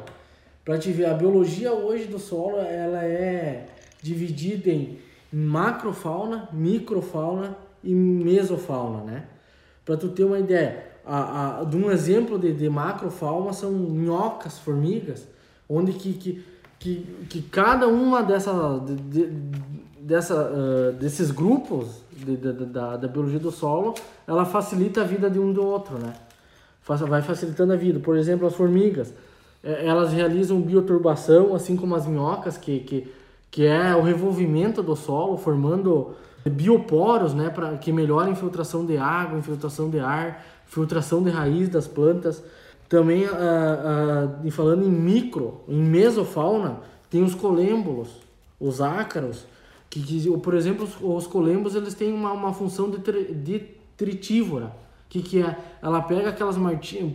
para 0.70 0.78
te 0.78 0.92
ver, 0.92 1.06
a 1.06 1.16
biologia 1.16 1.74
hoje 1.74 2.06
do 2.06 2.20
solo 2.20 2.60
ela 2.60 3.04
é 3.04 3.66
dividida 4.04 4.70
em 4.70 5.00
macrofauna, 5.34 6.48
microfauna 6.54 7.58
e 7.84 7.92
mesofauna, 7.92 9.04
né? 9.04 9.24
Para 9.84 9.98
tu 9.98 10.10
ter 10.10 10.26
uma 10.26 10.38
ideia, 10.38 10.86
a, 11.04 11.62
a, 11.62 11.64
de 11.64 11.76
um 11.76 11.90
exemplo 11.90 12.38
de, 12.38 12.54
de 12.54 12.70
macrofauna 12.70 13.52
são 13.52 13.72
minhocas, 13.72 14.60
formigas, 14.60 15.28
onde 15.68 15.92
que, 15.94 16.14
que, 16.14 16.46
que, 16.78 17.26
que 17.28 17.42
cada 17.42 17.88
uma 17.88 18.22
dessa, 18.22 18.80
de, 18.86 18.96
de, 18.96 19.26
dessa, 20.00 20.36
uh, 20.36 20.94
desses 20.94 21.32
grupos 21.32 22.04
de, 22.12 22.38
da, 22.38 22.96
da 22.96 23.08
biologia 23.08 23.40
do 23.40 23.50
solo, 23.50 23.96
ela 24.28 24.46
facilita 24.46 25.02
a 25.02 25.04
vida 25.04 25.32
de 25.32 25.40
um 25.40 25.52
do 25.52 25.66
outro, 25.66 25.98
né? 25.98 26.14
Vai 26.86 27.24
facilitando 27.24 27.74
a 27.74 27.76
vida. 27.76 28.00
Por 28.00 28.16
exemplo, 28.16 28.48
as 28.48 28.54
formigas, 28.54 29.12
elas 29.64 30.14
realizam 30.14 30.62
bioturbação, 30.62 31.54
assim 31.54 31.76
como 31.76 31.96
as 31.96 32.08
minhocas, 32.08 32.58
que, 32.58 32.80
que, 32.80 33.12
que 33.52 33.66
é 33.66 33.96
o 33.96 34.02
revolvimento 34.02 34.82
do 34.82 34.96
solo, 34.96 35.38
formando 35.38 36.16
bioporos, 36.50 37.34
né, 37.34 37.50
para 37.50 37.78
que 37.78 37.92
melhora 37.92 38.28
a 38.28 38.32
infiltração 38.32 38.86
de 38.86 38.98
água, 38.98 39.38
infiltração 39.38 39.90
de 39.90 40.00
ar, 40.00 40.46
filtração 40.66 41.22
de 41.22 41.30
raiz 41.30 41.68
das 41.68 41.88
plantas. 41.88 42.42
Também, 42.88 43.26
ah, 43.26 44.38
ah, 44.46 44.52
falando 44.52 44.84
em 44.84 44.90
micro, 44.90 45.62
em 45.68 45.82
mesofauna, 45.82 46.80
tem 47.10 47.22
os 47.24 47.36
colêmbulos, 47.36 48.10
os 48.60 48.82
ácaros, 48.82 49.46
que, 49.90 50.02
que 50.02 50.38
por 50.38 50.54
exemplo, 50.54 50.86
os, 50.86 50.98
os 51.02 51.28
colêmbulos 51.28 51.76
eles 51.76 51.94
têm 51.94 52.14
uma, 52.14 52.32
uma 52.32 52.54
função 52.54 52.90
detritívora, 52.90 54.72
que, 55.08 55.22
que 55.22 55.42
é, 55.42 55.58
ela 55.82 56.02
pega 56.02 56.30
aquelas 56.30 56.56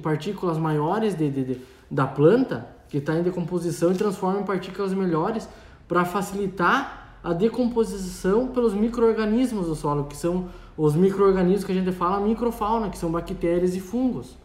partículas 0.03 0.59
maiores 0.59 1.14
de, 1.14 1.30
de, 1.30 1.45
de 1.45 1.61
da 1.91 2.07
planta, 2.07 2.66
que 2.89 2.99
está 2.99 3.14
em 3.14 3.22
decomposição, 3.22 3.93
e 3.93 3.95
transforma 3.95 4.41
em 4.41 4.45
partículas 4.45 4.93
melhores 4.93 5.49
para 5.87 6.05
facilitar 6.05 7.18
a 7.22 7.32
decomposição 7.32 8.49
pelos 8.49 8.74
micro-organismos 8.74 9.66
do 9.66 9.74
solo, 9.74 10.05
que 10.05 10.16
são 10.16 10.49
os 10.76 10.95
micro-organismos 10.95 11.64
que 11.64 11.72
a 11.72 11.74
gente 11.74 11.93
fala 11.93 12.20
microfauna, 12.20 12.91
que 12.91 12.99
são 12.99 13.11
bactérias 13.11 13.74
e 13.74 13.80
fungos. 13.80 14.37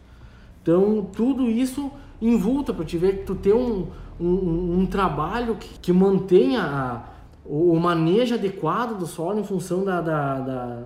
Então, 0.62 1.06
tudo 1.12 1.48
isso 1.48 1.90
envolta 2.20 2.72
para 2.72 2.84
te 2.84 2.96
ver 2.98 3.18
que 3.18 3.24
tu 3.24 3.34
tem 3.34 3.52
um, 3.52 3.88
um, 4.20 4.80
um 4.80 4.86
trabalho 4.86 5.56
que, 5.56 5.78
que 5.78 5.92
mantenha 5.92 6.62
a, 6.62 7.02
o, 7.44 7.72
o, 7.72 7.80
manejo 7.80 8.34
adequado 8.34 8.98
do 8.98 9.06
solo 9.06 9.40
em 9.40 9.44
função 9.44 9.84
da, 9.84 10.00
da, 10.00 10.40
da, 10.40 10.82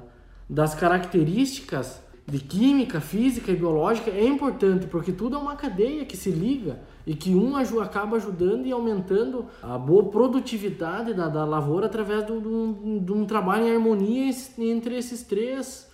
das 0.48 0.74
características 0.74 2.00
de 2.26 2.38
química, 2.38 3.00
física 3.00 3.52
e 3.52 3.56
biológica 3.56 4.10
é 4.10 4.24
importante, 4.24 4.86
porque 4.86 5.12
tudo 5.12 5.36
é 5.36 5.38
uma 5.38 5.56
cadeia 5.56 6.06
que 6.06 6.16
se 6.16 6.30
liga 6.30 6.78
e 7.06 7.14
que 7.14 7.34
um 7.34 7.54
acaba 7.56 8.16
ajudando 8.16 8.66
e 8.66 8.72
aumentando 8.72 9.46
a 9.62 9.76
boa 9.76 10.04
produtividade 10.04 11.12
da, 11.12 11.28
da 11.28 11.44
lavoura 11.44 11.86
através 11.86 12.24
de 12.24 12.32
um, 12.32 13.04
de 13.04 13.12
um 13.12 13.26
trabalho 13.26 13.66
em 13.66 13.72
harmonia 13.72 14.34
entre 14.58 14.96
esses 14.96 15.22
três 15.22 15.86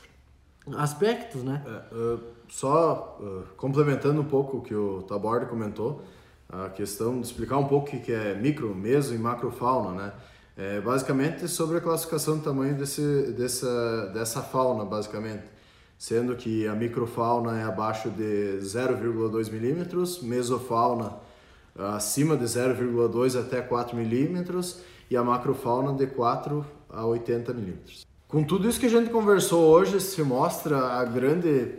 aspectos, 0.76 1.42
né? 1.42 1.64
É, 1.66 1.94
uh, 1.94 2.20
só 2.48 3.18
uh, 3.20 3.54
complementando 3.56 4.20
um 4.20 4.24
pouco 4.24 4.58
o 4.58 4.62
que 4.62 4.74
o 4.74 5.02
Taborda 5.02 5.46
comentou, 5.46 6.02
a 6.48 6.68
questão 6.68 7.20
de 7.20 7.26
explicar 7.26 7.58
um 7.58 7.66
pouco 7.66 7.96
o 7.96 8.00
que 8.00 8.12
é 8.12 8.34
micro, 8.34 8.72
meso 8.74 9.14
e 9.14 9.18
macrofauna, 9.18 9.90
né? 9.90 10.12
É 10.56 10.80
basicamente 10.80 11.48
sobre 11.48 11.78
a 11.78 11.80
classificação 11.80 12.36
do 12.36 12.44
tamanho 12.44 12.74
desse, 12.74 13.32
dessa, 13.32 14.06
dessa 14.12 14.42
fauna, 14.42 14.84
basicamente 14.84 15.44
sendo 16.00 16.34
que 16.34 16.66
a 16.66 16.74
microfauna 16.74 17.60
é 17.60 17.62
abaixo 17.62 18.08
de 18.08 18.58
0,2 18.62 19.52
milímetros, 19.52 20.22
mesofauna 20.22 21.18
acima 21.76 22.38
de 22.38 22.44
0,2 22.44 23.38
até 23.38 23.60
4 23.60 23.94
milímetros 23.94 24.80
e 25.10 25.16
a 25.16 25.22
macrofauna 25.22 25.92
de 25.92 26.06
4 26.06 26.64
a 26.88 27.04
80 27.04 27.52
milímetros. 27.52 28.06
Com 28.26 28.42
tudo 28.42 28.66
isso 28.66 28.80
que 28.80 28.86
a 28.86 28.90
gente 28.90 29.10
conversou 29.10 29.68
hoje, 29.68 30.00
se 30.00 30.22
mostra 30.22 30.78
a 30.78 31.04
grande 31.04 31.74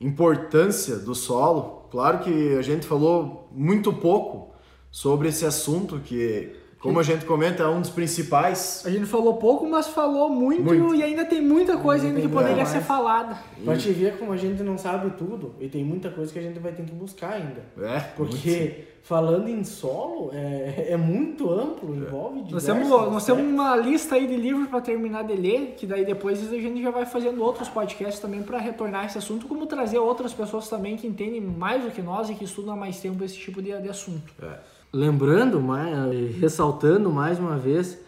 importância 0.00 0.94
do 0.94 1.12
solo. 1.12 1.88
Claro 1.90 2.20
que 2.20 2.54
a 2.54 2.62
gente 2.62 2.86
falou 2.86 3.48
muito 3.50 3.92
pouco 3.92 4.54
sobre 4.92 5.28
esse 5.28 5.44
assunto 5.44 5.98
que 5.98 6.54
como 6.80 6.98
a 6.98 7.02
gente 7.02 7.26
comenta, 7.26 7.62
é 7.62 7.68
um 7.68 7.82
dos 7.82 7.90
principais. 7.90 8.82
A 8.86 8.90
gente 8.90 9.04
falou 9.04 9.34
pouco, 9.34 9.68
mas 9.68 9.88
falou 9.88 10.30
muito, 10.30 10.62
muito. 10.62 10.94
e 10.94 11.02
ainda 11.02 11.26
tem 11.26 11.42
muita 11.42 11.76
coisa 11.76 12.06
ainda, 12.06 12.18
que 12.18 12.28
poderia 12.28 12.64
ser 12.64 12.80
falada. 12.80 13.36
Pra 13.62 13.76
te 13.76 13.90
ver 13.92 14.18
como 14.18 14.32
a 14.32 14.36
gente 14.38 14.62
não 14.62 14.78
sabe 14.78 15.10
tudo, 15.10 15.54
e 15.60 15.68
tem 15.68 15.84
muita 15.84 16.08
coisa 16.08 16.32
que 16.32 16.38
a 16.38 16.42
gente 16.42 16.58
vai 16.58 16.72
ter 16.72 16.82
que 16.84 16.92
buscar 16.92 17.34
ainda. 17.34 17.62
É, 17.78 18.00
Porque 18.16 18.84
falando 19.02 19.46
em 19.48 19.62
solo, 19.62 20.30
é, 20.32 20.86
é 20.92 20.96
muito 20.96 21.50
amplo, 21.50 21.94
envolve 21.94 22.50
nós 22.50 22.64
temos, 22.64 22.88
nós 22.88 23.26
temos 23.26 23.42
uma 23.42 23.76
lista 23.76 24.14
aí 24.14 24.26
de 24.26 24.36
livros 24.36 24.68
para 24.68 24.80
terminar 24.80 25.24
de 25.24 25.34
ler, 25.34 25.74
que 25.76 25.86
daí 25.86 26.06
depois 26.06 26.50
a 26.50 26.56
gente 26.56 26.82
já 26.82 26.90
vai 26.90 27.04
fazendo 27.04 27.42
outros 27.42 27.68
podcasts 27.68 28.20
também 28.20 28.42
para 28.42 28.58
retornar 28.58 29.04
esse 29.04 29.18
assunto, 29.18 29.46
como 29.46 29.66
trazer 29.66 29.98
outras 29.98 30.32
pessoas 30.32 30.66
também 30.66 30.96
que 30.96 31.06
entendem 31.06 31.42
mais 31.42 31.84
do 31.84 31.90
que 31.90 32.00
nós 32.00 32.30
e 32.30 32.34
que 32.34 32.44
estudam 32.44 32.72
há 32.72 32.76
mais 32.76 32.98
tempo 33.00 33.22
esse 33.22 33.36
tipo 33.36 33.60
de, 33.60 33.78
de 33.78 33.88
assunto. 33.90 34.32
É 34.42 34.79
lembrando, 34.92 35.60
mais, 35.60 36.36
ressaltando 36.36 37.10
mais 37.10 37.38
uma 37.38 37.56
vez, 37.56 37.98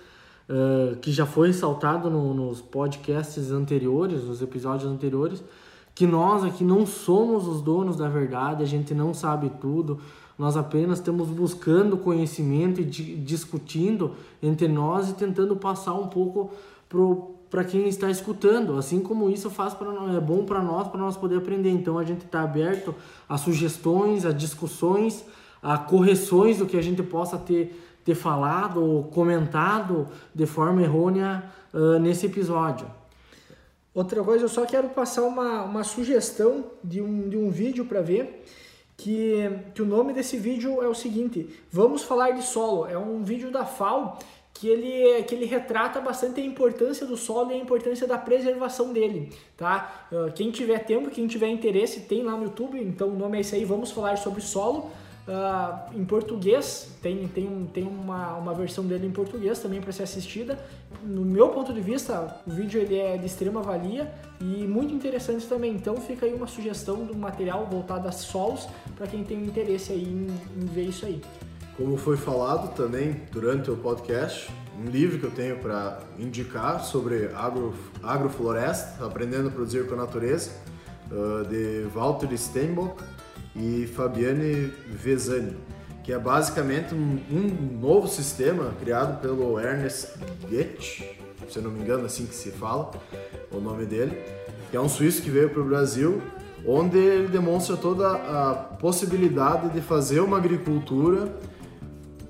uh, 0.48 0.96
que 0.96 1.12
já 1.12 1.26
foi 1.26 1.48
ressaltado 1.48 2.10
no, 2.10 2.34
nos 2.34 2.60
podcasts 2.60 3.50
anteriores, 3.50 4.24
nos 4.24 4.42
episódios 4.42 4.90
anteriores, 4.90 5.42
que 5.94 6.06
nós 6.06 6.44
aqui 6.44 6.64
não 6.64 6.86
somos 6.86 7.46
os 7.46 7.60
donos 7.60 7.96
da 7.96 8.08
verdade, 8.08 8.62
a 8.62 8.66
gente 8.66 8.94
não 8.94 9.12
sabe 9.12 9.50
tudo, 9.60 10.00
nós 10.38 10.56
apenas 10.56 10.98
estamos 10.98 11.28
buscando 11.28 11.96
conhecimento 11.96 12.80
e 12.80 12.84
discutindo 12.84 14.12
entre 14.42 14.66
nós 14.66 15.10
e 15.10 15.12
tentando 15.12 15.54
passar 15.54 15.94
um 15.94 16.08
pouco 16.08 16.50
para 17.50 17.64
quem 17.64 17.86
está 17.86 18.10
escutando, 18.10 18.76
assim 18.78 19.00
como 19.00 19.28
isso 19.28 19.50
faz 19.50 19.74
para 19.74 19.92
é 20.16 20.20
bom 20.20 20.44
para 20.44 20.62
nós, 20.62 20.88
para 20.88 20.98
nós 20.98 21.16
poder 21.18 21.36
aprender. 21.36 21.70
Então 21.70 21.98
a 21.98 22.04
gente 22.04 22.24
está 22.24 22.42
aberto 22.42 22.94
a 23.28 23.36
sugestões, 23.36 24.24
a 24.24 24.32
discussões 24.32 25.24
a 25.62 25.78
correções 25.78 26.58
do 26.58 26.66
que 26.66 26.76
a 26.76 26.82
gente 26.82 27.02
possa 27.02 27.38
ter, 27.38 27.80
ter 28.04 28.14
falado 28.14 28.84
ou 28.84 29.04
comentado 29.04 30.08
de 30.34 30.44
forma 30.44 30.82
errônea 30.82 31.44
uh, 31.72 31.98
nesse 32.00 32.26
episódio. 32.26 32.86
Outra 33.94 34.24
coisa, 34.24 34.46
eu 34.46 34.48
só 34.48 34.66
quero 34.66 34.88
passar 34.88 35.22
uma, 35.22 35.62
uma 35.62 35.84
sugestão 35.84 36.64
de 36.82 37.00
um, 37.00 37.28
de 37.28 37.36
um 37.36 37.50
vídeo 37.50 37.84
para 37.84 38.00
ver. 38.00 38.44
Que, 38.96 39.50
que 39.74 39.82
o 39.82 39.86
nome 39.86 40.12
desse 40.12 40.36
vídeo 40.36 40.82
é 40.82 40.86
o 40.86 40.94
seguinte: 40.94 41.48
Vamos 41.70 42.02
falar 42.02 42.30
de 42.30 42.42
solo. 42.42 42.86
É 42.86 42.96
um 42.96 43.22
vídeo 43.22 43.50
da 43.50 43.64
FAO 43.64 44.18
que 44.54 44.68
ele, 44.68 45.22
que 45.24 45.34
ele 45.34 45.44
retrata 45.44 46.00
bastante 46.00 46.40
a 46.40 46.44
importância 46.44 47.06
do 47.06 47.16
solo 47.16 47.50
e 47.50 47.54
a 47.54 47.56
importância 47.56 48.06
da 48.06 48.16
preservação 48.18 48.92
dele, 48.92 49.32
tá? 49.56 50.06
Quem 50.34 50.50
tiver 50.50 50.80
tempo, 50.80 51.10
quem 51.10 51.26
tiver 51.26 51.48
interesse, 51.48 52.00
tem 52.00 52.22
lá 52.22 52.36
no 52.36 52.44
YouTube, 52.44 52.78
então 52.78 53.08
o 53.08 53.16
nome 53.16 53.38
é 53.38 53.40
esse 53.40 53.56
aí, 53.56 53.64
vamos 53.64 53.90
falar 53.90 54.16
sobre 54.18 54.40
solo. 54.40 54.90
Uh, 55.22 55.96
em 55.96 56.04
português, 56.04 56.88
tem, 57.00 57.28
tem, 57.28 57.70
tem 57.72 57.84
uma, 57.84 58.34
uma 58.34 58.52
versão 58.52 58.84
dele 58.84 59.06
em 59.06 59.12
português 59.12 59.60
também 59.60 59.80
para 59.80 59.92
ser 59.92 60.02
assistida. 60.02 60.58
No 61.04 61.24
meu 61.24 61.50
ponto 61.50 61.72
de 61.72 61.80
vista, 61.80 62.40
o 62.44 62.50
vídeo 62.50 62.80
ele 62.80 62.98
é 62.98 63.16
de 63.16 63.26
extrema 63.26 63.62
valia 63.62 64.12
e 64.40 64.66
muito 64.66 64.92
interessante 64.92 65.46
também. 65.46 65.74
Então 65.74 65.96
fica 65.96 66.26
aí 66.26 66.34
uma 66.34 66.48
sugestão 66.48 67.04
do 67.04 67.14
material 67.14 67.68
voltado 67.70 68.08
a 68.08 68.12
solos 68.12 68.66
para 68.96 69.06
quem 69.06 69.22
tem 69.22 69.44
interesse 69.44 69.92
aí 69.92 70.02
em, 70.02 70.26
em 70.60 70.66
ver 70.66 70.86
isso 70.86 71.06
aí. 71.06 71.22
Como 71.76 71.96
foi 71.96 72.16
falado 72.16 72.74
também 72.74 73.22
durante 73.30 73.70
o 73.70 73.76
podcast, 73.76 74.50
um 74.76 74.90
livro 74.90 75.20
que 75.20 75.24
eu 75.24 75.30
tenho 75.30 75.56
para 75.58 76.00
indicar 76.18 76.82
sobre 76.82 77.30
agro, 77.32 77.74
agrofloresta, 78.02 79.06
aprendendo 79.06 79.48
a 79.48 79.50
produzir 79.52 79.86
com 79.86 79.94
a 79.94 79.98
natureza, 79.98 80.50
uh, 81.12 81.44
de 81.48 81.86
Walter 81.94 82.36
Steinbock 82.36 83.02
e 83.54 83.86
Fabiane 83.86 84.72
Vezani, 84.88 85.56
que 86.02 86.12
é 86.12 86.18
basicamente 86.18 86.94
um, 86.94 87.18
um 87.30 87.78
novo 87.80 88.08
sistema 88.08 88.72
criado 88.80 89.20
pelo 89.20 89.58
Ernest 89.60 90.08
Goethe, 90.48 91.04
se 91.48 91.58
eu 91.58 91.62
não 91.62 91.70
me 91.70 91.80
engano, 91.80 92.06
assim 92.06 92.26
que 92.26 92.34
se 92.34 92.50
fala 92.50 92.90
o 93.50 93.60
nome 93.60 93.84
dele, 93.84 94.18
que 94.70 94.76
é 94.76 94.80
um 94.80 94.88
suíço 94.88 95.22
que 95.22 95.30
veio 95.30 95.50
para 95.50 95.60
o 95.60 95.64
Brasil, 95.64 96.22
onde 96.66 96.96
ele 96.96 97.28
demonstra 97.28 97.76
toda 97.76 98.10
a 98.10 98.54
possibilidade 98.54 99.68
de 99.70 99.80
fazer 99.80 100.20
uma 100.20 100.36
agricultura 100.38 101.34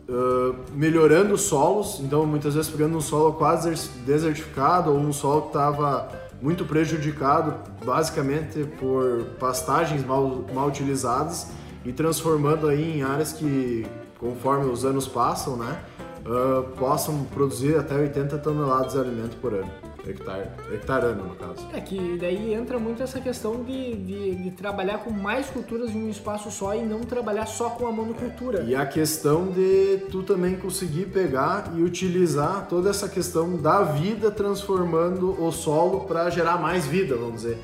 uh, 0.08 0.56
melhorando 0.74 1.34
os 1.34 1.42
solos, 1.42 2.00
então 2.00 2.26
muitas 2.26 2.54
vezes 2.54 2.70
pegando 2.70 2.96
um 2.96 3.00
solo 3.00 3.34
quase 3.34 3.70
desertificado 4.04 4.90
ou 4.90 4.98
um 4.98 5.12
solo 5.12 5.42
que 5.42 5.46
estava 5.48 6.21
muito 6.42 6.64
prejudicado 6.64 7.54
basicamente 7.84 8.64
por 8.80 9.22
pastagens 9.38 10.04
mal, 10.04 10.44
mal 10.52 10.66
utilizadas 10.66 11.52
e 11.84 11.92
transformando 11.92 12.68
aí 12.68 12.98
em 12.98 13.02
áreas 13.02 13.32
que, 13.32 13.86
conforme 14.18 14.66
os 14.66 14.84
anos 14.84 15.06
passam, 15.06 15.56
né, 15.56 15.80
uh, 16.26 16.64
possam 16.76 17.24
produzir 17.32 17.78
até 17.78 17.94
80 17.94 18.38
toneladas 18.38 18.92
de 18.92 18.98
alimento 18.98 19.36
por 19.36 19.54
ano. 19.54 19.70
Hectare, 20.06 20.48
hectare 20.72 21.06
ano, 21.06 21.28
no 21.28 21.36
caso. 21.36 21.66
É 21.72 21.80
que 21.80 22.18
daí 22.18 22.52
entra 22.52 22.78
muito 22.78 23.02
essa 23.02 23.20
questão 23.20 23.62
de, 23.62 23.94
de, 23.94 24.34
de, 24.36 24.50
trabalhar 24.50 24.98
com 24.98 25.10
mais 25.10 25.46
culturas 25.46 25.90
em 25.90 26.04
um 26.04 26.10
espaço 26.10 26.50
só 26.50 26.74
e 26.74 26.82
não 26.82 27.00
trabalhar 27.00 27.46
só 27.46 27.70
com 27.70 27.86
a 27.86 27.92
monocultura. 27.92 28.62
E 28.62 28.74
a 28.74 28.86
questão 28.86 29.50
de 29.50 29.98
tu 30.10 30.22
também 30.22 30.56
conseguir 30.56 31.06
pegar 31.06 31.72
e 31.76 31.82
utilizar 31.82 32.66
toda 32.68 32.90
essa 32.90 33.08
questão 33.08 33.56
da 33.56 33.82
vida 33.82 34.30
transformando 34.30 35.42
o 35.42 35.50
solo 35.52 36.00
para 36.00 36.28
gerar 36.30 36.58
mais 36.58 36.86
vida, 36.86 37.16
vamos 37.16 37.42
dizer. 37.42 37.58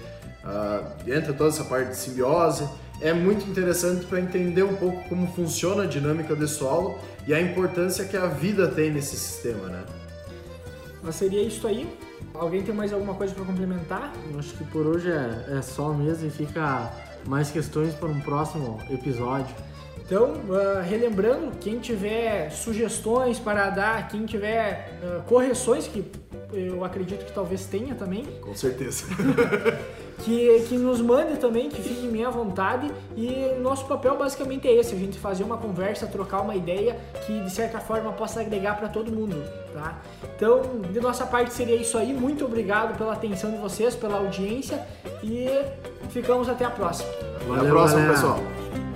Uh, 0.45 1.11
entra 1.11 1.33
toda 1.33 1.51
essa 1.51 1.65
parte 1.65 1.91
de 1.91 1.97
simbiose. 1.97 2.69
É 3.01 3.13
muito 3.13 3.49
interessante 3.49 4.07
para 4.07 4.21
entender 4.21 4.63
um 4.65 4.75
pouco 4.75 5.09
como 5.09 5.31
funciona 5.33 5.85
a 5.85 5.87
dinâmica 5.87 6.35
do 6.35 6.49
solo 6.49 6.99
e 7.27 7.35
a 7.35 7.41
importância 7.41 8.05
que 8.05 8.17
a 8.17 8.27
vida 8.27 8.67
tem 8.67 8.91
nesse 8.91 9.17
sistema, 9.17 9.69
né? 9.69 9.85
Mas 11.03 11.15
seria 11.15 11.43
isso 11.43 11.67
aí. 11.67 11.89
Alguém 12.39 12.63
tem 12.63 12.73
mais 12.73 12.93
alguma 12.93 13.15
coisa 13.15 13.35
para 13.35 13.45
complementar? 13.45 14.13
Acho 14.39 14.55
que 14.55 14.65
por 14.65 14.87
hoje 14.87 15.11
é, 15.11 15.59
é 15.59 15.63
só 15.63 15.93
mesmo 15.93 16.29
e 16.29 16.31
fica 16.31 16.89
mais 17.27 17.51
questões 17.51 17.95
para 17.95 18.09
um 18.09 18.21
próximo 18.21 18.81
episódio. 18.89 19.55
Então, 20.09 20.33
uh, 20.49 20.83
relembrando, 20.89 21.53
quem 21.61 21.79
tiver 21.79 22.49
sugestões 22.51 23.39
para 23.39 23.69
dar, 23.69 24.09
quem 24.09 24.25
tiver 24.25 24.99
uh, 25.03 25.23
correções, 25.25 25.87
que 25.87 26.03
eu 26.51 26.83
acredito 26.83 27.27
que 27.27 27.33
talvez 27.33 27.67
tenha 27.67 27.95
também. 27.95 28.25
Com 28.41 28.55
certeza. 28.55 29.05
que, 30.25 30.61
que 30.67 30.79
nos 30.79 31.03
mande 31.03 31.37
também, 31.37 31.69
que 31.69 31.83
fique 31.83 32.09
bem 32.09 32.25
à 32.25 32.31
vontade. 32.31 32.91
E 33.15 33.55
nosso 33.61 33.85
papel 33.85 34.17
basicamente 34.17 34.67
é 34.67 34.73
esse: 34.73 34.95
a 34.95 34.99
gente 34.99 35.19
fazer 35.19 35.45
uma 35.45 35.59
conversa, 35.59 36.07
trocar 36.07 36.41
uma 36.41 36.57
ideia 36.57 36.97
que 37.27 37.41
de 37.41 37.51
certa 37.51 37.79
forma 37.79 38.11
possa 38.11 38.41
agregar 38.41 38.79
para 38.79 38.89
todo 38.89 39.13
mundo. 39.13 39.37
Tá? 39.75 39.99
Então, 40.35 40.63
de 40.91 41.01
nossa 41.01 41.27
parte 41.27 41.53
seria 41.53 41.77
isso 41.77 41.99
aí. 41.99 42.15
Muito 42.15 42.47
obrigado 42.47 42.97
pela 42.97 43.13
atenção 43.13 43.51
de 43.51 43.59
vocês, 43.59 43.95
pela 43.95 44.17
audiência 44.17 44.87
e 45.23 45.49
ficamos 46.09 46.49
até 46.49 46.65
a 46.65 46.71
próxima. 46.71 47.11
Valeu, 47.47 47.57
até 47.57 47.67
a 47.67 47.71
próxima, 47.71 48.01
galera. 48.01 48.15
pessoal. 48.15 48.88